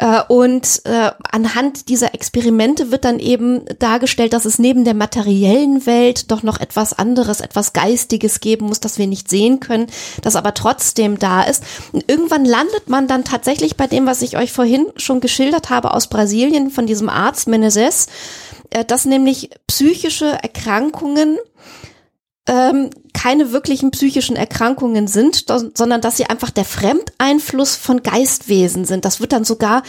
Äh, 0.00 0.22
und 0.28 0.80
äh, 0.86 1.10
anhand 1.30 1.90
dieser 1.90 2.14
Experimente 2.14 2.90
wird 2.90 3.04
dann 3.04 3.18
eben 3.18 3.66
dargestellt, 3.78 4.32
dass 4.32 4.46
es 4.46 4.58
neben 4.58 4.84
der 4.84 4.94
materiellen 4.94 5.84
Welt 5.84 6.30
doch 6.30 6.42
noch 6.42 6.58
etwas 6.58 6.98
anderes, 6.98 7.40
etwas 7.40 7.74
Geistiges 7.74 8.40
geben 8.40 8.66
muss, 8.66 8.80
das 8.80 8.96
wir 8.96 9.06
nicht 9.06 9.28
sehen 9.28 9.60
können, 9.60 9.88
das 10.22 10.36
aber 10.36 10.54
trotzdem 10.54 11.18
da 11.18 11.42
ist. 11.42 11.62
Und 11.92 12.10
irgendwann 12.10 12.46
landet 12.46 12.88
man 12.88 13.08
dann 13.08 13.24
tatsächlich 13.24 13.76
bei 13.76 13.86
dem, 13.86 14.06
was 14.06 14.22
ich 14.22 14.38
euch 14.38 14.52
vorhin 14.52 14.86
schon 14.96 15.20
geschildert 15.20 15.68
habe 15.68 15.92
aus 15.92 16.06
Brasilien 16.06 16.70
von 16.70 16.86
diesem 16.86 17.10
Arzt 17.10 17.46
Menezes, 17.46 18.06
äh, 18.70 18.86
dass 18.86 19.04
nämlich 19.04 19.50
psychische 19.66 20.30
Erkrankungen 20.42 21.36
ähm, 22.48 22.90
keine 23.12 23.52
wirklichen 23.52 23.90
psychischen 23.90 24.34
Erkrankungen 24.36 25.06
sind, 25.06 25.44
sondern 25.46 26.00
dass 26.00 26.16
sie 26.16 26.24
einfach 26.24 26.50
der 26.50 26.64
Fremdeinfluss 26.64 27.76
von 27.76 28.02
Geistwesen 28.02 28.84
sind. 28.86 29.04
Das 29.04 29.20
wird 29.20 29.32
dann 29.32 29.44
sogar 29.44 29.82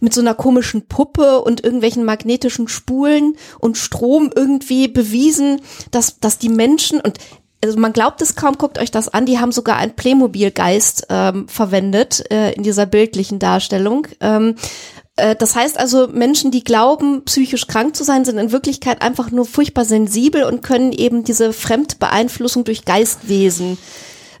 mit 0.00 0.14
so 0.14 0.20
einer 0.20 0.34
komischen 0.34 0.86
Puppe 0.86 1.42
und 1.42 1.62
irgendwelchen 1.62 2.04
magnetischen 2.04 2.66
Spulen 2.66 3.36
und 3.58 3.76
Strom 3.76 4.30
irgendwie 4.34 4.88
bewiesen, 4.88 5.60
dass, 5.90 6.18
dass 6.18 6.38
die 6.38 6.48
Menschen 6.48 7.00
und 7.00 7.18
also 7.62 7.78
man 7.78 7.92
glaubt 7.92 8.22
es 8.22 8.36
kaum, 8.36 8.56
guckt 8.56 8.78
euch 8.78 8.92
das 8.92 9.08
an, 9.08 9.26
die 9.26 9.40
haben 9.40 9.50
sogar 9.50 9.76
einen 9.78 9.96
Playmobil-Geist 9.96 11.08
ähm, 11.10 11.48
verwendet 11.48 12.24
äh, 12.30 12.52
in 12.52 12.62
dieser 12.62 12.86
bildlichen 12.86 13.40
Darstellung. 13.40 14.06
Ähm, 14.20 14.50
äh, 14.50 14.97
das 15.38 15.56
heißt 15.56 15.78
also, 15.78 16.08
Menschen, 16.08 16.50
die 16.50 16.62
glauben, 16.62 17.24
psychisch 17.24 17.66
krank 17.66 17.96
zu 17.96 18.04
sein, 18.04 18.24
sind 18.24 18.38
in 18.38 18.52
Wirklichkeit 18.52 19.02
einfach 19.02 19.30
nur 19.30 19.44
furchtbar 19.44 19.84
sensibel 19.84 20.44
und 20.44 20.62
können 20.62 20.92
eben 20.92 21.24
diese 21.24 21.52
Fremdbeeinflussung 21.52 22.64
durch 22.64 22.84
Geistwesen 22.84 23.78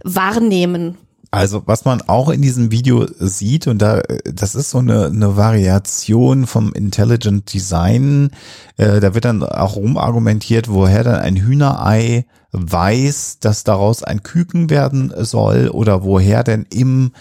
wahrnehmen. 0.04 0.96
Also 1.30 1.62
was 1.66 1.84
man 1.84 2.00
auch 2.02 2.30
in 2.30 2.40
diesem 2.40 2.70
Video 2.70 3.06
sieht, 3.18 3.66
und 3.66 3.82
da 3.82 4.00
das 4.24 4.54
ist 4.54 4.70
so 4.70 4.78
eine, 4.78 5.06
eine 5.06 5.36
Variation 5.36 6.46
vom 6.46 6.72
Intelligent 6.72 7.52
Design, 7.52 8.30
äh, 8.78 9.00
da 9.00 9.12
wird 9.14 9.26
dann 9.26 9.42
auch 9.42 9.76
rumargumentiert, 9.76 10.68
woher 10.70 11.04
dann 11.04 11.16
ein 11.16 11.36
Hühnerei 11.36 12.24
weiß, 12.52 13.40
dass 13.40 13.62
daraus 13.64 14.02
ein 14.02 14.22
Küken 14.22 14.70
werden 14.70 15.12
soll 15.18 15.68
oder 15.68 16.02
woher 16.02 16.44
denn 16.44 16.64
im 16.70 17.12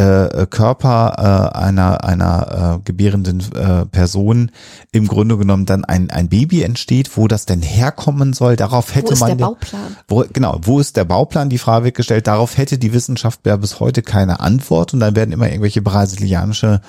äh, 0.00 0.46
Körper 0.46 1.50
äh, 1.54 1.58
einer 1.58 2.04
einer 2.04 2.78
äh, 2.78 2.82
gebärenden 2.84 3.42
äh, 3.54 3.86
Person 3.86 4.50
im 4.92 5.06
Grunde 5.06 5.36
genommen 5.36 5.66
dann 5.66 5.84
ein 5.84 6.10
ein 6.10 6.28
Baby 6.28 6.62
entsteht, 6.62 7.16
wo 7.16 7.28
das 7.28 7.46
denn 7.46 7.62
herkommen 7.62 8.32
soll, 8.32 8.56
darauf 8.56 8.94
hätte 8.94 9.08
Wo 9.08 9.12
ist 9.12 9.20
man 9.20 9.38
der 9.38 9.44
Bauplan? 9.44 9.96
wo, 10.08 10.24
genau, 10.32 10.60
wo 10.62 10.78
ist 10.80 10.96
der 10.96 11.04
Bauplan? 11.04 11.50
Die 11.50 11.58
Frage 11.58 11.86
wird 11.86 11.96
gestellt. 11.96 12.26
Darauf 12.26 12.56
hätte 12.56 12.78
die 12.78 12.92
Wissenschaft 12.92 13.40
ja 13.46 13.56
bis 13.56 13.80
heute 13.80 14.02
keine 14.02 14.40
Antwort 14.40 14.94
und 14.94 15.00
dann 15.00 15.16
werden 15.16 15.32
immer 15.32 15.48
irgendwelche 15.48 15.82
brasilianische 15.82 16.80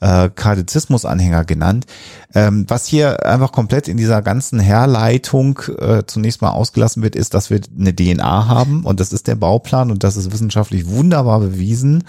äh, 0.00 0.28
Kardizismus-Anhänger 0.34 1.44
genannt. 1.44 1.86
Ähm, 2.34 2.66
was 2.68 2.86
hier 2.86 3.24
einfach 3.24 3.52
komplett 3.52 3.88
in 3.88 3.96
dieser 3.96 4.20
ganzen 4.20 4.58
Herleitung 4.60 5.58
äh, 5.78 6.02
zunächst 6.06 6.42
mal 6.42 6.50
ausgelassen 6.50 7.02
wird, 7.02 7.16
ist, 7.16 7.32
dass 7.34 7.50
wir 7.50 7.60
eine 7.78 7.94
DNA 7.94 8.48
haben 8.48 8.84
und 8.84 9.00
das 9.00 9.12
ist 9.12 9.26
der 9.26 9.36
Bauplan 9.36 9.90
und 9.90 10.04
das 10.04 10.16
ist 10.16 10.32
wissenschaftlich 10.32 10.88
wunderbar 10.88 11.40
bewiesen 11.40 12.04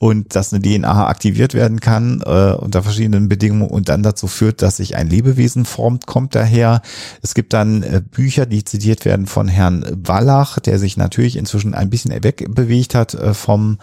und 0.00 0.34
dass 0.34 0.54
eine 0.54 0.62
DNA 0.62 1.08
aktiviert 1.08 1.52
werden 1.52 1.78
kann 1.78 2.22
äh, 2.24 2.54
unter 2.54 2.82
verschiedenen 2.82 3.28
Bedingungen 3.28 3.70
und 3.70 3.90
dann 3.90 4.02
dazu 4.02 4.28
führt, 4.28 4.62
dass 4.62 4.78
sich 4.78 4.96
ein 4.96 5.10
Lebewesen 5.10 5.66
formt, 5.66 6.06
kommt 6.06 6.34
daher. 6.34 6.80
Es 7.20 7.34
gibt 7.34 7.52
dann 7.52 7.82
äh, 7.82 8.00
Bücher, 8.10 8.46
die 8.46 8.64
zitiert 8.64 9.04
werden 9.04 9.26
von 9.26 9.46
Herrn 9.46 9.84
Wallach, 10.02 10.58
der 10.58 10.78
sich 10.78 10.96
natürlich 10.96 11.36
inzwischen 11.36 11.74
ein 11.74 11.90
bisschen 11.90 12.24
wegbewegt 12.24 12.94
hat 12.94 13.12
äh, 13.12 13.34
vom 13.34 13.76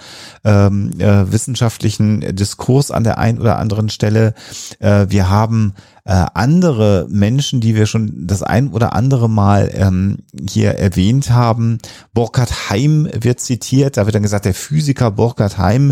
ähm, 0.44 1.00
äh, 1.00 1.32
wissenschaftlichen 1.32 2.36
Diskurs 2.36 2.90
an 2.90 3.04
der 3.04 3.20
einen 3.20 3.38
oder 3.38 3.60
anderen 3.60 3.90
Stelle. 3.90 4.34
Äh, 4.80 5.06
wir 5.10 5.30
haben 5.30 5.76
äh, 6.08 6.26
andere 6.34 7.06
Menschen, 7.10 7.60
die 7.60 7.76
wir 7.76 7.86
schon 7.86 8.28
das 8.28 8.42
ein 8.42 8.70
oder 8.70 8.94
andere 8.94 9.30
Mal 9.30 9.70
ähm, 9.74 10.20
hier 10.50 10.72
erwähnt 10.76 11.32
haben. 11.32 11.80
Burkhard 12.14 12.70
Heim 12.70 13.10
wird 13.14 13.42
zitiert, 13.42 13.98
da 13.98 14.06
wird 14.06 14.16
dann 14.16 14.24
gesagt, 14.24 14.46
der 14.46 14.54
Physiker 14.54 15.12
Burkhard 15.12 15.58
Heim 15.58 15.92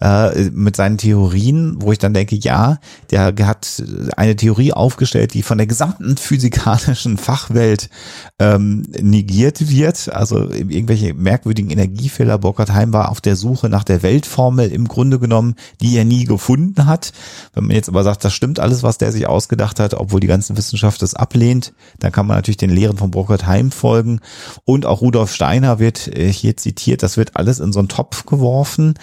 äh, 0.00 0.50
mit 0.50 0.76
seinen 0.76 0.98
Theorien, 0.98 1.82
wo 1.82 1.90
ich 1.90 1.98
dann 1.98 2.14
denke, 2.14 2.36
ja, 2.36 2.78
der 3.10 3.34
hat 3.40 3.82
eine 4.16 4.36
Theorie 4.36 4.72
aufgestellt, 4.72 5.34
die 5.34 5.42
von 5.42 5.58
der 5.58 5.66
gesamten 5.66 6.16
physikalischen 6.16 7.18
Fachwelt 7.18 7.90
ähm, 8.38 8.84
negiert 9.00 9.68
wird, 9.68 10.12
also 10.12 10.48
irgendwelche 10.48 11.12
merkwürdigen 11.12 11.70
Energiefehler. 11.70 12.38
Burkhard 12.38 12.72
Heim 12.72 12.92
war 12.92 13.10
auf 13.10 13.20
der 13.20 13.34
Suche 13.34 13.68
nach 13.68 13.82
der 13.82 14.04
Weltformel 14.04 14.70
im 14.70 14.86
Grunde 14.86 15.18
genommen, 15.18 15.56
die 15.80 15.96
er 15.96 16.04
nie 16.04 16.24
gefunden 16.24 16.86
hat. 16.86 17.12
Wenn 17.52 17.64
man 17.64 17.74
jetzt 17.74 17.88
aber 17.88 18.04
sagt, 18.04 18.24
das 18.24 18.32
stimmt 18.32 18.60
alles, 18.60 18.84
was 18.84 18.98
der 18.98 19.10
sich 19.10 19.26
ausgedacht 19.26 19.55
hat, 19.80 19.94
obwohl 19.94 20.20
die 20.20 20.26
ganze 20.26 20.56
Wissenschaft 20.56 21.02
das 21.02 21.14
ablehnt, 21.14 21.72
dann 21.98 22.12
kann 22.12 22.26
man 22.26 22.36
natürlich 22.36 22.56
den 22.56 22.70
Lehren 22.70 22.96
von 22.96 23.10
Burkhard 23.10 23.46
Heim 23.46 23.70
folgen. 23.70 24.20
Und 24.64 24.86
auch 24.86 25.00
Rudolf 25.00 25.32
Steiner 25.32 25.78
wird 25.78 26.08
äh, 26.08 26.32
hier 26.32 26.56
zitiert, 26.56 27.02
das 27.02 27.16
wird 27.16 27.36
alles 27.36 27.60
in 27.60 27.72
so 27.72 27.78
einen 27.78 27.88
Topf 27.88 28.26
geworfen. 28.26 28.94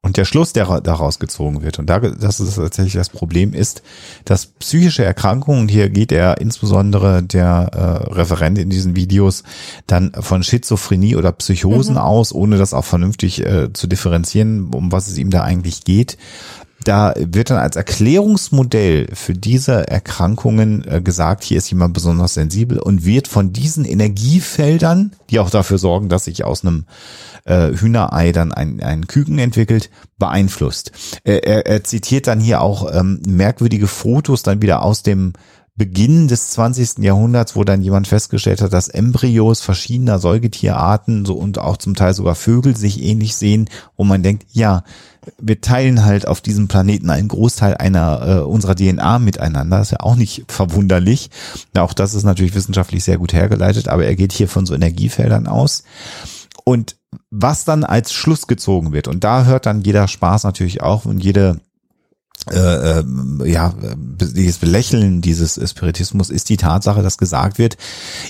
Und 0.00 0.16
der 0.16 0.24
Schluss, 0.24 0.52
der 0.52 0.80
daraus 0.80 1.18
gezogen 1.18 1.60
wird, 1.62 1.80
und 1.80 1.90
da, 1.90 1.98
das 1.98 2.38
ist 2.38 2.54
tatsächlich 2.54 2.94
das 2.94 3.10
Problem, 3.10 3.52
ist, 3.52 3.82
dass 4.24 4.46
psychische 4.46 5.04
Erkrankungen, 5.04 5.68
hier 5.68 5.90
geht 5.90 6.12
er 6.12 6.40
insbesondere 6.40 7.22
der 7.22 7.70
äh, 8.08 8.12
Referent 8.14 8.58
in 8.58 8.70
diesen 8.70 8.94
Videos 8.94 9.42
dann 9.88 10.12
von 10.12 10.44
Schizophrenie 10.44 11.16
oder 11.16 11.32
Psychosen 11.32 11.94
Mhm. 11.94 12.00
aus, 12.00 12.32
ohne 12.32 12.58
das 12.58 12.74
auch 12.74 12.84
vernünftig 12.84 13.44
äh, 13.44 13.72
zu 13.72 13.88
differenzieren, 13.88 14.70
um 14.72 14.92
was 14.92 15.08
es 15.08 15.18
ihm 15.18 15.30
da 15.30 15.42
eigentlich 15.42 15.82
geht. 15.82 16.16
Da 16.88 17.12
wird 17.18 17.50
dann 17.50 17.58
als 17.58 17.76
Erklärungsmodell 17.76 19.08
für 19.12 19.34
diese 19.34 19.86
Erkrankungen 19.88 20.88
äh, 20.88 21.02
gesagt, 21.02 21.44
hier 21.44 21.58
ist 21.58 21.68
jemand 21.68 21.92
besonders 21.92 22.32
sensibel 22.32 22.78
und 22.78 23.04
wird 23.04 23.28
von 23.28 23.52
diesen 23.52 23.84
Energiefeldern, 23.84 25.12
die 25.28 25.38
auch 25.38 25.50
dafür 25.50 25.76
sorgen, 25.76 26.08
dass 26.08 26.24
sich 26.24 26.44
aus 26.44 26.64
einem 26.64 26.86
äh, 27.44 27.72
Hühnerei 27.72 28.32
dann 28.32 28.52
ein, 28.54 28.82
ein 28.82 29.06
Küken 29.06 29.38
entwickelt, 29.38 29.90
beeinflusst. 30.18 30.92
Er, 31.24 31.46
er, 31.46 31.66
er 31.66 31.84
zitiert 31.84 32.26
dann 32.26 32.40
hier 32.40 32.62
auch 32.62 32.90
ähm, 32.90 33.20
merkwürdige 33.28 33.86
Fotos 33.86 34.42
dann 34.42 34.62
wieder 34.62 34.82
aus 34.82 35.02
dem 35.02 35.34
Beginn 35.78 36.26
des 36.26 36.50
20. 36.50 36.98
Jahrhunderts, 36.98 37.54
wo 37.54 37.62
dann 37.62 37.82
jemand 37.82 38.08
festgestellt 38.08 38.60
hat, 38.60 38.72
dass 38.72 38.88
Embryos 38.88 39.60
verschiedener 39.60 40.18
Säugetierarten 40.18 41.24
so 41.24 41.34
und 41.34 41.58
auch 41.58 41.76
zum 41.76 41.94
Teil 41.94 42.14
sogar 42.14 42.34
Vögel 42.34 42.76
sich 42.76 43.00
ähnlich 43.00 43.36
sehen, 43.36 43.70
wo 43.96 44.02
man 44.02 44.24
denkt, 44.24 44.46
ja, 44.52 44.82
wir 45.40 45.60
teilen 45.60 46.04
halt 46.04 46.26
auf 46.26 46.40
diesem 46.40 46.66
Planeten 46.66 47.10
einen 47.10 47.28
Großteil 47.28 47.76
einer 47.76 48.26
äh, 48.26 48.40
unserer 48.40 48.74
DNA 48.74 49.20
miteinander. 49.20 49.80
ist 49.80 49.92
ja 49.92 50.00
auch 50.00 50.16
nicht 50.16 50.44
verwunderlich. 50.48 51.30
Auch 51.76 51.92
das 51.92 52.14
ist 52.14 52.24
natürlich 52.24 52.54
wissenschaftlich 52.54 53.04
sehr 53.04 53.18
gut 53.18 53.32
hergeleitet, 53.32 53.88
aber 53.88 54.04
er 54.04 54.16
geht 54.16 54.32
hier 54.32 54.48
von 54.48 54.66
so 54.66 54.74
Energiefeldern 54.74 55.46
aus. 55.46 55.84
Und 56.64 56.96
was 57.30 57.64
dann 57.64 57.84
als 57.84 58.12
Schluss 58.12 58.48
gezogen 58.48 58.92
wird, 58.92 59.06
und 59.06 59.22
da 59.22 59.44
hört 59.44 59.66
dann 59.66 59.82
jeder 59.82 60.08
Spaß 60.08 60.42
natürlich 60.42 60.82
auf 60.82 61.06
und 61.06 61.22
jede 61.22 61.60
äh, 62.50 63.00
ähm, 63.00 63.42
ja, 63.44 63.74
dieses 64.20 64.58
Belächeln 64.58 65.20
dieses 65.20 65.60
Spiritismus 65.68 66.30
ist 66.30 66.48
die 66.48 66.56
Tatsache, 66.56 67.02
dass 67.02 67.18
gesagt 67.18 67.58
wird, 67.58 67.76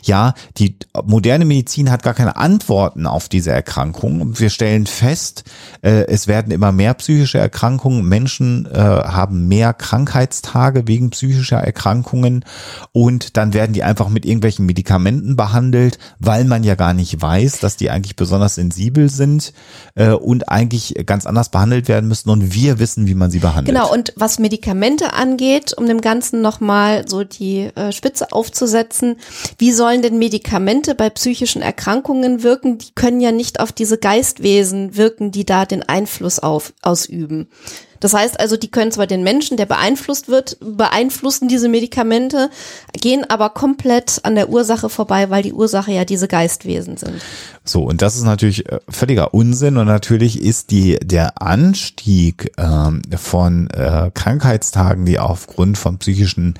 ja, 0.02 0.34
die 0.56 0.76
moderne 1.04 1.44
Medizin 1.44 1.90
hat 1.90 2.02
gar 2.02 2.14
keine 2.14 2.36
Antworten 2.36 3.06
auf 3.06 3.28
diese 3.28 3.50
Erkrankungen. 3.50 4.20
Und 4.20 4.40
wir 4.40 4.50
stellen 4.50 4.86
fest, 4.86 5.44
äh, 5.82 6.06
es 6.06 6.26
werden 6.26 6.52
immer 6.52 6.72
mehr 6.72 6.94
psychische 6.94 7.38
Erkrankungen. 7.38 8.04
Menschen 8.08 8.66
äh, 8.66 8.78
haben 8.78 9.46
mehr 9.46 9.72
Krankheitstage 9.72 10.88
wegen 10.88 11.10
psychischer 11.10 11.58
Erkrankungen 11.58 12.44
und 12.92 13.36
dann 13.36 13.52
werden 13.52 13.72
die 13.72 13.82
einfach 13.82 14.08
mit 14.08 14.24
irgendwelchen 14.26 14.66
Medikamenten 14.66 15.36
behandelt, 15.36 15.98
weil 16.18 16.44
man 16.44 16.64
ja 16.64 16.74
gar 16.74 16.94
nicht 16.94 17.20
weiß, 17.20 17.60
dass 17.60 17.76
die 17.76 17.90
eigentlich 17.90 18.16
besonders 18.16 18.56
sensibel 18.56 19.08
sind 19.08 19.52
äh, 19.94 20.10
und 20.10 20.48
eigentlich 20.48 20.94
ganz 21.06 21.26
anders 21.26 21.50
behandelt 21.50 21.88
werden 21.88 22.08
müssen 22.08 22.30
und 22.30 22.54
wir 22.54 22.78
wissen, 22.78 23.06
wie 23.06 23.14
man 23.14 23.30
sie 23.30 23.38
behandelt. 23.38 23.66
Genau, 23.66 23.92
und 23.98 24.12
was 24.14 24.38
Medikamente 24.38 25.12
angeht, 25.12 25.74
um 25.76 25.86
dem 25.86 26.00
Ganzen 26.00 26.40
nochmal 26.40 27.08
so 27.08 27.24
die 27.24 27.70
äh, 27.74 27.90
Spitze 27.90 28.30
aufzusetzen, 28.30 29.16
wie 29.58 29.72
sollen 29.72 30.02
denn 30.02 30.18
Medikamente 30.18 30.94
bei 30.94 31.10
psychischen 31.10 31.62
Erkrankungen 31.62 32.44
wirken? 32.44 32.78
Die 32.78 32.92
können 32.94 33.20
ja 33.20 33.32
nicht 33.32 33.58
auf 33.58 33.72
diese 33.72 33.98
Geistwesen 33.98 34.96
wirken, 34.96 35.32
die 35.32 35.44
da 35.44 35.66
den 35.66 35.82
Einfluss 35.82 36.38
auf, 36.38 36.72
ausüben. 36.80 37.48
Das 38.00 38.14
heißt 38.14 38.38
also, 38.38 38.56
die 38.56 38.70
können 38.70 38.92
zwar 38.92 39.06
den 39.06 39.22
Menschen, 39.22 39.56
der 39.56 39.66
beeinflusst 39.66 40.28
wird, 40.28 40.56
beeinflussen 40.60 41.48
diese 41.48 41.68
Medikamente, 41.68 42.50
gehen 42.92 43.24
aber 43.28 43.50
komplett 43.50 44.20
an 44.22 44.34
der 44.34 44.48
Ursache 44.48 44.88
vorbei, 44.88 45.30
weil 45.30 45.42
die 45.42 45.52
Ursache 45.52 45.92
ja 45.92 46.04
diese 46.04 46.28
Geistwesen 46.28 46.96
sind. 46.96 47.20
So, 47.64 47.82
und 47.82 48.02
das 48.02 48.16
ist 48.16 48.24
natürlich 48.24 48.66
äh, 48.68 48.80
völliger 48.88 49.34
Unsinn 49.34 49.76
und 49.76 49.86
natürlich 49.86 50.42
ist 50.42 50.70
die, 50.70 50.98
der 51.02 51.42
Anstieg 51.42 52.52
ähm, 52.56 53.02
von 53.16 53.68
äh, 53.70 54.10
Krankheitstagen, 54.14 55.04
die 55.04 55.18
aufgrund 55.18 55.78
von 55.78 55.98
psychischen 55.98 56.54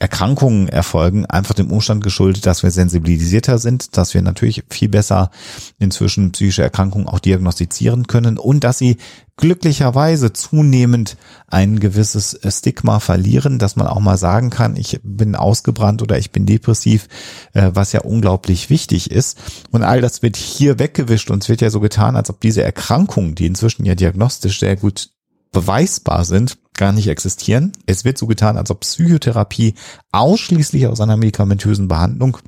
Erkrankungen 0.00 0.68
erfolgen, 0.68 1.26
einfach 1.26 1.54
dem 1.54 1.70
Umstand 1.70 2.02
geschuldet, 2.02 2.46
dass 2.46 2.62
wir 2.62 2.70
sensibilisierter 2.70 3.58
sind, 3.58 3.98
dass 3.98 4.14
wir 4.14 4.22
natürlich 4.22 4.64
viel 4.70 4.88
besser 4.88 5.30
inzwischen 5.78 6.32
psychische 6.32 6.62
Erkrankungen 6.62 7.06
auch 7.06 7.18
diagnostizieren 7.18 8.06
können 8.06 8.38
und 8.38 8.64
dass 8.64 8.78
sie 8.78 8.96
glücklicherweise 9.40 10.32
zunehmend 10.32 11.16
ein 11.48 11.80
gewisses 11.80 12.38
Stigma 12.48 13.00
verlieren, 13.00 13.58
dass 13.58 13.74
man 13.74 13.86
auch 13.86 14.00
mal 14.00 14.18
sagen 14.18 14.50
kann, 14.50 14.76
ich 14.76 15.00
bin 15.02 15.34
ausgebrannt 15.34 16.02
oder 16.02 16.18
ich 16.18 16.30
bin 16.30 16.46
depressiv, 16.46 17.08
äh, 17.54 17.70
was 17.74 17.92
ja 17.92 18.02
unglaublich 18.02 18.70
wichtig 18.70 19.10
ist. 19.10 19.38
Und 19.70 19.82
all 19.82 20.00
das 20.00 20.22
wird 20.22 20.36
hier 20.36 20.78
weggewischt 20.78 21.30
und 21.30 21.42
es 21.42 21.48
wird 21.48 21.62
ja 21.62 21.70
so 21.70 21.80
getan, 21.80 22.16
als 22.16 22.30
ob 22.30 22.40
diese 22.40 22.62
Erkrankungen, 22.62 23.34
die 23.34 23.46
inzwischen 23.46 23.84
ja 23.84 23.94
diagnostisch 23.94 24.60
sehr 24.60 24.76
gut 24.76 25.10
beweisbar 25.52 26.24
sind, 26.24 26.58
gar 26.74 26.92
nicht 26.92 27.08
existieren. 27.08 27.72
Es 27.86 28.04
wird 28.04 28.18
so 28.18 28.26
getan, 28.26 28.56
als 28.56 28.70
ob 28.70 28.80
Psychotherapie 28.80 29.74
ausschließlich 30.12 30.86
aus 30.86 31.00
einer 31.00 31.16
medikamentösen 31.16 31.88
Behandlung 31.88 32.38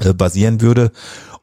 äh, 0.00 0.12
basieren 0.12 0.60
würde 0.60 0.92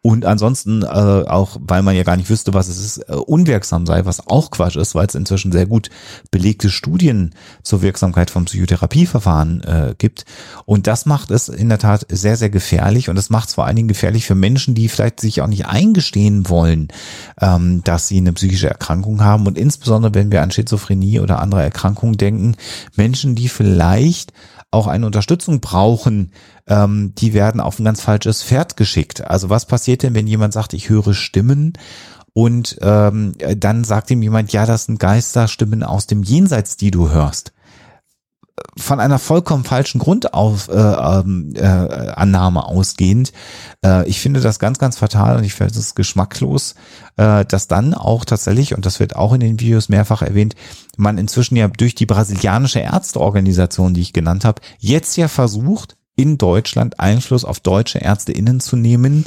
und 0.03 0.25
ansonsten 0.25 0.81
äh, 0.81 0.85
auch, 0.85 1.57
weil 1.61 1.83
man 1.83 1.95
ja 1.95 2.01
gar 2.01 2.17
nicht 2.17 2.29
wüsste, 2.31 2.55
was 2.55 2.67
es 2.67 2.79
ist, 2.79 2.97
äh, 3.07 3.13
unwirksam 3.13 3.85
sei, 3.85 4.03
was 4.03 4.27
auch 4.27 4.49
Quatsch 4.49 4.75
ist, 4.75 4.95
weil 4.95 5.05
es 5.05 5.13
inzwischen 5.13 5.51
sehr 5.51 5.67
gut 5.67 5.91
belegte 6.31 6.71
Studien 6.71 7.35
zur 7.61 7.83
Wirksamkeit 7.83 8.31
von 8.31 8.45
Psychotherapieverfahren 8.45 9.61
äh, 9.61 9.95
gibt. 9.99 10.25
Und 10.65 10.87
das 10.87 11.05
macht 11.05 11.29
es 11.29 11.49
in 11.49 11.69
der 11.69 11.77
Tat 11.77 12.07
sehr, 12.09 12.35
sehr 12.35 12.49
gefährlich 12.49 13.09
und 13.09 13.17
es 13.17 13.29
macht 13.29 13.49
es 13.49 13.55
vor 13.55 13.67
allen 13.67 13.75
Dingen 13.75 13.87
gefährlich 13.87 14.25
für 14.25 14.33
Menschen, 14.33 14.73
die 14.73 14.89
vielleicht 14.89 15.19
sich 15.19 15.39
auch 15.41 15.47
nicht 15.47 15.67
eingestehen 15.67 16.49
wollen, 16.49 16.87
ähm, 17.39 17.83
dass 17.83 18.07
sie 18.07 18.17
eine 18.17 18.33
psychische 18.33 18.69
Erkrankung 18.69 19.23
haben 19.23 19.45
und 19.45 19.55
insbesondere, 19.55 20.15
wenn 20.15 20.31
wir 20.31 20.41
an 20.41 20.49
Schizophrenie 20.49 21.19
oder 21.19 21.39
andere 21.39 21.61
Erkrankungen 21.61 22.17
denken, 22.17 22.55
Menschen, 22.95 23.35
die 23.35 23.49
vielleicht 23.49 24.33
auch 24.71 24.87
eine 24.87 25.05
Unterstützung 25.05 25.59
brauchen, 25.59 26.31
ähm, 26.67 27.13
die 27.15 27.33
werden 27.33 27.61
auf 27.61 27.77
ein 27.77 27.85
ganz 27.85 28.01
falsches 28.01 28.41
Pferd 28.41 28.77
geschickt. 28.77 29.21
Also 29.21 29.49
was 29.49 29.65
passiert 29.65 30.03
denn, 30.03 30.15
wenn 30.15 30.27
jemand 30.27 30.53
sagt, 30.53 30.73
ich 30.73 30.89
höre 30.89 31.13
Stimmen 31.13 31.73
Und 32.33 32.77
ähm, 32.81 33.33
dann 33.57 33.83
sagt 33.83 34.09
ihm 34.09 34.21
jemand, 34.21 34.53
ja, 34.53 34.65
das 34.65 34.85
sind 34.85 34.99
Geisterstimmen 34.99 35.83
aus 35.83 36.07
dem 36.07 36.23
Jenseits, 36.23 36.77
die 36.77 36.91
du 36.91 37.09
hörst 37.09 37.51
von 38.77 38.99
einer 38.99 39.19
vollkommen 39.19 39.63
falschen 39.63 39.99
Grundannahme 39.99 41.53
äh, 41.55 42.59
äh, 42.59 42.65
ausgehend. 42.65 43.33
Äh, 43.83 44.07
ich 44.07 44.19
finde 44.19 44.39
das 44.39 44.59
ganz, 44.59 44.79
ganz 44.79 44.97
fatal 44.97 45.37
und 45.37 45.43
ich 45.43 45.53
finde 45.53 45.77
es 45.77 45.95
geschmacklos, 45.95 46.75
äh, 47.17 47.45
dass 47.45 47.67
dann 47.67 47.93
auch 47.93 48.25
tatsächlich, 48.25 48.75
und 48.75 48.85
das 48.85 48.99
wird 48.99 49.15
auch 49.15 49.33
in 49.33 49.39
den 49.39 49.59
Videos 49.59 49.89
mehrfach 49.89 50.21
erwähnt, 50.21 50.55
man 50.97 51.17
inzwischen 51.17 51.55
ja 51.55 51.67
durch 51.67 51.95
die 51.95 52.05
brasilianische 52.05 52.79
Ärzteorganisation, 52.79 53.93
die 53.93 54.01
ich 54.01 54.13
genannt 54.13 54.45
habe, 54.45 54.61
jetzt 54.79 55.17
ja 55.17 55.27
versucht, 55.27 55.97
in 56.15 56.37
Deutschland 56.37 56.99
Einfluss 56.99 57.45
auf 57.45 57.61
deutsche 57.61 57.99
ÄrzteInnen 57.99 58.59
zu 58.59 58.75
nehmen, 58.75 59.25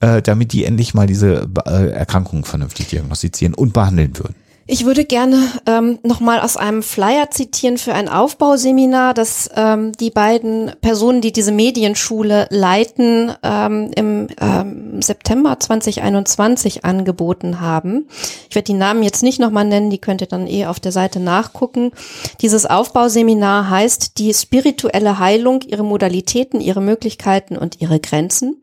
äh, 0.00 0.22
damit 0.22 0.52
die 0.52 0.64
endlich 0.64 0.94
mal 0.94 1.06
diese 1.06 1.48
äh, 1.66 1.88
Erkrankungen 1.90 2.44
vernünftig 2.44 2.88
diagnostizieren 2.88 3.54
und 3.54 3.72
behandeln 3.72 4.16
würden. 4.16 4.34
Ich 4.68 4.84
würde 4.84 5.04
gerne 5.04 5.40
ähm, 5.66 6.00
nochmal 6.02 6.40
aus 6.40 6.56
einem 6.56 6.82
Flyer 6.82 7.30
zitieren 7.30 7.78
für 7.78 7.94
ein 7.94 8.08
Aufbauseminar, 8.08 9.14
das 9.14 9.48
ähm, 9.54 9.92
die 9.92 10.10
beiden 10.10 10.72
Personen, 10.80 11.20
die 11.20 11.30
diese 11.30 11.52
Medienschule 11.52 12.48
leiten, 12.50 13.32
ähm, 13.44 13.92
im 13.94 14.26
ähm, 14.40 15.00
September 15.00 15.60
2021 15.60 16.84
angeboten 16.84 17.60
haben. 17.60 18.08
Ich 18.50 18.56
werde 18.56 18.66
die 18.66 18.72
Namen 18.72 19.04
jetzt 19.04 19.22
nicht 19.22 19.38
nochmal 19.38 19.66
nennen, 19.66 19.90
die 19.90 19.98
könnt 19.98 20.20
ihr 20.20 20.26
dann 20.26 20.48
eh 20.48 20.66
auf 20.66 20.80
der 20.80 20.90
Seite 20.90 21.20
nachgucken. 21.20 21.92
Dieses 22.40 22.66
Aufbauseminar 22.66 23.70
heißt 23.70 24.18
die 24.18 24.34
spirituelle 24.34 25.20
Heilung, 25.20 25.62
ihre 25.62 25.84
Modalitäten, 25.84 26.60
ihre 26.60 26.80
Möglichkeiten 26.80 27.56
und 27.56 27.80
ihre 27.80 28.00
Grenzen. 28.00 28.60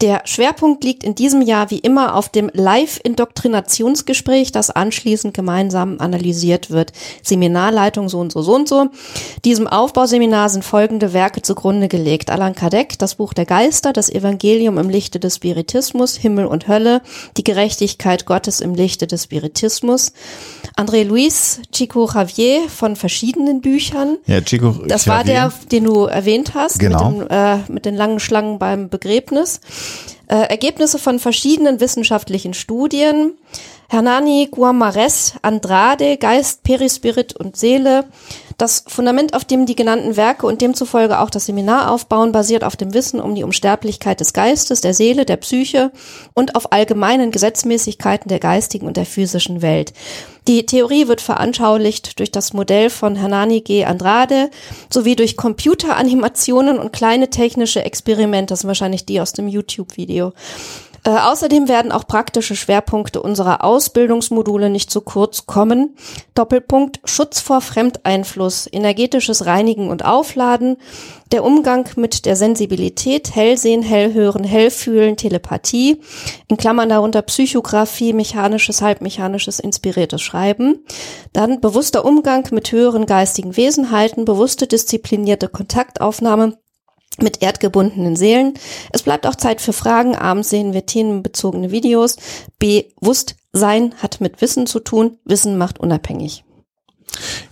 Der 0.00 0.22
Schwerpunkt 0.24 0.82
liegt 0.82 1.04
in 1.04 1.14
diesem 1.14 1.42
Jahr 1.42 1.70
wie 1.70 1.78
immer 1.78 2.14
auf 2.14 2.28
dem 2.28 2.50
Live-Indoktrinationsgespräch, 2.52 4.52
das 4.52 4.70
anschließend 4.70 5.34
gemeinsam 5.34 6.00
analysiert 6.00 6.70
wird. 6.70 6.92
Seminarleitung 7.22 8.08
so 8.08 8.20
und 8.20 8.32
so, 8.32 8.42
so 8.42 8.54
und 8.54 8.68
so. 8.68 8.88
Diesem 9.44 9.66
Aufbauseminar 9.66 10.48
sind 10.48 10.64
folgende 10.64 11.12
Werke 11.12 11.42
zugrunde 11.42 11.88
gelegt. 11.88 12.30
Allan 12.30 12.54
Kardec, 12.54 12.98
das 12.98 13.16
Buch 13.16 13.34
der 13.34 13.46
Geister, 13.46 13.92
das 13.92 14.10
Evangelium 14.10 14.78
im 14.78 14.90
Lichte 14.90 15.20
des 15.20 15.36
Spiritismus, 15.36 16.16
Himmel 16.16 16.46
und 16.46 16.68
Hölle, 16.68 17.02
die 17.36 17.44
Gerechtigkeit 17.44 18.26
Gottes 18.26 18.60
im 18.60 18.74
Lichte 18.74 19.06
des 19.06 19.24
Spiritismus. 19.24 20.12
André 20.76 21.04
Luis, 21.04 21.60
Chico 21.72 22.08
Javier 22.12 22.68
von 22.68 22.96
verschiedenen 22.96 23.60
Büchern. 23.60 24.18
Ja, 24.26 24.40
Chico 24.40 24.70
Das 24.86 25.06
war 25.06 25.22
der, 25.22 25.52
den 25.70 25.84
du 25.84 26.06
erwähnt 26.06 26.54
hast, 26.54 26.80
Genau. 26.80 27.10
mit, 27.10 27.30
dem, 27.30 27.36
äh, 27.36 27.58
mit 27.72 27.84
den 27.84 27.94
langen 27.94 28.18
Schlangen 28.18 28.58
beim 28.58 28.88
Begräbnis. 28.88 29.60
Äh, 30.26 30.48
Ergebnisse 30.48 30.98
von 30.98 31.20
verschiedenen 31.20 31.78
wissenschaftlichen 31.80 32.54
Studien. 32.54 33.34
Hernani 33.88 34.48
Guamares 34.50 35.34
Andrade, 35.42 36.16
Geist, 36.16 36.64
Perispirit 36.64 37.36
und 37.36 37.56
Seele. 37.56 38.06
Das 38.58 38.84
Fundament, 38.86 39.34
auf 39.34 39.44
dem 39.44 39.66
die 39.66 39.74
genannten 39.74 40.16
Werke 40.16 40.46
und 40.46 40.60
demzufolge 40.60 41.18
auch 41.18 41.30
das 41.30 41.46
Seminar 41.46 41.90
aufbauen, 41.90 42.32
basiert 42.32 42.64
auf 42.64 42.76
dem 42.76 42.94
Wissen 42.94 43.20
um 43.20 43.34
die 43.34 43.42
Unsterblichkeit 43.42 44.20
des 44.20 44.32
Geistes, 44.32 44.80
der 44.80 44.94
Seele, 44.94 45.24
der 45.24 45.36
Psyche 45.36 45.90
und 46.34 46.54
auf 46.54 46.72
allgemeinen 46.72 47.30
Gesetzmäßigkeiten 47.30 48.28
der 48.28 48.38
geistigen 48.38 48.86
und 48.86 48.96
der 48.96 49.06
physischen 49.06 49.62
Welt. 49.62 49.92
Die 50.46 50.66
Theorie 50.66 51.08
wird 51.08 51.22
veranschaulicht 51.22 52.18
durch 52.18 52.30
das 52.30 52.52
Modell 52.52 52.90
von 52.90 53.16
Hernani 53.16 53.62
G. 53.62 53.84
Andrade 53.86 54.50
sowie 54.90 55.16
durch 55.16 55.36
Computeranimationen 55.36 56.78
und 56.78 56.92
kleine 56.92 57.30
technische 57.30 57.84
Experimente, 57.84 58.52
das 58.52 58.60
sind 58.60 58.68
wahrscheinlich 58.68 59.06
die 59.06 59.20
aus 59.20 59.32
dem 59.32 59.48
YouTube-Video. 59.48 60.32
Äh, 61.06 61.10
außerdem 61.10 61.68
werden 61.68 61.92
auch 61.92 62.06
praktische 62.06 62.56
Schwerpunkte 62.56 63.20
unserer 63.20 63.62
Ausbildungsmodule 63.62 64.70
nicht 64.70 64.90
zu 64.90 65.02
kurz 65.02 65.44
kommen. 65.44 65.96
Doppelpunkt 66.34 67.00
Schutz 67.04 67.40
vor 67.40 67.60
Fremdeinfluss, 67.60 68.66
energetisches 68.72 69.44
Reinigen 69.44 69.90
und 69.90 70.04
Aufladen, 70.04 70.78
der 71.30 71.44
Umgang 71.44 71.88
mit 71.96 72.24
der 72.24 72.36
Sensibilität, 72.36 73.34
Hellsehen, 73.34 73.82
Hellhören, 73.82 74.44
Hellfühlen, 74.44 75.16
Telepathie, 75.16 76.00
in 76.48 76.56
Klammern 76.56 76.88
darunter 76.88 77.20
Psychografie, 77.22 78.14
mechanisches, 78.14 78.80
halbmechanisches, 78.80 79.58
inspiriertes 79.58 80.22
Schreiben, 80.22 80.84
dann 81.34 81.60
bewusster 81.60 82.04
Umgang 82.04 82.48
mit 82.50 82.72
höheren 82.72 83.04
geistigen 83.04 83.56
Wesenheiten, 83.56 84.24
bewusste 84.24 84.66
disziplinierte 84.66 85.48
Kontaktaufnahme, 85.48 86.56
mit 87.20 87.42
erdgebundenen 87.42 88.16
Seelen. 88.16 88.54
Es 88.92 89.02
bleibt 89.02 89.26
auch 89.26 89.36
Zeit 89.36 89.60
für 89.60 89.72
Fragen. 89.72 90.16
Abends 90.16 90.50
sehen 90.50 90.72
wir 90.72 90.86
themenbezogene 90.86 91.70
Videos. 91.70 92.16
Bewusstsein 92.58 93.94
hat 93.98 94.20
mit 94.20 94.40
Wissen 94.40 94.66
zu 94.66 94.80
tun. 94.80 95.18
Wissen 95.24 95.56
macht 95.58 95.78
unabhängig. 95.78 96.44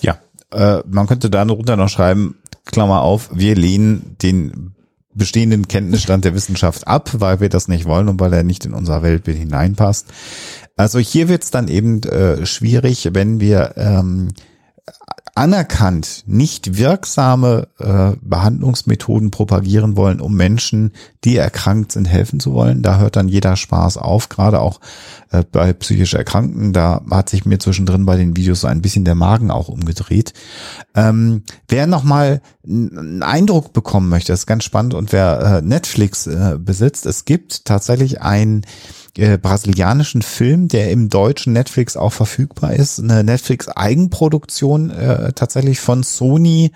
Ja, 0.01 0.19
äh, 0.51 0.83
man 0.87 1.07
könnte 1.07 1.31
da 1.31 1.45
darunter 1.45 1.77
noch 1.77 1.89
schreiben, 1.89 2.37
Klammer 2.65 3.03
auf, 3.03 3.31
wir 3.33 3.57
lehnen 3.57 4.17
den 4.23 4.75
bestehenden 5.15 5.69
Kenntnisstand 5.69 6.25
der 6.25 6.35
Wissenschaft 6.35 6.87
ab, 6.87 7.11
weil 7.15 7.41
wir 7.41 7.49
das 7.49 7.69
nicht 7.69 7.85
wollen 7.85 8.09
und 8.09 8.21
weil 8.21 8.33
er 8.33 8.45
nicht 8.45 8.65
in 8.65 8.73
unser 8.73 9.03
Weltbild 9.03 9.37
hineinpasst. 9.37 10.07
Also 10.77 10.99
hier 10.99 11.29
wird 11.29 11.43
es 11.43 11.51
dann 11.51 11.69
eben 11.69 12.03
äh, 12.05 12.47
schwierig, 12.47 13.11
wenn 13.13 13.41
wir 13.41 13.75
ähm, 13.77 14.29
anerkannt 15.35 16.25
nicht 16.27 16.77
wirksame 16.77 17.69
äh, 17.79 18.13
Behandlungsmethoden 18.21 19.31
propagieren 19.31 19.97
wollen, 19.97 20.21
um 20.21 20.35
Menschen, 20.35 20.93
die 21.25 21.37
erkrankt 21.37 21.93
sind, 21.93 22.05
helfen 22.05 22.39
zu 22.39 22.53
wollen. 22.53 22.83
Da 22.83 22.99
hört 22.99 23.17
dann 23.17 23.29
jeder 23.29 23.57
Spaß 23.57 23.97
auf, 23.97 24.29
gerade 24.29 24.61
auch 24.61 24.81
äh, 25.31 25.43
bei 25.51 25.73
psychisch 25.73 26.13
Erkrankten. 26.13 26.75
Da 26.75 27.01
hat 27.11 27.31
sich 27.31 27.47
mir 27.47 27.59
zwischendrin 27.59 28.05
bei 28.05 28.17
den 28.17 28.37
Videos 28.37 28.61
so 28.61 28.67
ein 28.67 28.83
bisschen 28.83 29.07
der 29.07 29.15
Magen 29.15 29.51
auch 29.51 29.69
umgedreht. 29.69 30.35
Ähm, 30.95 31.45
wer 31.67 31.87
nochmal 31.87 32.43
einen 32.67 33.23
Eindruck 33.23 33.73
bekommen 33.73 34.11
möchte, 34.11 34.35
ist 34.35 34.47
ganz 34.47 34.65
spannend 34.65 34.93
und 34.93 35.13
wer 35.13 35.41
äh, 35.41 35.63
Netflix 35.63 36.27
äh, 36.27 36.59
besitzt, 36.59 37.07
es 37.07 37.25
gibt 37.25 37.65
tatsächlich 37.65 38.21
ein 38.21 38.67
äh, 39.19 39.39
brasilianischen 39.39 40.23
Film, 40.23 40.69
der 40.69 40.91
im 40.91 41.09
deutschen 41.09 41.53
Netflix 41.53 41.97
auch 41.97 42.13
verfügbar 42.13 42.75
ist. 42.75 42.99
Eine 42.99 43.25
Netflix-Eigenproduktion 43.25 44.91
äh, 44.91 45.33
tatsächlich 45.33 45.81
von 45.81 46.03
Sony 46.03 46.73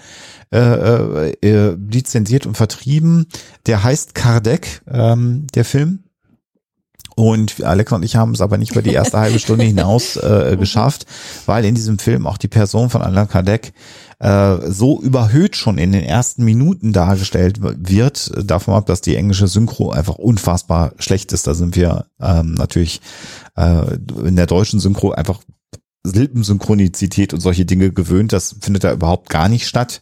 äh, 0.53 0.59
äh, 0.59 1.31
äh, 1.43 1.77
lizenziert 1.91 2.47
und 2.47 2.57
vertrieben. 2.57 3.27
Der 3.67 3.83
heißt 3.83 4.15
Kardec, 4.15 4.83
ähm, 4.87 5.47
der 5.55 5.65
Film. 5.65 6.06
Und 7.17 7.65
Alex 7.65 7.93
und 7.93 8.05
ich 8.05 8.15
haben 8.15 8.33
es 8.33 8.43
aber 8.43 8.59
nicht 8.59 8.73
über 8.73 8.83
die 8.83 8.93
erste 8.93 9.19
halbe 9.19 9.39
Stunde 9.39 9.65
hinaus 9.65 10.17
äh, 10.17 10.55
geschafft, 10.61 11.07
weil 11.47 11.65
in 11.65 11.75
diesem 11.75 11.99
Film 11.99 12.27
auch 12.27 12.37
die 12.37 12.47
Person 12.47 12.91
von 12.91 13.01
Alain 13.01 13.27
Kardec 13.27 13.73
äh, 14.19 14.71
so 14.71 15.01
überhöht 15.01 15.57
schon 15.57 15.79
in 15.79 15.93
den 15.93 16.05
ersten 16.05 16.45
Minuten 16.45 16.93
dargestellt 16.93 17.59
wird, 17.61 18.33
davon 18.45 18.75
ab, 18.75 18.85
dass 18.85 19.01
die 19.01 19.17
englische 19.17 19.49
Synchro 19.49 19.91
einfach 19.91 20.17
unfassbar 20.17 20.93
schlecht 20.99 21.33
ist. 21.33 21.47
Da 21.47 21.55
sind 21.55 21.75
wir 21.75 22.05
ähm, 22.21 22.53
natürlich 22.53 23.01
äh, 23.57 23.95
in 24.23 24.37
der 24.37 24.47
deutschen 24.47 24.79
Synchro 24.79 25.13
einfach 25.13 25.41
Silbensynchronizität 26.07 27.33
und 27.35 27.41
solche 27.41 27.65
Dinge 27.65 27.93
gewöhnt. 27.93 28.33
Das 28.33 28.57
findet 28.61 28.85
da 28.85 28.93
überhaupt 28.93 29.31
gar 29.31 29.49
nicht 29.49 29.67
statt. 29.67 30.01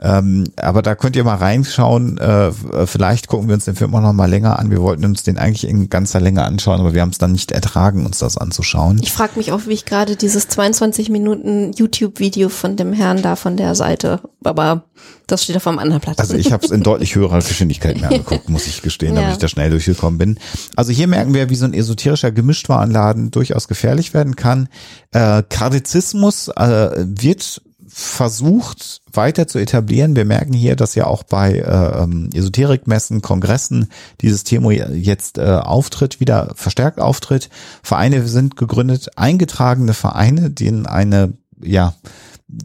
Ähm, 0.00 0.44
aber 0.56 0.82
da 0.82 0.94
könnt 0.94 1.16
ihr 1.16 1.24
mal 1.24 1.36
reinschauen. 1.36 2.18
Äh, 2.18 2.52
vielleicht 2.86 3.28
gucken 3.28 3.48
wir 3.48 3.54
uns 3.54 3.64
den 3.64 3.76
Film 3.76 3.94
auch 3.94 4.00
noch 4.00 4.12
mal 4.12 4.30
länger 4.30 4.58
an. 4.58 4.70
Wir 4.70 4.80
wollten 4.80 5.04
uns 5.04 5.22
den 5.22 5.38
eigentlich 5.38 5.68
in 5.68 5.88
ganzer 5.90 6.20
Länge 6.20 6.44
anschauen, 6.44 6.80
aber 6.80 6.94
wir 6.94 7.02
haben 7.02 7.10
es 7.10 7.18
dann 7.18 7.32
nicht 7.32 7.52
ertragen, 7.52 8.06
uns 8.06 8.18
das 8.18 8.38
anzuschauen. 8.38 9.00
Ich 9.02 9.12
frage 9.12 9.32
mich 9.36 9.52
auch, 9.52 9.66
wie 9.66 9.72
ich 9.72 9.84
gerade 9.84 10.16
dieses 10.16 10.48
22 10.48 11.10
Minuten 11.10 11.72
YouTube-Video 11.72 12.48
von 12.48 12.76
dem 12.76 12.92
Herrn 12.92 13.22
da 13.22 13.36
von 13.36 13.56
der 13.56 13.74
Seite, 13.74 14.20
aber 14.42 14.84
das 15.30 15.44
steht 15.44 15.56
auf 15.56 15.66
einem 15.66 15.78
anderen 15.78 16.00
Platz. 16.00 16.18
Also 16.18 16.34
ich 16.34 16.52
habe 16.52 16.64
es 16.64 16.70
in 16.70 16.82
deutlich 16.82 17.14
höherer 17.14 17.38
Geschwindigkeit 17.38 18.00
mehr 18.00 18.10
angeguckt, 18.10 18.48
muss 18.48 18.66
ich 18.66 18.82
gestehen, 18.82 19.14
damit 19.14 19.28
Ja. 19.28 19.32
ich 19.32 19.38
da 19.38 19.48
schnell 19.48 19.70
durchgekommen 19.70 20.18
bin. 20.18 20.38
Also 20.76 20.92
hier 20.92 21.06
merken 21.06 21.34
wir, 21.34 21.50
wie 21.50 21.54
so 21.56 21.64
ein 21.64 21.74
esoterischer 21.74 22.30
Gemischtwarenladen 22.32 23.30
durchaus 23.30 23.68
gefährlich 23.68 24.14
werden 24.14 24.36
kann. 24.36 24.68
Äh, 25.12 25.42
Kardizismus 25.48 26.48
äh, 26.48 26.90
wird 27.06 27.62
versucht 27.92 29.02
weiter 29.12 29.48
zu 29.48 29.58
etablieren. 29.58 30.14
Wir 30.14 30.24
merken 30.24 30.52
hier, 30.52 30.76
dass 30.76 30.94
ja 30.94 31.06
auch 31.06 31.24
bei 31.24 31.54
äh, 31.54 32.02
ähm, 32.02 32.30
Esoterikmessen, 32.32 33.20
Kongressen 33.20 33.88
dieses 34.20 34.44
Thema 34.44 34.70
jetzt 34.70 35.38
äh, 35.38 35.42
auftritt, 35.42 36.20
wieder 36.20 36.52
verstärkt 36.54 37.00
auftritt. 37.00 37.50
Vereine 37.82 38.26
sind 38.28 38.56
gegründet, 38.56 39.08
eingetragene 39.16 39.92
Vereine, 39.94 40.50
denen 40.50 40.86
eine 40.86 41.32
ja 41.62 41.94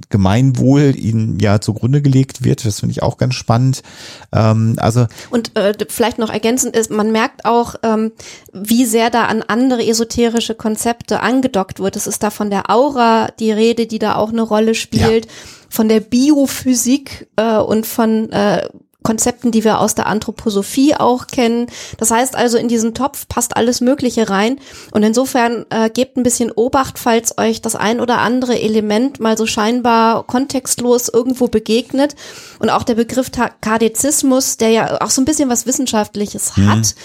Gemeinwohl 0.10 0.96
ihnen 0.96 1.40
ja 1.40 1.62
zugrunde 1.62 2.02
gelegt 2.02 2.44
wird. 2.44 2.66
Das 2.66 2.80
finde 2.80 2.92
ich 2.92 3.04
auch 3.04 3.18
ganz 3.18 3.36
spannend. 3.36 3.84
Ähm, 4.32 4.76
also 4.78 5.08
Und 5.30 5.56
äh, 5.58 5.74
vielleicht 5.90 6.18
noch 6.18 6.30
ergänzend 6.30 6.76
ist, 6.76 6.92
man 6.92 7.12
merkt 7.12 7.46
auch, 7.46 7.76
ähm, 7.84 8.12
wie 8.54 8.86
sehr 8.86 9.10
da 9.10 9.26
an 9.26 9.42
andere 9.42 9.86
esoterische 9.86 10.56
Konzepte 10.56 11.22
angedockt 11.22 11.80
wird. 11.80 11.96
Es 11.96 12.08
ist 12.08 12.24
da 12.24 12.30
von 12.30 12.50
der 12.50 12.70
Aura 12.70 13.30
die 13.40 13.52
Rede, 13.52 13.86
die 13.88 14.00
da 14.00 14.16
auch 14.16 14.30
eine 14.30 14.42
Rolle 14.42 14.76
spielt, 14.76 15.28
von 15.70 15.90
der 15.90 16.00
Biophysik 16.00 17.28
äh, 17.36 17.58
und 17.58 17.86
von 17.86 18.32
äh, 18.32 18.68
Konzepten, 19.06 19.52
die 19.52 19.64
wir 19.64 19.80
aus 19.80 19.96
der 19.96 20.08
Anthroposophie 20.08 20.96
auch 20.96 21.28
kennen. 21.28 21.68
Das 21.98 22.12
heißt 22.12 22.36
also, 22.36 22.58
in 22.58 22.68
diesen 22.68 22.94
Topf 22.94 23.28
passt 23.30 23.56
alles 23.56 23.80
Mögliche 23.80 24.30
rein. 24.30 24.60
Und 24.92 25.04
insofern 25.04 25.66
äh, 25.70 25.90
gebt 25.90 26.18
ein 26.18 26.24
bisschen 26.24 26.52
Obacht, 26.52 27.00
falls 27.00 27.38
euch 27.38 27.62
das 27.62 27.76
ein 27.76 28.02
oder 28.02 28.18
andere 28.18 28.60
Element 28.60 29.20
mal 29.20 29.38
so 29.38 29.46
scheinbar 29.46 30.24
kontextlos 30.26 31.08
irgendwo 31.08 31.48
begegnet. 31.48 32.16
Und 32.60 32.70
auch 32.70 32.84
der 32.84 32.96
Begriff 32.96 33.32
Kardezismus, 33.62 34.58
der 34.58 34.70
ja 34.70 35.02
auch 35.02 35.12
so 35.12 35.22
ein 35.22 35.26
bisschen 35.26 35.50
was 35.50 35.66
Wissenschaftliches 35.66 36.58
Mhm. 36.58 36.70
hat. 36.70 36.96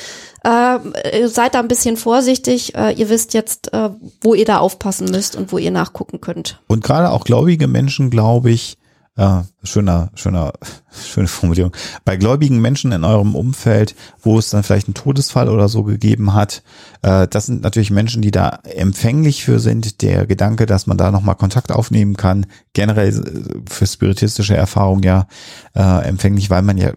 Äh, 0.43 1.29
seid 1.29 1.55
da 1.55 1.61
ein 1.61 1.69
bisschen 1.69 1.99
vorsichtig. 1.99 2.75
Äh, 2.75 2.95
ihr 2.95 3.11
wisst 3.11 3.35
jetzt, 3.35 3.75
äh, 3.75 3.91
wo 4.23 4.33
ihr 4.35 4.47
da 4.47 4.59
aufpassen 4.59 5.11
müsst 5.11 5.37
und 5.37 5.53
wo 5.53 5.59
ihr 5.59 5.71
nachgucken 5.71 6.21
könnt. 6.23 6.61
Und 6.67 6.83
gerade 6.83 7.11
auch 7.11 7.25
gläubige 7.25 7.67
Menschen, 7.69 8.09
glaube 8.09 8.51
ich, 8.51 8.79
äh, 9.17 9.43
schöner, 9.63 10.11
schöner, 10.15 10.53
schöne 10.91 11.29
Formulierung. 11.29 11.73
Bei 12.05 12.17
gläubigen 12.17 12.61
Menschen 12.61 12.93
in 12.93 13.05
eurem 13.05 13.35
Umfeld, 13.35 13.95
wo 14.21 14.39
es 14.39 14.51
dann 14.51 14.63
vielleicht 14.63 14.87
einen 14.87 14.95
Todesfall 14.95 15.49
oder 15.49 15.69
so 15.69 15.83
gegeben 15.85 16.35
hat, 16.35 16.63
äh, 17.03 17.29
das 17.29 17.47
sind 17.47 17.63
natürlich 17.63 17.91
Menschen, 17.91 18.23
die 18.23 18.31
da 18.31 18.61
empfänglich 18.65 19.45
für 19.45 19.59
sind. 19.59 20.03
Der 20.03 20.27
Gedanke, 20.27 20.67
dass 20.67 20.87
man 20.87 20.97
da 20.97 21.11
nochmal 21.11 21.37
Kontakt 21.37 21.73
aufnehmen 21.73 22.17
kann, 22.17 22.47
generell 22.73 23.09
äh, 23.09 23.71
für 23.71 23.87
spiritistische 23.87 24.57
Erfahrungen 24.57 25.03
ja 25.03 25.27
äh, 25.75 26.09
empfänglich, 26.09 26.51
weil 26.51 26.63
man 26.63 26.79
ja 26.79 26.93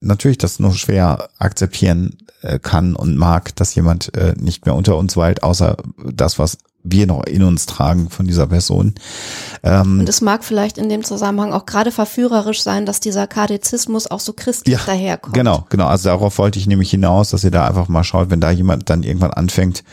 natürlich 0.00 0.38
das 0.38 0.58
nur 0.58 0.74
schwer 0.74 1.28
akzeptieren 1.38 2.18
äh, 2.42 2.58
kann 2.58 2.94
und 2.94 3.16
mag, 3.16 3.54
dass 3.56 3.74
jemand 3.74 4.14
äh, 4.16 4.34
nicht 4.38 4.66
mehr 4.66 4.74
unter 4.74 4.96
uns 4.96 5.16
weilt, 5.16 5.42
außer 5.42 5.76
das, 6.12 6.38
was 6.38 6.58
wir 6.84 7.06
noch 7.06 7.24
in 7.24 7.42
uns 7.42 7.66
tragen 7.66 8.10
von 8.10 8.26
dieser 8.26 8.46
Person. 8.46 8.94
Ähm, 9.62 10.00
Und 10.00 10.08
es 10.08 10.20
mag 10.20 10.44
vielleicht 10.44 10.78
in 10.78 10.88
dem 10.88 11.04
Zusammenhang 11.04 11.52
auch 11.52 11.66
gerade 11.66 11.92
verführerisch 11.92 12.62
sein, 12.62 12.86
dass 12.86 13.00
dieser 13.00 13.26
Kardezismus 13.26 14.10
auch 14.10 14.20
so 14.20 14.32
christlich 14.32 14.76
Ja, 14.76 14.80
daherkommt. 14.84 15.34
Genau, 15.34 15.66
genau. 15.68 15.86
Also 15.86 16.08
darauf 16.08 16.38
wollte 16.38 16.58
ich 16.58 16.66
nämlich 16.66 16.90
hinaus, 16.90 17.30
dass 17.30 17.44
ihr 17.44 17.50
da 17.50 17.66
einfach 17.66 17.88
mal 17.88 18.04
schaut, 18.04 18.30
wenn 18.30 18.40
da 18.40 18.50
jemand 18.50 18.90
dann 18.90 19.02
irgendwann 19.02 19.32
anfängt, 19.32 19.84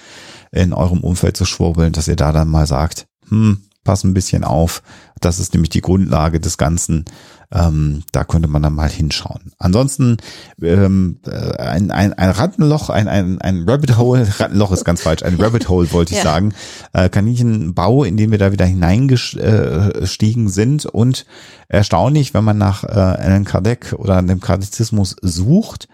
in 0.52 0.74
eurem 0.74 1.02
Umfeld 1.02 1.38
zu 1.38 1.46
schwurbeln, 1.46 1.94
dass 1.94 2.08
ihr 2.08 2.16
da 2.16 2.32
dann 2.32 2.48
mal 2.48 2.66
sagt, 2.66 3.06
hm, 3.28 3.62
pass 3.84 4.04
ein 4.04 4.14
bisschen 4.14 4.44
auf. 4.44 4.82
Das 5.22 5.40
ist 5.40 5.54
nämlich 5.54 5.70
die 5.70 5.82
Grundlage 5.82 6.40
des 6.40 6.58
Ganzen. 6.58 7.06
Ähm, 7.52 8.04
da 8.12 8.24
könnte 8.26 8.47
man 8.47 8.62
dann 8.62 8.74
mal 8.76 8.89
hinschauen. 8.89 9.54
Ansonsten 9.58 10.18
ähm, 10.62 11.18
äh, 11.26 11.58
ein, 11.58 11.89
ein, 11.89 12.14
ein 12.14 12.30
Rattenloch, 12.30 12.91
ein, 12.91 13.08
ein, 13.08 13.41
ein 13.41 13.68
Rabbit 13.68 13.97
Hole, 13.97 14.28
Rattenloch 14.39 14.72
ist 14.72 14.86
ganz 14.86 15.02
falsch, 15.02 15.24
ein 15.24 15.36
Rabbit 15.41 15.68
Hole 15.68 15.91
wollte 15.91 16.12
ich 16.14 16.20
Ja. 16.20 16.24
sagen, 16.26 16.54
äh, 16.93 17.10
Kaninchenbau, 17.10 18.04
in 18.04 18.18
den 18.18 18.30
wir 18.30 18.38
da 18.38 18.52
wieder 18.52 18.66
hineingestiegen 18.66 20.50
sind 20.50 20.86
und 20.86 21.26
erstaunlich, 21.68 22.34
wenn 22.34 22.43
man 22.43 22.58
nach 22.58 22.84
äh, 22.84 22.88
Alan 22.89 23.45
Kardec 23.45 23.93
oder 23.97 24.22
dem 24.22 24.41
Kardizismus 24.41 25.16
sucht, 25.22 25.88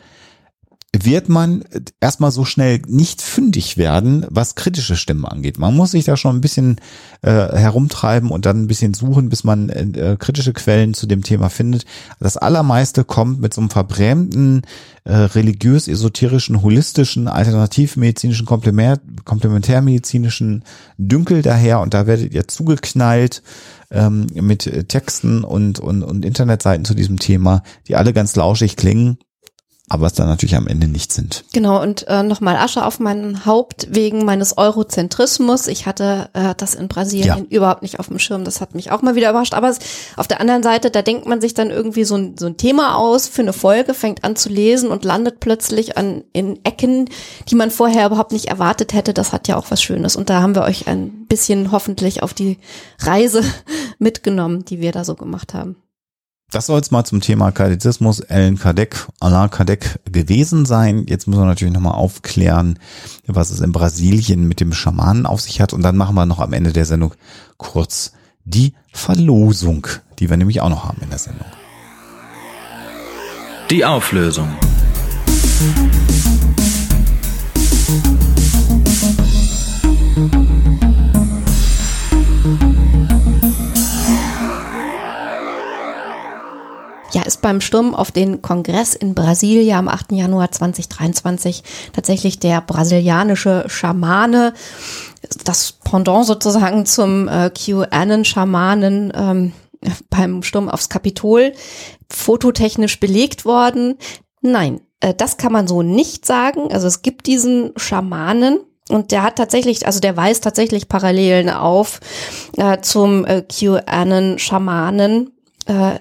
wird 1.03 1.29
man 1.29 1.63
erstmal 1.99 2.31
so 2.31 2.45
schnell 2.45 2.81
nicht 2.87 3.21
fündig 3.21 3.75
werden, 3.75 4.25
was 4.29 4.55
kritische 4.55 4.95
Stimmen 4.95 5.25
angeht. 5.25 5.57
Man 5.57 5.75
muss 5.75 5.91
sich 5.91 6.05
da 6.05 6.15
schon 6.15 6.37
ein 6.37 6.41
bisschen 6.41 6.79
äh, 7.21 7.31
herumtreiben 7.31 8.29
und 8.29 8.45
dann 8.45 8.61
ein 8.61 8.67
bisschen 8.67 8.93
suchen, 8.93 9.29
bis 9.29 9.43
man 9.43 9.69
äh, 9.69 10.15
kritische 10.19 10.53
Quellen 10.53 10.93
zu 10.93 11.07
dem 11.07 11.23
Thema 11.23 11.49
findet. 11.49 11.85
Das 12.19 12.37
allermeiste 12.37 13.03
kommt 13.03 13.41
mit 13.41 13.53
so 13.53 13.61
einem 13.61 13.71
verbrämten, 13.71 14.61
äh, 15.05 15.15
religiös-esoterischen, 15.15 16.61
holistischen, 16.61 17.27
alternativmedizinischen, 17.27 18.45
Komplementär, 18.45 18.99
komplementärmedizinischen 19.25 20.63
Dünkel 20.97 21.41
daher 21.41 21.79
und 21.79 21.93
da 21.93 22.07
werdet 22.07 22.33
ihr 22.33 22.47
zugeknallt 22.47 23.41
ähm, 23.91 24.27
mit 24.33 24.87
Texten 24.87 25.43
und, 25.43 25.79
und, 25.79 26.03
und 26.03 26.25
Internetseiten 26.25 26.85
zu 26.85 26.93
diesem 26.93 27.19
Thema, 27.19 27.63
die 27.87 27.95
alle 27.95 28.13
ganz 28.13 28.35
lauschig 28.35 28.75
klingen 28.77 29.17
aber 29.87 30.07
es 30.07 30.13
dann 30.13 30.27
natürlich 30.27 30.55
am 30.55 30.67
Ende 30.67 30.87
nicht 30.87 31.13
sind. 31.13 31.43
Genau, 31.53 31.79
und 31.81 32.07
äh, 32.07 32.23
nochmal 32.23 32.55
Asche 32.57 32.83
auf 32.85 32.99
mein 32.99 33.45
Haupt 33.45 33.87
wegen 33.91 34.25
meines 34.25 34.57
Eurozentrismus. 34.57 35.67
Ich 35.67 35.85
hatte 35.85 36.29
äh, 36.33 36.55
das 36.57 36.73
in 36.73 36.87
Brasilien 36.87 37.47
Ja. 37.49 37.57
überhaupt 37.57 37.83
nicht 37.83 37.99
auf 37.99 38.07
dem 38.07 38.17
Schirm. 38.17 38.43
Das 38.45 38.61
hat 38.61 38.73
mich 38.73 38.91
auch 38.91 39.03
mal 39.03 39.15
wieder 39.15 39.29
überrascht. 39.29 39.53
Aber 39.53 39.69
es, 39.69 39.77
auf 40.17 40.27
der 40.27 40.41
anderen 40.41 40.63
Seite, 40.63 40.89
da 40.89 41.03
denkt 41.03 41.27
man 41.27 41.39
sich 41.39 41.53
dann 41.53 41.69
irgendwie 41.69 42.03
so 42.03 42.15
ein, 42.15 42.35
so 42.37 42.47
ein 42.47 42.57
Thema 42.57 42.97
aus 42.97 43.27
für 43.27 43.43
eine 43.43 43.53
Folge, 43.53 43.93
fängt 43.93 44.23
an 44.23 44.35
zu 44.35 44.49
lesen 44.49 44.89
und 44.89 45.05
landet 45.05 45.39
plötzlich 45.39 45.97
an 45.97 46.23
in 46.33 46.65
Ecken, 46.65 47.07
die 47.49 47.55
man 47.55 47.69
vorher 47.69 48.07
überhaupt 48.07 48.31
nicht 48.31 48.47
erwartet 48.47 48.93
hätte. 48.93 49.13
Das 49.13 49.33
hat 49.33 49.47
ja 49.47 49.55
auch 49.55 49.69
was 49.69 49.83
Schönes. 49.83 50.15
Und 50.15 50.31
da 50.31 50.41
haben 50.41 50.55
wir 50.55 50.63
euch 50.63 50.87
ein 50.87 51.27
bisschen 51.27 51.71
hoffentlich 51.71 52.23
auf 52.23 52.33
die 52.33 52.57
Reise 53.01 53.43
mitgenommen, 53.99 54.65
die 54.65 54.81
wir 54.81 54.91
da 54.91 55.03
so 55.05 55.13
gemacht 55.13 55.53
haben. 55.53 55.75
Das 56.51 56.67
soll 56.67 56.79
es 56.79 56.91
mal 56.91 57.03
zum 57.03 57.21
Thema 57.21 57.51
Kardizismus, 57.51 58.21
Alan 58.21 58.57
Kardec, 58.57 59.07
Alain 59.19 59.49
Kardec 59.49 59.99
gewesen 60.05 60.65
sein. 60.65 61.05
Jetzt 61.07 61.27
müssen 61.27 61.41
wir 61.41 61.45
natürlich 61.45 61.73
nochmal 61.73 61.95
aufklären, 61.95 62.79
was 63.25 63.49
es 63.49 63.61
in 63.61 63.71
Brasilien 63.71 64.47
mit 64.47 64.59
dem 64.59 64.71
Schamanen 64.71 65.25
auf 65.25 65.41
sich 65.41 65.59
hat. 65.59 65.73
Und 65.73 65.81
dann 65.81 65.97
machen 65.97 66.15
wir 66.15 66.25
noch 66.25 66.39
am 66.39 66.53
Ende 66.53 66.71
der 66.71 66.85
Sendung 66.85 67.13
kurz 67.57 68.13
die 68.43 68.73
Verlosung, 68.93 69.87
die 70.19 70.29
wir 70.29 70.37
nämlich 70.37 70.61
auch 70.61 70.69
noch 70.69 70.85
haben 70.85 71.01
in 71.01 71.09
der 71.09 71.19
Sendung. 71.19 71.47
Die 73.71 73.83
Auflösung. 73.83 74.47
Ja, 87.15 87.21
ist 87.21 87.41
beim 87.41 87.61
Sturm 87.61 87.95
auf 87.95 88.11
den 88.11 88.41
Kongress 88.41 88.93
in 88.93 89.15
Brasilia 89.15 89.79
am 89.79 89.87
8. 89.87 90.11
Januar 90.11 90.51
2023 90.51 91.63
tatsächlich 91.93 92.39
der 92.39 92.59
brasilianische 92.59 93.63
Schamane, 93.67 94.53
das 95.45 95.71
Pendant 95.71 96.25
sozusagen 96.25 96.85
zum 96.85 97.29
äh, 97.29 97.51
QAnon-Schamanen 97.51 99.13
ähm, 99.15 99.53
beim 100.09 100.43
Sturm 100.43 100.67
aufs 100.67 100.89
Kapitol, 100.89 101.53
fototechnisch 102.11 102.99
belegt 102.99 103.45
worden. 103.45 103.95
Nein, 104.41 104.81
äh, 104.99 105.13
das 105.13 105.37
kann 105.37 105.53
man 105.53 105.69
so 105.69 105.83
nicht 105.83 106.25
sagen. 106.25 106.69
Also 106.69 106.87
es 106.87 107.01
gibt 107.01 107.27
diesen 107.27 107.71
Schamanen, 107.77 108.59
und 108.89 109.11
der 109.11 109.23
hat 109.23 109.37
tatsächlich, 109.37 109.87
also 109.87 110.01
der 110.01 110.17
weist 110.17 110.43
tatsächlich 110.43 110.89
Parallelen 110.89 111.49
auf 111.49 112.01
äh, 112.57 112.81
zum 112.81 113.25
äh, 113.25 113.41
QAnon-Schamanen, 113.41 115.31
äh, 115.65 115.99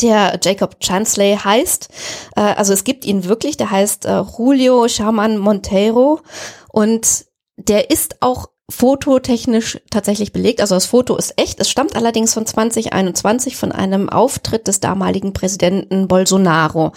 der 0.00 0.38
Jacob 0.42 0.80
Chansley 0.80 1.36
heißt. 1.36 1.88
Äh, 2.36 2.40
also 2.40 2.72
es 2.72 2.84
gibt 2.84 3.04
ihn 3.04 3.24
wirklich, 3.24 3.56
der 3.56 3.70
heißt 3.70 4.06
äh, 4.06 4.22
Julio 4.38 4.88
Schaman 4.88 5.38
Monteiro 5.38 6.20
und 6.72 7.26
der 7.56 7.90
ist 7.90 8.16
auch 8.20 8.48
fototechnisch 8.68 9.78
tatsächlich 9.90 10.32
belegt. 10.32 10.60
Also 10.60 10.74
das 10.74 10.86
Foto 10.86 11.16
ist 11.16 11.34
echt. 11.36 11.60
Es 11.60 11.70
stammt 11.70 11.94
allerdings 11.94 12.34
von 12.34 12.46
2021 12.46 13.56
von 13.56 13.70
einem 13.70 14.08
Auftritt 14.08 14.66
des 14.66 14.80
damaligen 14.80 15.32
Präsidenten 15.32 16.08
Bolsonaro. 16.08 16.92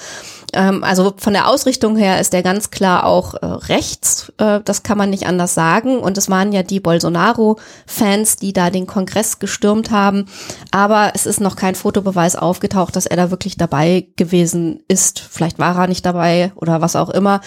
Ähm, 0.54 0.84
also 0.84 1.14
von 1.18 1.34
der 1.34 1.47
Ausrichtung 1.47 1.95
her 1.95 2.20
ist 2.20 2.34
der 2.34 2.43
ganz 2.43 2.72
klar 2.72 3.06
auch 3.06 3.36
äh, 3.36 3.45
rechts. 3.45 4.32
Äh, 4.38 4.62
das 4.64 4.84
kann 4.84 4.97
man 4.97 5.10
nicht 5.10 5.28
anders 5.28 5.54
sagen. 5.54 6.00
Und 6.00 6.18
es 6.18 6.30
waren 6.30 6.52
ja 6.52 6.64
die 6.64 6.80
Bolsonaro-Fans, 6.80 8.38
die 8.38 8.54
da 8.54 8.70
den 8.70 8.88
Kongress 8.88 9.39
gestürmt 9.39 9.91
haben. 9.91 10.26
Aber 10.72 11.12
es 11.14 11.26
ist 11.26 11.41
noch 11.41 11.56
kein 11.56 11.76
Fotobeweis 11.76 12.36
aufgetaucht, 12.36 12.95
dass 12.95 13.06
er 13.06 13.18
da 13.18 13.32
wirklich 13.32 13.58
dabei 13.58 14.08
gewesen 14.16 14.82
ist. 14.88 15.20
Vielleicht 15.20 15.60
war 15.60 15.78
er 15.78 15.88
nicht 15.88 16.06
dabei 16.06 16.52
oder 16.56 16.82
was 16.82 16.95
auch 16.95 17.10
immer. 17.10 17.41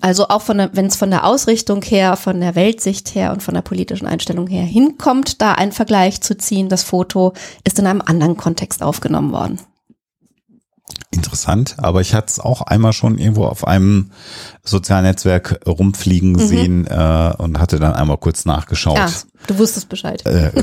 Also 0.00 0.28
auch 0.28 0.48
wenn 0.48 0.86
es 0.86 0.96
von 0.96 1.10
der 1.10 1.26
Ausrichtung 1.26 1.82
her, 1.82 2.16
von 2.16 2.40
der 2.40 2.54
Weltsicht 2.54 3.14
her 3.14 3.32
und 3.32 3.42
von 3.42 3.54
der 3.54 3.60
politischen 3.60 4.06
Einstellung 4.06 4.46
her 4.46 4.64
hinkommt, 4.64 5.42
da 5.42 5.52
einen 5.52 5.72
Vergleich 5.72 6.22
zu 6.22 6.36
ziehen, 6.36 6.70
das 6.70 6.82
Foto 6.82 7.34
ist 7.64 7.78
in 7.78 7.86
einem 7.86 8.00
anderen 8.00 8.36
Kontext 8.36 8.82
aufgenommen 8.82 9.32
worden. 9.32 9.60
Interessant, 11.10 11.74
aber 11.78 12.00
ich 12.00 12.14
hatte 12.14 12.28
es 12.28 12.38
auch 12.38 12.62
einmal 12.62 12.92
schon 12.92 13.18
irgendwo 13.18 13.44
auf 13.44 13.66
einem 13.66 14.10
sozialen 14.62 15.04
Netzwerk 15.04 15.60
rumfliegen 15.66 16.38
sehen 16.38 16.86
äh, 16.86 17.32
und 17.36 17.58
hatte 17.58 17.78
dann 17.78 17.94
einmal 17.94 18.18
kurz 18.18 18.44
nachgeschaut. 18.44 18.98
Ah, 18.98 19.10
du 19.46 19.58
wusstest 19.58 19.88
Bescheid. 19.88 20.24
Äh, 20.24 20.46
äh, 20.50 20.62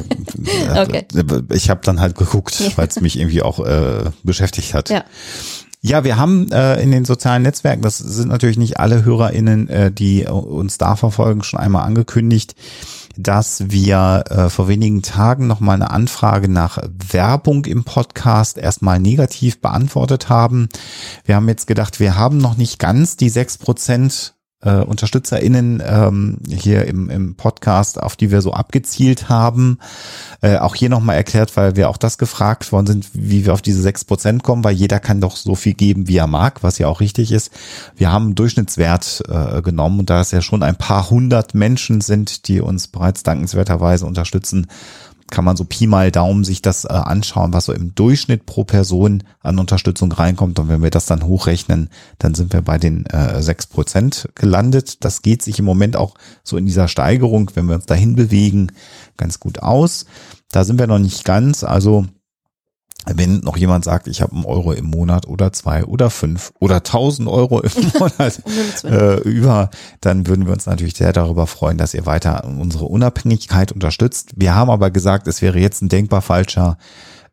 Okay. 0.78 1.06
Ich 1.52 1.70
habe 1.70 1.82
dann 1.84 2.00
halt 2.00 2.16
geguckt, 2.16 2.78
weil 2.78 2.88
es 2.88 3.02
mich 3.02 3.20
irgendwie 3.20 3.42
auch 3.42 3.60
äh, 3.60 4.06
beschäftigt 4.24 4.74
hat. 4.74 4.90
Ja. 4.90 5.04
Ja, 5.82 6.04
wir 6.04 6.18
haben 6.18 6.52
äh, 6.52 6.82
in 6.82 6.92
den 6.92 7.06
sozialen 7.06 7.44
Netzwerken, 7.44 7.82
das 7.82 7.98
sind 8.00 8.30
natürlich 8.30 8.58
nicht 8.58 8.80
alle 8.80 9.06
HörerInnen, 9.06 9.70
äh, 9.70 9.92
die 9.92 10.26
uns 10.26 10.78
da 10.78 10.96
verfolgen, 10.96 11.44
schon 11.44 11.60
einmal 11.60 11.86
angekündigt, 11.86 12.56
dass 13.18 13.70
wir 13.70 14.24
äh, 14.30 14.50
vor 14.50 14.68
wenigen 14.68 15.02
Tagen 15.02 15.48
nochmal 15.48 15.76
eine 15.76 15.92
Anfrage 15.92 16.48
nach 16.48 16.78
Werbung 17.10 17.66
im 17.66 17.84
Podcast 17.84 18.58
erstmal 18.58 19.00
negativ 19.00 19.62
beantwortet 19.62 20.30
haben. 20.30 20.70
Wir 21.26 21.36
haben 21.36 21.48
jetzt 21.48 21.68
gedacht, 21.68 22.00
wir 22.00 22.16
haben 22.16 22.38
noch 22.38 22.58
nicht 22.58 22.80
ganz 22.80 23.18
die 23.18 23.30
sechs 23.30 23.58
Prozent 23.58 24.37
äh, 24.62 24.82
UnterstützerInnen 24.82 25.84
ähm, 25.86 26.38
hier 26.50 26.86
im, 26.86 27.10
im 27.10 27.36
Podcast, 27.36 28.02
auf 28.02 28.16
die 28.16 28.32
wir 28.32 28.42
so 28.42 28.54
abgezielt 28.54 29.30
haben. 29.30 29.78
Äh, 30.42 30.58
auch 30.58 30.76
hier 30.76 30.90
nochmal 30.90 31.16
erklärt, 31.16 31.56
weil 31.56 31.76
wir 31.76 31.90
auch 31.90 31.98
das 31.98 32.18
gefragt 32.18 32.72
worden 32.72 32.88
sind, 32.88 33.10
wie 33.14 33.46
wir 33.46 33.54
auf 33.54 33.62
diese 33.62 33.82
sechs 33.82 34.04
Prozent 34.04 34.44
kommen, 34.44 34.64
weil 34.64 34.76
jeder 34.76 35.00
kann 35.00 35.22
doch 35.22 35.36
so 35.36 35.56
viel 35.56 35.74
geben, 35.74 36.08
wie 36.08 36.18
er 36.18 36.28
mag, 36.28 36.64
was 36.64 36.80
ja 36.80 36.88
auch 36.88 37.02
richtig 37.02 37.32
ist. 37.32 37.52
Wir 37.96 38.12
haben 38.12 38.26
einen 38.26 38.36
Durchschnittswert 38.36 39.24
äh, 39.30 39.62
genommen 39.62 40.00
und 40.00 40.10
da 40.10 40.22
es 40.22 40.32
ja 40.32 40.42
schon 40.42 40.64
ein 40.64 40.76
paar 40.76 41.10
hundert 41.10 41.54
Menschen 41.54 42.02
sind, 42.02 42.48
die 42.48 42.62
uns 42.62 42.88
bereits 42.88 43.24
dankenswerterweise 43.24 44.06
unterstützen, 44.06 44.68
kann 45.30 45.46
man 45.46 45.58
so 45.58 45.66
Pi 45.66 45.88
mal 45.88 46.12
Daumen 46.12 46.44
sich 46.44 46.62
das 46.62 46.86
äh, 46.86 46.90
anschauen, 46.90 47.54
was 47.54 47.66
so 47.66 47.74
im 47.74 47.94
Durchschnitt 47.96 48.46
pro 48.46 48.64
Person 48.64 49.24
an 49.42 49.60
Unterstützung 49.60 50.12
reinkommt. 50.12 50.60
Und 50.60 50.70
wenn 50.70 50.82
wir 50.82 50.90
das 50.90 51.06
dann 51.06 51.24
hochrechnen, 51.24 51.90
dann 52.20 52.34
sind 52.34 52.54
wir 52.54 52.62
bei 52.62 52.78
den 52.78 53.06
äh, 53.08 53.42
sechs 53.42 53.66
äh, 53.66 53.70
Prozent 53.70 54.30
gelandet. 54.36 55.04
Das 55.04 55.22
geht 55.22 55.42
sich 55.42 55.60
im 55.60 55.66
Moment 55.66 55.96
auch 55.96 56.16
so 56.44 56.58
in 56.58 56.66
dieser 56.66 56.88
Steigerung, 56.88 57.52
wenn 57.56 57.68
wir 57.68 57.76
uns 57.76 57.86
dahin 57.86 58.16
bewegen, 58.16 58.72
ganz 59.18 59.40
gut 59.40 59.60
aus. 59.60 60.06
Da 60.52 60.64
sind 60.64 60.80
wir 60.80 60.88
noch 60.88 61.00
nicht 61.00 61.26
ganz. 61.26 61.64
Also 61.64 62.06
wenn 63.14 63.40
noch 63.40 63.58
jemand 63.58 63.86
sagt, 63.86 64.08
ich 64.08 64.22
habe 64.22 64.34
einen 64.34 64.46
Euro 64.46 64.74
im 64.74 64.86
Monat 64.86 65.28
oder 65.28 65.54
zwei 65.54 65.84
oder 65.86 66.10
fünf 66.10 66.52
oder 66.60 66.84
tausend 66.84 67.28
Euro 67.28 67.62
im 67.62 67.72
Monat 68.00 68.42
äh, 68.84 69.20
über, 69.22 69.70
dann 70.02 70.28
würden 70.28 70.46
wir 70.46 70.54
uns 70.54 70.66
natürlich 70.66 70.96
sehr 70.96 71.14
darüber 71.14 71.48
freuen, 71.48 71.78
dass 71.78 71.94
ihr 71.94 72.06
weiter 72.06 72.44
unsere 72.46 72.86
Unabhängigkeit 72.86 73.72
unterstützt. 73.72 74.32
Wir 74.36 74.56
haben 74.56 74.70
aber 74.70 74.92
gesagt, 74.92 75.28
es 75.28 75.42
wäre 75.42 75.60
jetzt 75.60 75.82
ein 75.82 75.90
denkbar 75.90 76.22
falscher 76.22 76.78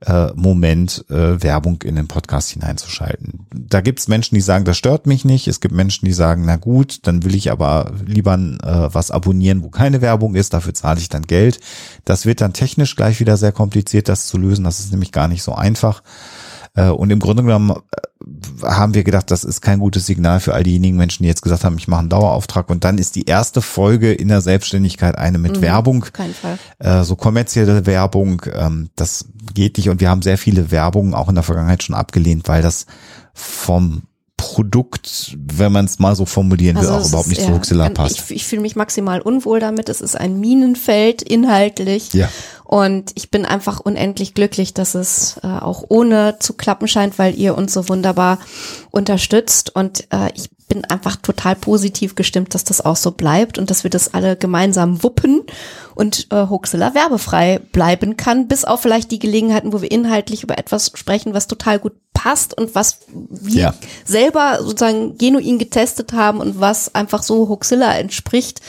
äh, 0.00 0.28
Moment, 0.34 1.04
äh, 1.08 1.42
Werbung 1.42 1.82
in 1.82 1.96
den 1.96 2.08
Podcast 2.08 2.50
hineinzuschalten. 2.50 3.46
Da 3.52 3.80
gibt 3.80 4.00
es 4.00 4.08
Menschen, 4.08 4.34
die 4.34 4.40
sagen, 4.40 4.64
das 4.64 4.76
stört 4.76 5.06
mich 5.06 5.24
nicht. 5.24 5.48
Es 5.48 5.60
gibt 5.60 5.74
Menschen, 5.74 6.06
die 6.06 6.12
sagen, 6.12 6.44
na 6.44 6.56
gut, 6.56 7.06
dann 7.06 7.24
will 7.24 7.34
ich 7.34 7.50
aber 7.50 7.92
lieber 8.06 8.34
äh, 8.34 8.94
was 8.94 9.10
abonnieren, 9.10 9.62
wo 9.62 9.70
keine 9.70 10.00
Werbung 10.00 10.34
ist. 10.34 10.54
Dafür 10.54 10.74
zahle 10.74 11.00
ich 11.00 11.08
dann 11.08 11.22
Geld. 11.22 11.60
Das 12.04 12.26
wird 12.26 12.40
dann 12.40 12.52
technisch 12.52 12.96
gleich 12.96 13.20
wieder 13.20 13.36
sehr 13.36 13.52
kompliziert, 13.52 14.08
das 14.08 14.26
zu 14.26 14.38
lösen. 14.38 14.64
Das 14.64 14.80
ist 14.80 14.90
nämlich 14.90 15.12
gar 15.12 15.28
nicht 15.28 15.42
so 15.42 15.54
einfach. 15.54 16.02
Äh, 16.74 16.88
und 16.88 17.10
im 17.10 17.20
Grunde 17.20 17.42
genommen 17.42 17.70
äh, 17.70 18.66
haben 18.66 18.94
wir 18.94 19.04
gedacht, 19.04 19.30
das 19.30 19.44
ist 19.44 19.60
kein 19.60 19.78
gutes 19.78 20.06
Signal 20.06 20.40
für 20.40 20.54
all 20.54 20.62
diejenigen 20.62 20.96
Menschen, 20.96 21.22
die 21.22 21.28
jetzt 21.28 21.42
gesagt 21.42 21.64
haben, 21.64 21.78
ich 21.78 21.88
mache 21.88 22.00
einen 22.00 22.08
Dauerauftrag. 22.08 22.70
Und 22.70 22.84
dann 22.84 22.98
ist 22.98 23.16
die 23.16 23.26
erste 23.26 23.62
Folge 23.62 24.12
in 24.12 24.28
der 24.28 24.40
Selbstständigkeit 24.40 25.16
eine 25.16 25.38
mit 25.38 25.56
mhm, 25.56 25.62
Werbung. 25.62 26.06
Kein 26.12 26.34
Fall. 26.34 26.58
Äh, 26.78 27.04
so 27.04 27.16
kommerzielle 27.16 27.86
Werbung, 27.86 28.42
ähm, 28.52 28.90
das 28.96 29.26
geht 29.54 29.76
nicht. 29.76 29.88
Und 29.88 30.00
wir 30.00 30.10
haben 30.10 30.22
sehr 30.22 30.38
viele 30.38 30.70
Werbungen 30.70 31.14
auch 31.14 31.28
in 31.28 31.34
der 31.34 31.44
Vergangenheit 31.44 31.82
schon 31.82 31.94
abgelehnt, 31.94 32.48
weil 32.48 32.62
das 32.62 32.86
vom 33.32 34.02
Produkt, 34.44 35.36
wenn 35.38 35.72
man 35.72 35.86
es 35.86 35.98
mal 35.98 36.14
so 36.14 36.26
formulieren 36.26 36.76
will, 36.76 36.86
also 36.86 36.94
auch 36.94 37.08
überhaupt 37.08 37.28
nicht 37.28 37.40
zu 37.40 37.52
Huxilla 37.52 37.88
passt. 37.88 38.16
Ich, 38.16 38.36
ich 38.36 38.46
fühle 38.46 38.60
mich 38.60 38.76
maximal 38.76 39.22
unwohl 39.22 39.58
damit. 39.58 39.88
Es 39.88 40.02
ist 40.02 40.20
ein 40.20 40.38
Minenfeld 40.38 41.22
inhaltlich. 41.22 42.12
Ja. 42.12 42.28
Und 42.62 43.12
ich 43.14 43.30
bin 43.30 43.46
einfach 43.46 43.80
unendlich 43.80 44.34
glücklich, 44.34 44.74
dass 44.74 44.94
es 44.94 45.38
äh, 45.42 45.46
auch 45.46 45.84
ohne 45.88 46.38
zu 46.40 46.54
klappen 46.54 46.88
scheint, 46.88 47.18
weil 47.18 47.38
ihr 47.38 47.56
uns 47.56 47.72
so 47.72 47.88
wunderbar 47.88 48.38
unterstützt. 48.90 49.74
Und 49.74 50.12
äh, 50.12 50.30
ich 50.34 50.50
bin 50.68 50.84
einfach 50.84 51.16
total 51.16 51.56
positiv 51.56 52.14
gestimmt, 52.14 52.54
dass 52.54 52.64
das 52.64 52.84
auch 52.84 52.96
so 52.96 53.12
bleibt 53.12 53.58
und 53.58 53.70
dass 53.70 53.84
wir 53.84 53.90
das 53.90 54.12
alle 54.12 54.36
gemeinsam 54.36 55.02
wuppen 55.02 55.42
und 55.94 56.26
äh, 56.30 56.48
Hoaxilla 56.48 56.94
werbefrei 56.94 57.60
bleiben 57.72 58.16
kann, 58.16 58.48
bis 58.48 58.64
auf 58.64 58.82
vielleicht 58.82 59.10
die 59.10 59.18
Gelegenheiten, 59.18 59.72
wo 59.72 59.80
wir 59.80 59.90
inhaltlich 59.90 60.42
über 60.42 60.58
etwas 60.58 60.92
sprechen, 60.94 61.34
was 61.34 61.46
total 61.46 61.78
gut 61.78 61.94
passt 62.24 62.56
und 62.56 62.74
was 62.74 63.00
wir 63.10 63.60
ja. 63.60 63.74
selber 64.06 64.60
sozusagen 64.62 65.18
genuin 65.18 65.58
getestet 65.58 66.14
haben 66.14 66.40
und 66.40 66.58
was 66.58 66.94
einfach 66.94 67.22
so 67.22 67.50
Hoaxilla 67.50 67.98
entspricht, 67.98 68.62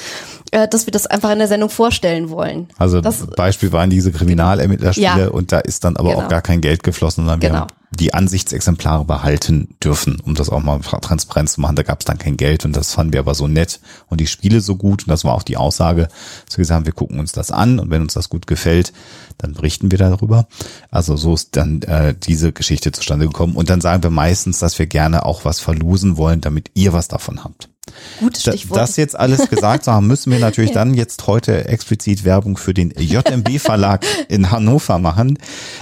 äh, 0.55 0.69
dass 0.69 0.87
wir 0.87 0.91
das 0.91 1.05
einfach 1.05 1.31
in 1.31 1.39
der 1.39 1.49
Sendung 1.49 1.69
vorstellen 1.69 2.29
wollen. 2.29 2.69
Also 2.77 3.01
das 3.01 3.27
Beispiel 3.27 3.73
waren 3.73 3.89
diese 3.89 4.13
Kriminalermittlerspiele 4.13 5.25
ja. 5.25 5.27
und 5.27 5.51
da 5.51 5.59
ist 5.59 5.83
dann 5.83 5.97
aber 5.97 6.11
genau. 6.11 6.23
auch 6.23 6.29
gar 6.29 6.41
kein 6.41 6.61
Geld 6.61 6.81
geflossen, 6.81 7.25
sondern 7.25 7.41
wir 7.41 7.49
genau. 7.49 7.61
haben 7.63 7.73
die 7.91 8.13
Ansichtsexemplare 8.13 9.03
behalten 9.03 9.75
dürfen, 9.83 10.21
um 10.21 10.33
das 10.33 10.49
auch 10.49 10.61
mal 10.61 10.79
transparent 10.79 11.49
zu 11.49 11.59
machen. 11.59 11.75
Da 11.75 11.83
gab 11.83 11.99
es 11.99 12.05
dann 12.05 12.17
kein 12.17 12.37
Geld 12.37 12.63
und 12.63 12.75
das 12.75 12.93
fanden 12.93 13.11
wir 13.11 13.19
aber 13.19 13.35
so 13.35 13.47
nett 13.47 13.81
und 14.07 14.21
die 14.21 14.27
Spiele 14.27 14.61
so 14.61 14.77
gut 14.77 15.03
und 15.03 15.09
das 15.09 15.25
war 15.25 15.33
auch 15.33 15.43
die 15.43 15.57
Aussage, 15.57 16.07
dass 16.45 16.57
wir 16.57 16.61
gesagt 16.61 16.77
haben, 16.77 16.85
wir 16.85 16.93
gucken 16.93 17.19
uns 17.19 17.33
das 17.33 17.51
an 17.51 17.79
und 17.79 17.89
wenn 17.89 18.01
uns 18.01 18.13
das 18.13 18.29
gut 18.29 18.47
gefällt, 18.47 18.93
dann 19.37 19.53
berichten 19.53 19.91
wir 19.91 19.97
darüber. 19.97 20.47
Also 20.89 21.17
so 21.17 21.33
ist 21.33 21.57
dann 21.57 21.81
äh, 21.81 22.15
diese 22.15 22.53
Geschichte 22.53 22.93
zustande 22.93 23.27
gekommen 23.27 23.57
und 23.57 23.69
dann 23.69 23.81
sagen 23.81 24.03
wir 24.03 24.09
meistens, 24.09 24.59
dass 24.59 24.79
wir 24.79 24.87
gerne 24.87 25.25
auch 25.25 25.43
was 25.43 25.59
verlosen 25.59 26.15
wollen, 26.15 26.39
damit 26.39 26.71
ihr 26.75 26.93
was 26.93 27.09
davon 27.09 27.43
habt. 27.43 27.69
Gutes 28.19 28.41
Stichwort. 28.41 28.79
Das 28.79 28.97
jetzt 28.97 29.17
alles 29.17 29.49
gesagt 29.49 29.85
zu 29.85 29.91
haben, 29.91 30.07
müssen 30.07 30.31
wir 30.31 30.39
natürlich 30.39 30.69
ja. 30.73 30.75
dann 30.75 30.93
jetzt 30.93 31.25
heute 31.27 31.67
explizit 31.67 32.23
Werbung 32.23 32.57
für 32.57 32.73
den 32.73 32.91
JMB 32.97 33.59
Verlag 33.59 34.05
in 34.29 34.51
Hannover 34.51 34.99
machen, 34.99 35.37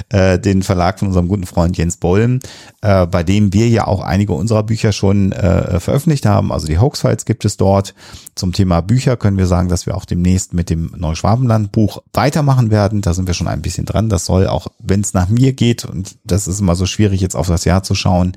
äh, 0.09 0.39
den 0.39 0.63
Verlag 0.63 0.99
von 0.99 1.07
unserem 1.09 1.27
guten 1.27 1.45
Freund 1.45 1.77
Jens 1.77 1.97
Bollm, 1.97 2.39
äh, 2.81 3.05
bei 3.07 3.23
dem 3.23 3.53
wir 3.53 3.67
ja 3.69 3.87
auch 3.87 4.01
einige 4.01 4.33
unserer 4.33 4.63
Bücher 4.63 4.91
schon 4.91 5.31
äh, 5.31 5.79
veröffentlicht 5.79 6.25
haben. 6.25 6.51
Also 6.51 6.67
die 6.67 6.79
Hoax-Files 6.79 7.25
gibt 7.25 7.45
es 7.45 7.57
dort. 7.57 7.93
Zum 8.35 8.51
Thema 8.51 8.81
Bücher 8.81 9.15
können 9.15 9.37
wir 9.37 9.45
sagen, 9.45 9.69
dass 9.69 9.85
wir 9.85 9.95
auch 9.95 10.05
demnächst 10.05 10.53
mit 10.53 10.71
dem 10.71 10.91
Neuschwabenland-Buch 10.97 12.01
weitermachen 12.13 12.71
werden. 12.71 13.01
Da 13.01 13.13
sind 13.13 13.27
wir 13.27 13.35
schon 13.35 13.47
ein 13.47 13.61
bisschen 13.61 13.85
dran. 13.85 14.09
Das 14.09 14.25
soll 14.25 14.47
auch, 14.47 14.67
wenn 14.79 15.01
es 15.01 15.13
nach 15.13 15.29
mir 15.29 15.53
geht, 15.53 15.85
und 15.85 16.17
das 16.23 16.47
ist 16.47 16.59
immer 16.59 16.75
so 16.75 16.87
schwierig 16.87 17.21
jetzt 17.21 17.35
auf 17.35 17.47
das 17.47 17.63
Jahr 17.65 17.83
zu 17.83 17.93
schauen, 17.93 18.35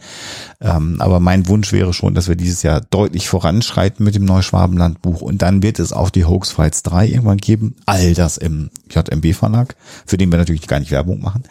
ähm, 0.61 0.97
aber 1.01 1.19
mein 1.21 1.49
Wunsch 1.49 1.73
wäre 1.73 1.95
schon, 1.95 2.15
dass 2.15 2.29
wir 2.29 2.37
dieses 2.37 2.63
Jahr 2.63 2.81
deutlich 2.81 3.29
voranschreiten 3.57 4.05
mit 4.05 4.15
dem 4.15 4.25
Neuschwabenland-Buch 4.25 5.23
und 5.23 5.43
dann 5.43 5.63
wird 5.63 5.79
es 5.79 5.93
auch 5.93 6.11
die 6.11 6.25
Hoax 6.25 6.51
Files 6.51 6.83
3 6.83 7.09
irgendwann 7.09 7.39
geben. 7.39 7.75
All 7.87 8.15
das 8.15 8.37
im 8.37 8.71
JMB-Verlag, 8.91 9.77
für 10.05 10.17
den 10.17 10.31
wir 10.31 10.39
natürlich 10.39 10.67
gar 10.67 10.81
nicht 10.81 10.91
Werbung 10.91 11.21
machen. 11.21 11.45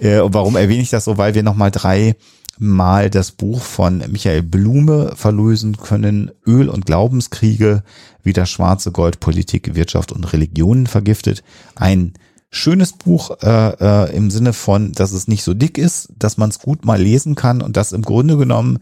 Äh, 0.00 0.20
und 0.20 0.34
warum 0.34 0.56
erwähne 0.56 0.82
ich 0.82 0.90
das 0.90 1.04
so? 1.04 1.18
Weil 1.18 1.34
wir 1.34 1.42
nochmal 1.42 1.70
drei 1.70 2.16
mal 2.58 3.10
das 3.10 3.32
Buch 3.32 3.60
von 3.60 4.04
Michael 4.10 4.42
Blume 4.42 5.14
verlösen 5.16 5.76
können. 5.76 6.30
Öl- 6.46 6.68
und 6.68 6.86
Glaubenskriege, 6.86 7.82
wie 8.22 8.32
das 8.32 8.50
schwarze 8.50 8.92
Gold 8.92 9.20
Politik, 9.20 9.74
Wirtschaft 9.74 10.12
und 10.12 10.32
Religionen 10.32 10.86
vergiftet. 10.86 11.42
Ein 11.74 12.12
schönes 12.52 12.92
Buch 12.92 13.30
äh, 13.42 13.70
äh, 13.80 14.14
im 14.14 14.30
Sinne 14.30 14.52
von, 14.52 14.92
dass 14.92 15.12
es 15.12 15.26
nicht 15.26 15.42
so 15.42 15.54
dick 15.54 15.78
ist, 15.78 16.10
dass 16.18 16.36
man 16.36 16.50
es 16.50 16.58
gut 16.58 16.84
mal 16.84 17.00
lesen 17.00 17.34
kann 17.34 17.62
und 17.62 17.78
das 17.78 17.92
im 17.92 18.02
Grunde 18.02 18.36
genommen 18.36 18.78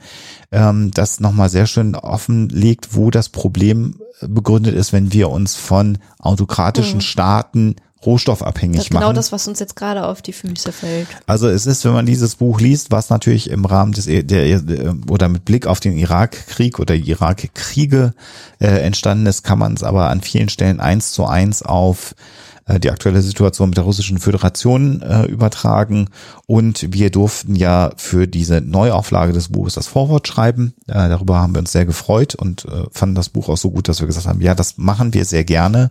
ähm, 0.50 0.90
das 0.92 1.20
nochmal 1.20 1.48
sehr 1.48 1.66
schön 1.66 1.94
offenlegt, 1.94 2.96
wo 2.96 3.10
das 3.10 3.28
Problem 3.28 3.94
begründet 4.22 4.74
ist, 4.74 4.92
wenn 4.92 5.12
wir 5.12 5.30
uns 5.30 5.54
von 5.54 5.98
autokratischen 6.18 6.96
mhm. 6.96 7.02
Staaten 7.02 7.76
rohstoffabhängig 8.04 8.76
das 8.76 8.84
ist 8.84 8.90
genau 8.90 9.00
machen. 9.00 9.10
Genau 9.10 9.16
das, 9.16 9.30
was 9.30 9.46
uns 9.46 9.60
jetzt 9.60 9.76
gerade 9.76 10.04
auf 10.04 10.20
die 10.20 10.32
Füße 10.32 10.72
fällt. 10.72 11.06
Also 11.26 11.48
es 11.48 11.66
ist, 11.66 11.84
wenn 11.84 11.92
man 11.92 12.06
dieses 12.06 12.34
Buch 12.34 12.60
liest, 12.60 12.90
was 12.90 13.08
natürlich 13.08 13.50
im 13.50 13.64
Rahmen 13.64 13.92
des 13.92 14.06
der, 14.06 14.22
der 14.24 14.96
oder 15.08 15.28
mit 15.28 15.44
Blick 15.44 15.66
auf 15.66 15.78
den 15.78 15.96
Irakkrieg 15.96 16.80
oder 16.80 16.96
Irakkriege 16.96 18.14
äh, 18.58 18.66
entstanden 18.66 19.26
ist, 19.26 19.44
kann 19.44 19.58
man 19.58 19.74
es 19.74 19.84
aber 19.84 20.08
an 20.08 20.22
vielen 20.22 20.48
Stellen 20.48 20.80
eins 20.80 21.12
zu 21.12 21.26
eins 21.26 21.62
auf 21.62 22.12
äh, 22.12 22.49
die 22.78 22.90
aktuelle 22.90 23.22
Situation 23.22 23.70
mit 23.70 23.76
der 23.76 23.84
Russischen 23.84 24.18
Föderation 24.18 25.02
äh, 25.02 25.24
übertragen. 25.24 26.08
Und 26.46 26.86
wir 26.92 27.10
durften 27.10 27.56
ja 27.56 27.92
für 27.96 28.26
diese 28.26 28.60
Neuauflage 28.60 29.32
des 29.32 29.48
Buches 29.48 29.74
das 29.74 29.86
Vorwort 29.86 30.28
schreiben. 30.28 30.74
Äh, 30.86 31.08
darüber 31.08 31.40
haben 31.40 31.54
wir 31.54 31.60
uns 31.60 31.72
sehr 31.72 31.86
gefreut 31.86 32.34
und 32.34 32.64
äh, 32.66 32.84
fanden 32.92 33.14
das 33.14 33.28
Buch 33.28 33.48
auch 33.48 33.56
so 33.56 33.70
gut, 33.70 33.88
dass 33.88 34.00
wir 34.00 34.06
gesagt 34.06 34.26
haben, 34.26 34.40
ja, 34.40 34.54
das 34.54 34.78
machen 34.78 35.14
wir 35.14 35.24
sehr 35.24 35.44
gerne. 35.44 35.90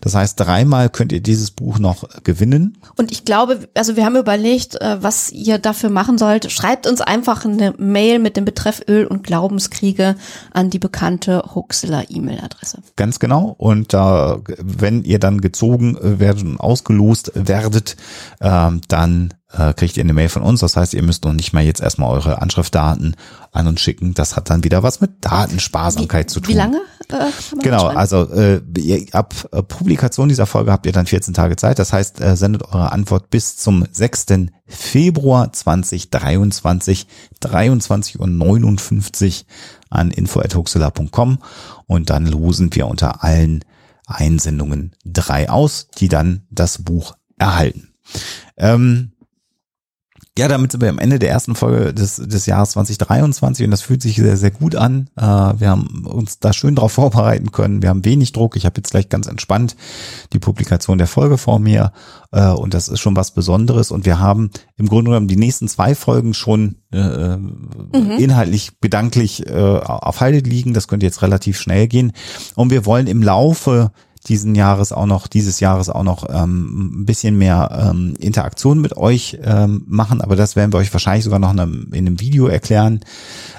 Das 0.00 0.14
heißt, 0.14 0.38
dreimal 0.38 0.88
könnt 0.90 1.12
ihr 1.12 1.20
dieses 1.20 1.50
Buch 1.50 1.78
noch 1.78 2.08
gewinnen. 2.24 2.78
Und 2.96 3.12
ich 3.12 3.24
glaube, 3.24 3.68
also 3.74 3.96
wir 3.96 4.04
haben 4.04 4.16
überlegt, 4.16 4.80
äh, 4.80 5.02
was 5.02 5.30
ihr 5.32 5.58
dafür 5.58 5.90
machen 5.90 6.18
sollt. 6.18 6.50
Schreibt 6.50 6.86
uns 6.86 7.00
einfach 7.00 7.44
eine 7.44 7.74
Mail 7.78 8.18
mit 8.18 8.36
dem 8.36 8.44
Betreff 8.44 8.82
Öl- 8.88 9.06
und 9.06 9.24
Glaubenskriege 9.24 10.16
an 10.52 10.70
die 10.70 10.78
bekannte 10.78 11.42
Huxler 11.54 12.04
E-Mail-Adresse. 12.08 12.78
Ganz 12.96 13.18
genau. 13.18 13.54
Und 13.58 13.94
äh, 13.94 13.98
wenn 13.98 15.04
ihr 15.04 15.18
dann 15.18 15.40
gezogen 15.40 15.96
äh, 15.96 16.18
werdet 16.20 16.44
und 16.44 16.60
ausgelost 16.60 17.32
werdet, 17.34 17.96
ähm, 18.40 18.80
dann 18.88 19.34
äh, 19.52 19.72
kriegt 19.74 19.96
ihr 19.96 20.02
eine 20.02 20.12
Mail 20.12 20.28
von 20.28 20.42
uns. 20.42 20.60
Das 20.60 20.76
heißt, 20.76 20.94
ihr 20.94 21.02
müsst 21.02 21.24
noch 21.24 21.32
nicht 21.32 21.52
mal 21.52 21.62
jetzt 21.62 21.80
erstmal 21.80 22.10
eure 22.10 22.42
Anschriftdaten 22.42 23.16
an 23.52 23.66
uns 23.66 23.80
schicken. 23.80 24.14
Das 24.14 24.36
hat 24.36 24.50
dann 24.50 24.64
wieder 24.64 24.82
was 24.82 25.00
mit 25.00 25.24
Datensparsamkeit 25.24 26.26
wie, 26.26 26.32
zu 26.32 26.40
tun. 26.40 26.48
Wie 26.48 26.58
lange? 26.58 26.80
Äh, 27.08 27.30
genau, 27.62 27.86
also 27.86 28.28
äh, 28.32 28.60
ab 29.12 29.34
äh, 29.52 29.62
Publikation 29.62 30.28
dieser 30.28 30.46
Folge 30.46 30.72
habt 30.72 30.86
ihr 30.86 30.92
dann 30.92 31.06
14 31.06 31.34
Tage 31.34 31.56
Zeit. 31.56 31.78
Das 31.78 31.92
heißt, 31.92 32.20
äh, 32.20 32.36
sendet 32.36 32.64
eure 32.64 32.92
Antwort 32.92 33.30
bis 33.30 33.56
zum 33.56 33.86
6. 33.90 34.26
Februar 34.66 35.52
2023, 35.52 37.06
23.59 37.42 39.40
Uhr 39.40 39.46
an 39.90 40.10
info.huxela.com 40.10 41.38
und 41.86 42.10
dann 42.10 42.26
losen 42.26 42.74
wir 42.74 42.88
unter 42.88 43.22
allen 43.22 43.64
Einsendungen 44.06 44.94
drei 45.04 45.48
aus, 45.48 45.88
die 45.98 46.08
dann 46.08 46.46
das 46.50 46.82
Buch 46.82 47.16
erhalten. 47.38 47.92
Ähm, 48.56 49.12
Ja, 50.38 50.48
damit 50.48 50.72
sind 50.72 50.82
wir 50.82 50.90
am 50.90 50.98
Ende 50.98 51.18
der 51.18 51.30
ersten 51.30 51.54
Folge 51.54 51.94
des, 51.94 52.16
des 52.16 52.44
Jahres 52.44 52.72
2023 52.72 53.64
und 53.64 53.70
das 53.70 53.80
fühlt 53.80 54.02
sich 54.02 54.16
sehr, 54.16 54.36
sehr 54.36 54.50
gut 54.50 54.76
an. 54.76 55.08
Äh, 55.16 55.22
wir 55.22 55.70
haben 55.70 56.04
uns 56.04 56.40
da 56.40 56.52
schön 56.52 56.74
drauf 56.74 56.92
vorbereiten 56.96 57.52
können. 57.52 57.80
Wir 57.80 57.88
haben 57.88 58.04
wenig 58.04 58.32
Druck. 58.32 58.56
Ich 58.56 58.66
habe 58.66 58.76
jetzt 58.76 58.90
gleich 58.90 59.08
ganz 59.08 59.26
entspannt 59.26 59.76
die 60.34 60.38
Publikation 60.38 60.98
der 60.98 61.06
Folge 61.06 61.38
vor 61.38 61.58
mir 61.58 61.92
äh, 62.32 62.50
und 62.50 62.74
das 62.74 62.88
ist 62.88 63.00
schon 63.00 63.16
was 63.16 63.30
Besonderes. 63.30 63.90
Und 63.90 64.04
wir 64.04 64.18
haben 64.18 64.50
im 64.76 64.88
Grunde 64.88 65.10
genommen 65.10 65.28
die 65.28 65.36
nächsten 65.36 65.68
zwei 65.68 65.94
Folgen 65.94 66.34
schon 66.34 66.76
äh, 66.92 67.36
mhm. 67.38 68.10
inhaltlich, 68.18 68.72
gedanklich 68.82 69.46
äh, 69.46 69.52
auf 69.54 70.20
Halde 70.20 70.40
liegen. 70.40 70.74
Das 70.74 70.86
könnte 70.86 71.06
jetzt 71.06 71.22
relativ 71.22 71.58
schnell 71.58 71.88
gehen. 71.88 72.12
Und 72.54 72.70
wir 72.70 72.84
wollen 72.84 73.06
im 73.06 73.22
Laufe 73.22 73.90
diesen 74.28 74.54
Jahres 74.54 74.92
auch 74.92 75.06
noch, 75.06 75.26
dieses 75.26 75.60
Jahres 75.60 75.88
auch 75.88 76.02
noch 76.02 76.26
ähm, 76.28 77.02
ein 77.02 77.06
bisschen 77.06 77.38
mehr 77.38 77.90
ähm, 77.90 78.14
Interaktion 78.18 78.80
mit 78.80 78.96
euch 78.96 79.38
ähm, 79.42 79.84
machen, 79.86 80.20
aber 80.20 80.36
das 80.36 80.56
werden 80.56 80.72
wir 80.72 80.78
euch 80.78 80.92
wahrscheinlich 80.92 81.24
sogar 81.24 81.38
noch 81.38 81.52
in 81.52 81.60
einem, 81.60 81.88
in 81.92 82.06
einem 82.06 82.20
Video 82.20 82.46
erklären. 82.48 83.00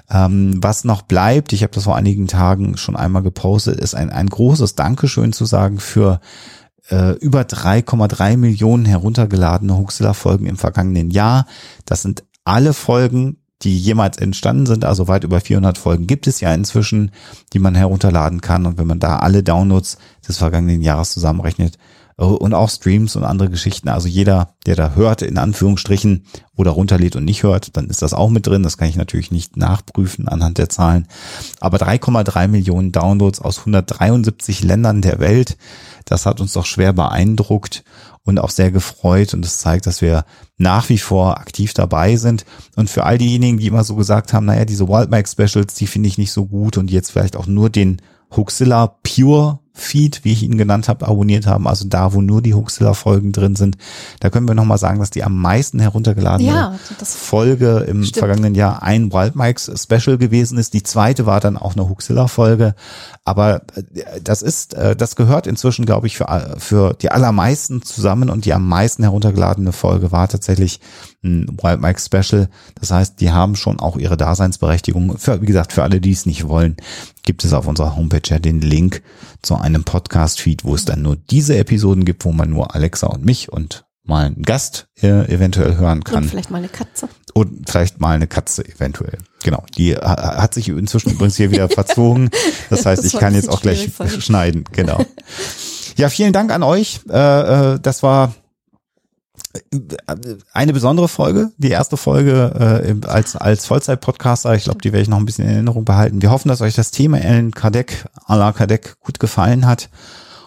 Ähm, 0.09 0.59
was 0.61 0.83
noch 0.83 1.01
bleibt, 1.01 1.53
ich 1.53 1.63
habe 1.63 1.73
das 1.73 1.85
vor 1.85 1.95
einigen 1.95 2.27
Tagen 2.27 2.77
schon 2.77 2.95
einmal 2.95 3.23
gepostet, 3.23 3.79
ist 3.79 3.95
ein, 3.95 4.09
ein 4.09 4.27
großes 4.27 4.75
Dankeschön 4.75 5.33
zu 5.33 5.45
sagen 5.45 5.79
für 5.79 6.19
äh, 6.89 7.11
über 7.17 7.41
3,3 7.41 8.37
Millionen 8.37 8.85
heruntergeladene 8.85 9.77
Huxilla-Folgen 9.77 10.45
im 10.45 10.57
vergangenen 10.57 11.11
Jahr. 11.11 11.45
Das 11.85 12.01
sind 12.01 12.23
alle 12.43 12.73
Folgen, 12.73 13.37
die 13.63 13.77
jemals 13.77 14.17
entstanden 14.17 14.65
sind. 14.65 14.85
Also 14.85 15.07
weit 15.07 15.23
über 15.23 15.39
400 15.39 15.77
Folgen 15.77 16.07
gibt 16.07 16.27
es 16.27 16.39
ja 16.39 16.53
inzwischen, 16.53 17.11
die 17.53 17.59
man 17.59 17.75
herunterladen 17.75 18.41
kann. 18.41 18.65
Und 18.65 18.77
wenn 18.77 18.87
man 18.87 18.99
da 18.99 19.17
alle 19.19 19.43
Downloads 19.43 19.97
des 20.27 20.37
vergangenen 20.37 20.81
Jahres 20.81 21.11
zusammenrechnet 21.11 21.77
äh, 22.17 22.23
und 22.23 22.53
auch 22.53 22.69
Streams 22.69 23.15
und 23.15 23.23
andere 23.23 23.49
Geschichten, 23.49 23.89
also 23.89 24.07
jeder, 24.07 24.55
der 24.65 24.75
da 24.75 24.91
hört, 24.91 25.21
in 25.21 25.37
Anführungsstrichen, 25.37 26.25
oder 26.55 26.71
runterlädt 26.71 27.15
und 27.15 27.23
nicht 27.23 27.43
hört, 27.43 27.77
dann 27.77 27.87
ist 27.87 28.01
das 28.01 28.13
auch 28.13 28.29
mit 28.29 28.47
drin. 28.47 28.63
Das 28.63 28.77
kann 28.77 28.89
ich 28.89 28.95
natürlich 28.95 29.31
nicht 29.31 29.57
nachprüfen 29.57 30.27
anhand 30.27 30.57
der 30.57 30.69
Zahlen. 30.69 31.07
Aber 31.59 31.77
3,3 31.77 32.47
Millionen 32.47 32.91
Downloads 32.91 33.39
aus 33.39 33.59
173 33.59 34.63
Ländern 34.63 35.01
der 35.01 35.19
Welt, 35.19 35.57
das 36.05 36.25
hat 36.25 36.41
uns 36.41 36.53
doch 36.53 36.65
schwer 36.65 36.93
beeindruckt 36.93 37.83
und 38.27 38.39
auch 38.39 38.49
sehr 38.49 38.71
gefreut 38.71 39.33
und 39.33 39.45
es 39.45 39.59
zeigt, 39.59 39.87
dass 39.87 40.01
wir 40.01 40.25
nach 40.57 40.89
wie 40.89 40.97
vor 40.97 41.37
aktiv 41.37 41.73
dabei 41.73 42.17
sind. 42.17 42.45
Und 42.75 42.89
für 42.89 43.05
all 43.05 43.17
diejenigen, 43.17 43.57
die 43.57 43.67
immer 43.67 43.85
so 43.85 43.95
gesagt 43.95 44.33
haben, 44.33 44.45
naja, 44.45 44.65
diese 44.65 44.89
Wildmike 44.89 45.29
Specials, 45.29 45.75
die 45.75 45.87
finde 45.87 46.09
ich 46.09 46.17
nicht 46.17 46.33
so 46.33 46.45
gut 46.45 46.77
und 46.77 46.91
jetzt 46.91 47.11
vielleicht 47.11 47.37
auch 47.37 47.47
nur 47.47 47.69
den 47.69 48.01
Hoaxilla 48.35 48.97
Pure 49.01 49.59
Feed, 49.77 50.23
wie 50.23 50.33
ich 50.33 50.43
ihn 50.43 50.57
genannt 50.57 50.89
habe, 50.89 51.07
abonniert 51.07 51.45
haben, 51.45 51.67
also 51.67 51.87
da, 51.87 52.13
wo 52.13 52.21
nur 52.21 52.41
die 52.41 52.55
Huxilla-Folgen 52.55 53.31
drin 53.31 53.55
sind. 53.55 53.77
Da 54.19 54.29
können 54.29 54.47
wir 54.47 54.55
nochmal 54.55 54.79
sagen, 54.79 54.99
dass 54.99 55.11
die 55.11 55.23
am 55.23 55.39
meisten 55.39 55.79
heruntergeladene 55.79 56.49
ja, 56.49 56.75
Folge 57.03 57.85
im 57.87 58.03
stimmt. 58.03 58.17
vergangenen 58.17 58.55
Jahr 58.55 58.81
ein 58.81 59.13
Wild 59.13 59.35
Mikes 59.35 59.71
Special 59.75 60.17
gewesen 60.17 60.57
ist. 60.57 60.73
Die 60.73 60.81
zweite 60.81 61.27
war 61.27 61.39
dann 61.39 61.57
auch 61.57 61.75
eine 61.75 61.87
Huxilla-Folge. 61.87 62.73
Aber 63.23 63.61
äh, 63.75 64.21
das 64.23 64.41
ist, 64.41 64.73
äh, 64.73 64.95
das 64.95 65.15
gehört 65.15 65.45
inzwischen, 65.45 65.85
glaube 65.85 66.07
ich, 66.07 66.17
für, 66.17 66.55
für 66.57 66.95
die 66.95 67.11
allermeisten 67.11 67.83
zusammen 67.83 68.29
und 68.29 68.45
die 68.45 68.53
am 68.53 68.67
meisten 68.67 69.03
heruntergeladene 69.03 69.73
Folge 69.73 70.11
war 70.11 70.27
tatsächlich 70.27 70.79
ein 71.23 71.47
Wild 71.61 71.81
Mike 71.81 71.99
Special. 71.99 72.49
Das 72.79 72.91
heißt, 72.91 73.21
die 73.21 73.31
haben 73.31 73.55
schon 73.55 73.79
auch 73.79 73.97
ihre 73.97 74.17
Daseinsberechtigung. 74.17 75.17
Für, 75.17 75.41
wie 75.41 75.45
gesagt, 75.45 75.73
für 75.73 75.83
alle, 75.83 76.01
die 76.01 76.11
es 76.11 76.25
nicht 76.25 76.47
wollen, 76.47 76.77
gibt 77.23 77.43
es 77.43 77.53
auf 77.53 77.67
unserer 77.67 77.95
Homepage 77.95 78.21
ja 78.25 78.39
den 78.39 78.61
Link 78.61 79.03
zu 79.41 79.55
einem 79.55 79.66
Podcast-Feed, 79.73 80.63
wo 80.63 80.75
es 80.75 80.85
dann 80.85 81.01
nur 81.01 81.15
diese 81.15 81.57
Episoden 81.57 82.05
gibt, 82.05 82.25
wo 82.25 82.31
man 82.31 82.49
nur 82.49 82.75
Alexa 82.75 83.07
und 83.07 83.25
mich 83.25 83.51
und 83.51 83.85
mal 84.03 84.25
einen 84.25 84.43
Gast 84.43 84.87
äh, 85.01 85.31
eventuell 85.31 85.77
hören 85.77 86.03
kann. 86.03 86.23
Und 86.23 86.29
vielleicht 86.29 86.49
mal 86.49 86.59
eine 86.59 86.69
Katze. 86.69 87.09
Und 87.33 87.69
vielleicht 87.69 87.99
mal 87.99 88.15
eine 88.15 88.27
Katze 88.27 88.65
eventuell. 88.65 89.17
Genau. 89.43 89.63
Die 89.77 89.95
hat 89.95 90.53
sich 90.53 90.69
inzwischen 90.69 91.11
übrigens 91.11 91.35
hier 91.35 91.51
wieder 91.51 91.69
verzogen. 91.69 92.29
Das 92.69 92.85
heißt, 92.85 93.03
das 93.03 93.13
ich 93.13 93.19
kann 93.19 93.35
jetzt 93.35 93.49
auch 93.49 93.61
gleich 93.61 93.91
schneiden. 94.19 94.63
Genau. 94.71 95.05
Ja, 95.97 96.09
vielen 96.09 96.33
Dank 96.33 96.51
an 96.51 96.63
euch. 96.63 97.01
Äh, 97.09 97.73
äh, 97.73 97.79
das 97.79 98.01
war 98.01 98.33
eine 100.53 100.73
besondere 100.73 101.07
Folge, 101.07 101.51
die 101.57 101.69
erste 101.69 101.97
Folge 101.97 102.95
äh, 103.03 103.07
als, 103.07 103.35
als 103.35 103.65
Vollzeit-Podcaster. 103.65 104.55
Ich 104.55 104.65
glaube, 104.65 104.81
die 104.81 104.91
werde 104.91 105.03
ich 105.03 105.09
noch 105.09 105.17
ein 105.17 105.25
bisschen 105.25 105.45
in 105.45 105.51
Erinnerung 105.51 105.85
behalten. 105.85 106.21
Wir 106.21 106.31
hoffen, 106.31 106.49
dass 106.49 106.61
euch 106.61 106.75
das 106.75 106.91
Thema 106.91 107.19
Ellen 107.19 107.51
Kardec, 107.51 108.05
Ala 108.25 108.51
Kardec 108.51 108.99
gut 108.99 109.19
gefallen 109.19 109.65
hat. 109.65 109.89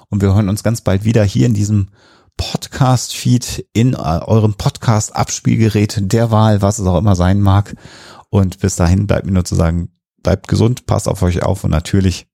Und 0.08 0.22
wir 0.22 0.34
hören 0.34 0.48
uns 0.48 0.62
ganz 0.62 0.80
bald 0.80 1.04
wieder 1.04 1.24
hier 1.24 1.46
in 1.46 1.54
diesem 1.54 1.88
Podcast-Feed, 2.36 3.66
in 3.72 3.94
äh, 3.94 3.96
eurem 3.96 4.54
Podcast-Abspielgerät 4.54 5.98
der 6.00 6.30
Wahl, 6.30 6.62
was 6.62 6.78
es 6.78 6.86
auch 6.86 6.98
immer 6.98 7.14
sein 7.14 7.40
mag. 7.40 7.74
Und 8.30 8.60
bis 8.60 8.76
dahin 8.76 9.06
bleibt 9.06 9.26
mir 9.26 9.32
nur 9.32 9.44
zu 9.44 9.54
sagen, 9.54 9.90
bleibt 10.22 10.48
gesund, 10.48 10.86
passt 10.86 11.08
auf 11.08 11.22
euch 11.22 11.42
auf 11.42 11.64
und 11.64 11.70
natürlich 11.70 12.26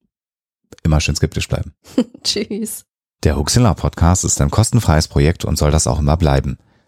immer 0.82 1.00
schön 1.00 1.16
skeptisch 1.16 1.48
bleiben. 1.48 1.74
Tschüss. 2.24 2.84
Der 3.24 3.36
Huxilla 3.36 3.74
Podcast 3.74 4.24
ist 4.24 4.40
ein 4.40 4.50
kostenfreies 4.50 5.08
Projekt 5.08 5.44
und 5.44 5.56
soll 5.56 5.70
das 5.70 5.86
auch 5.86 5.98
immer 5.98 6.16
bleiben. 6.16 6.58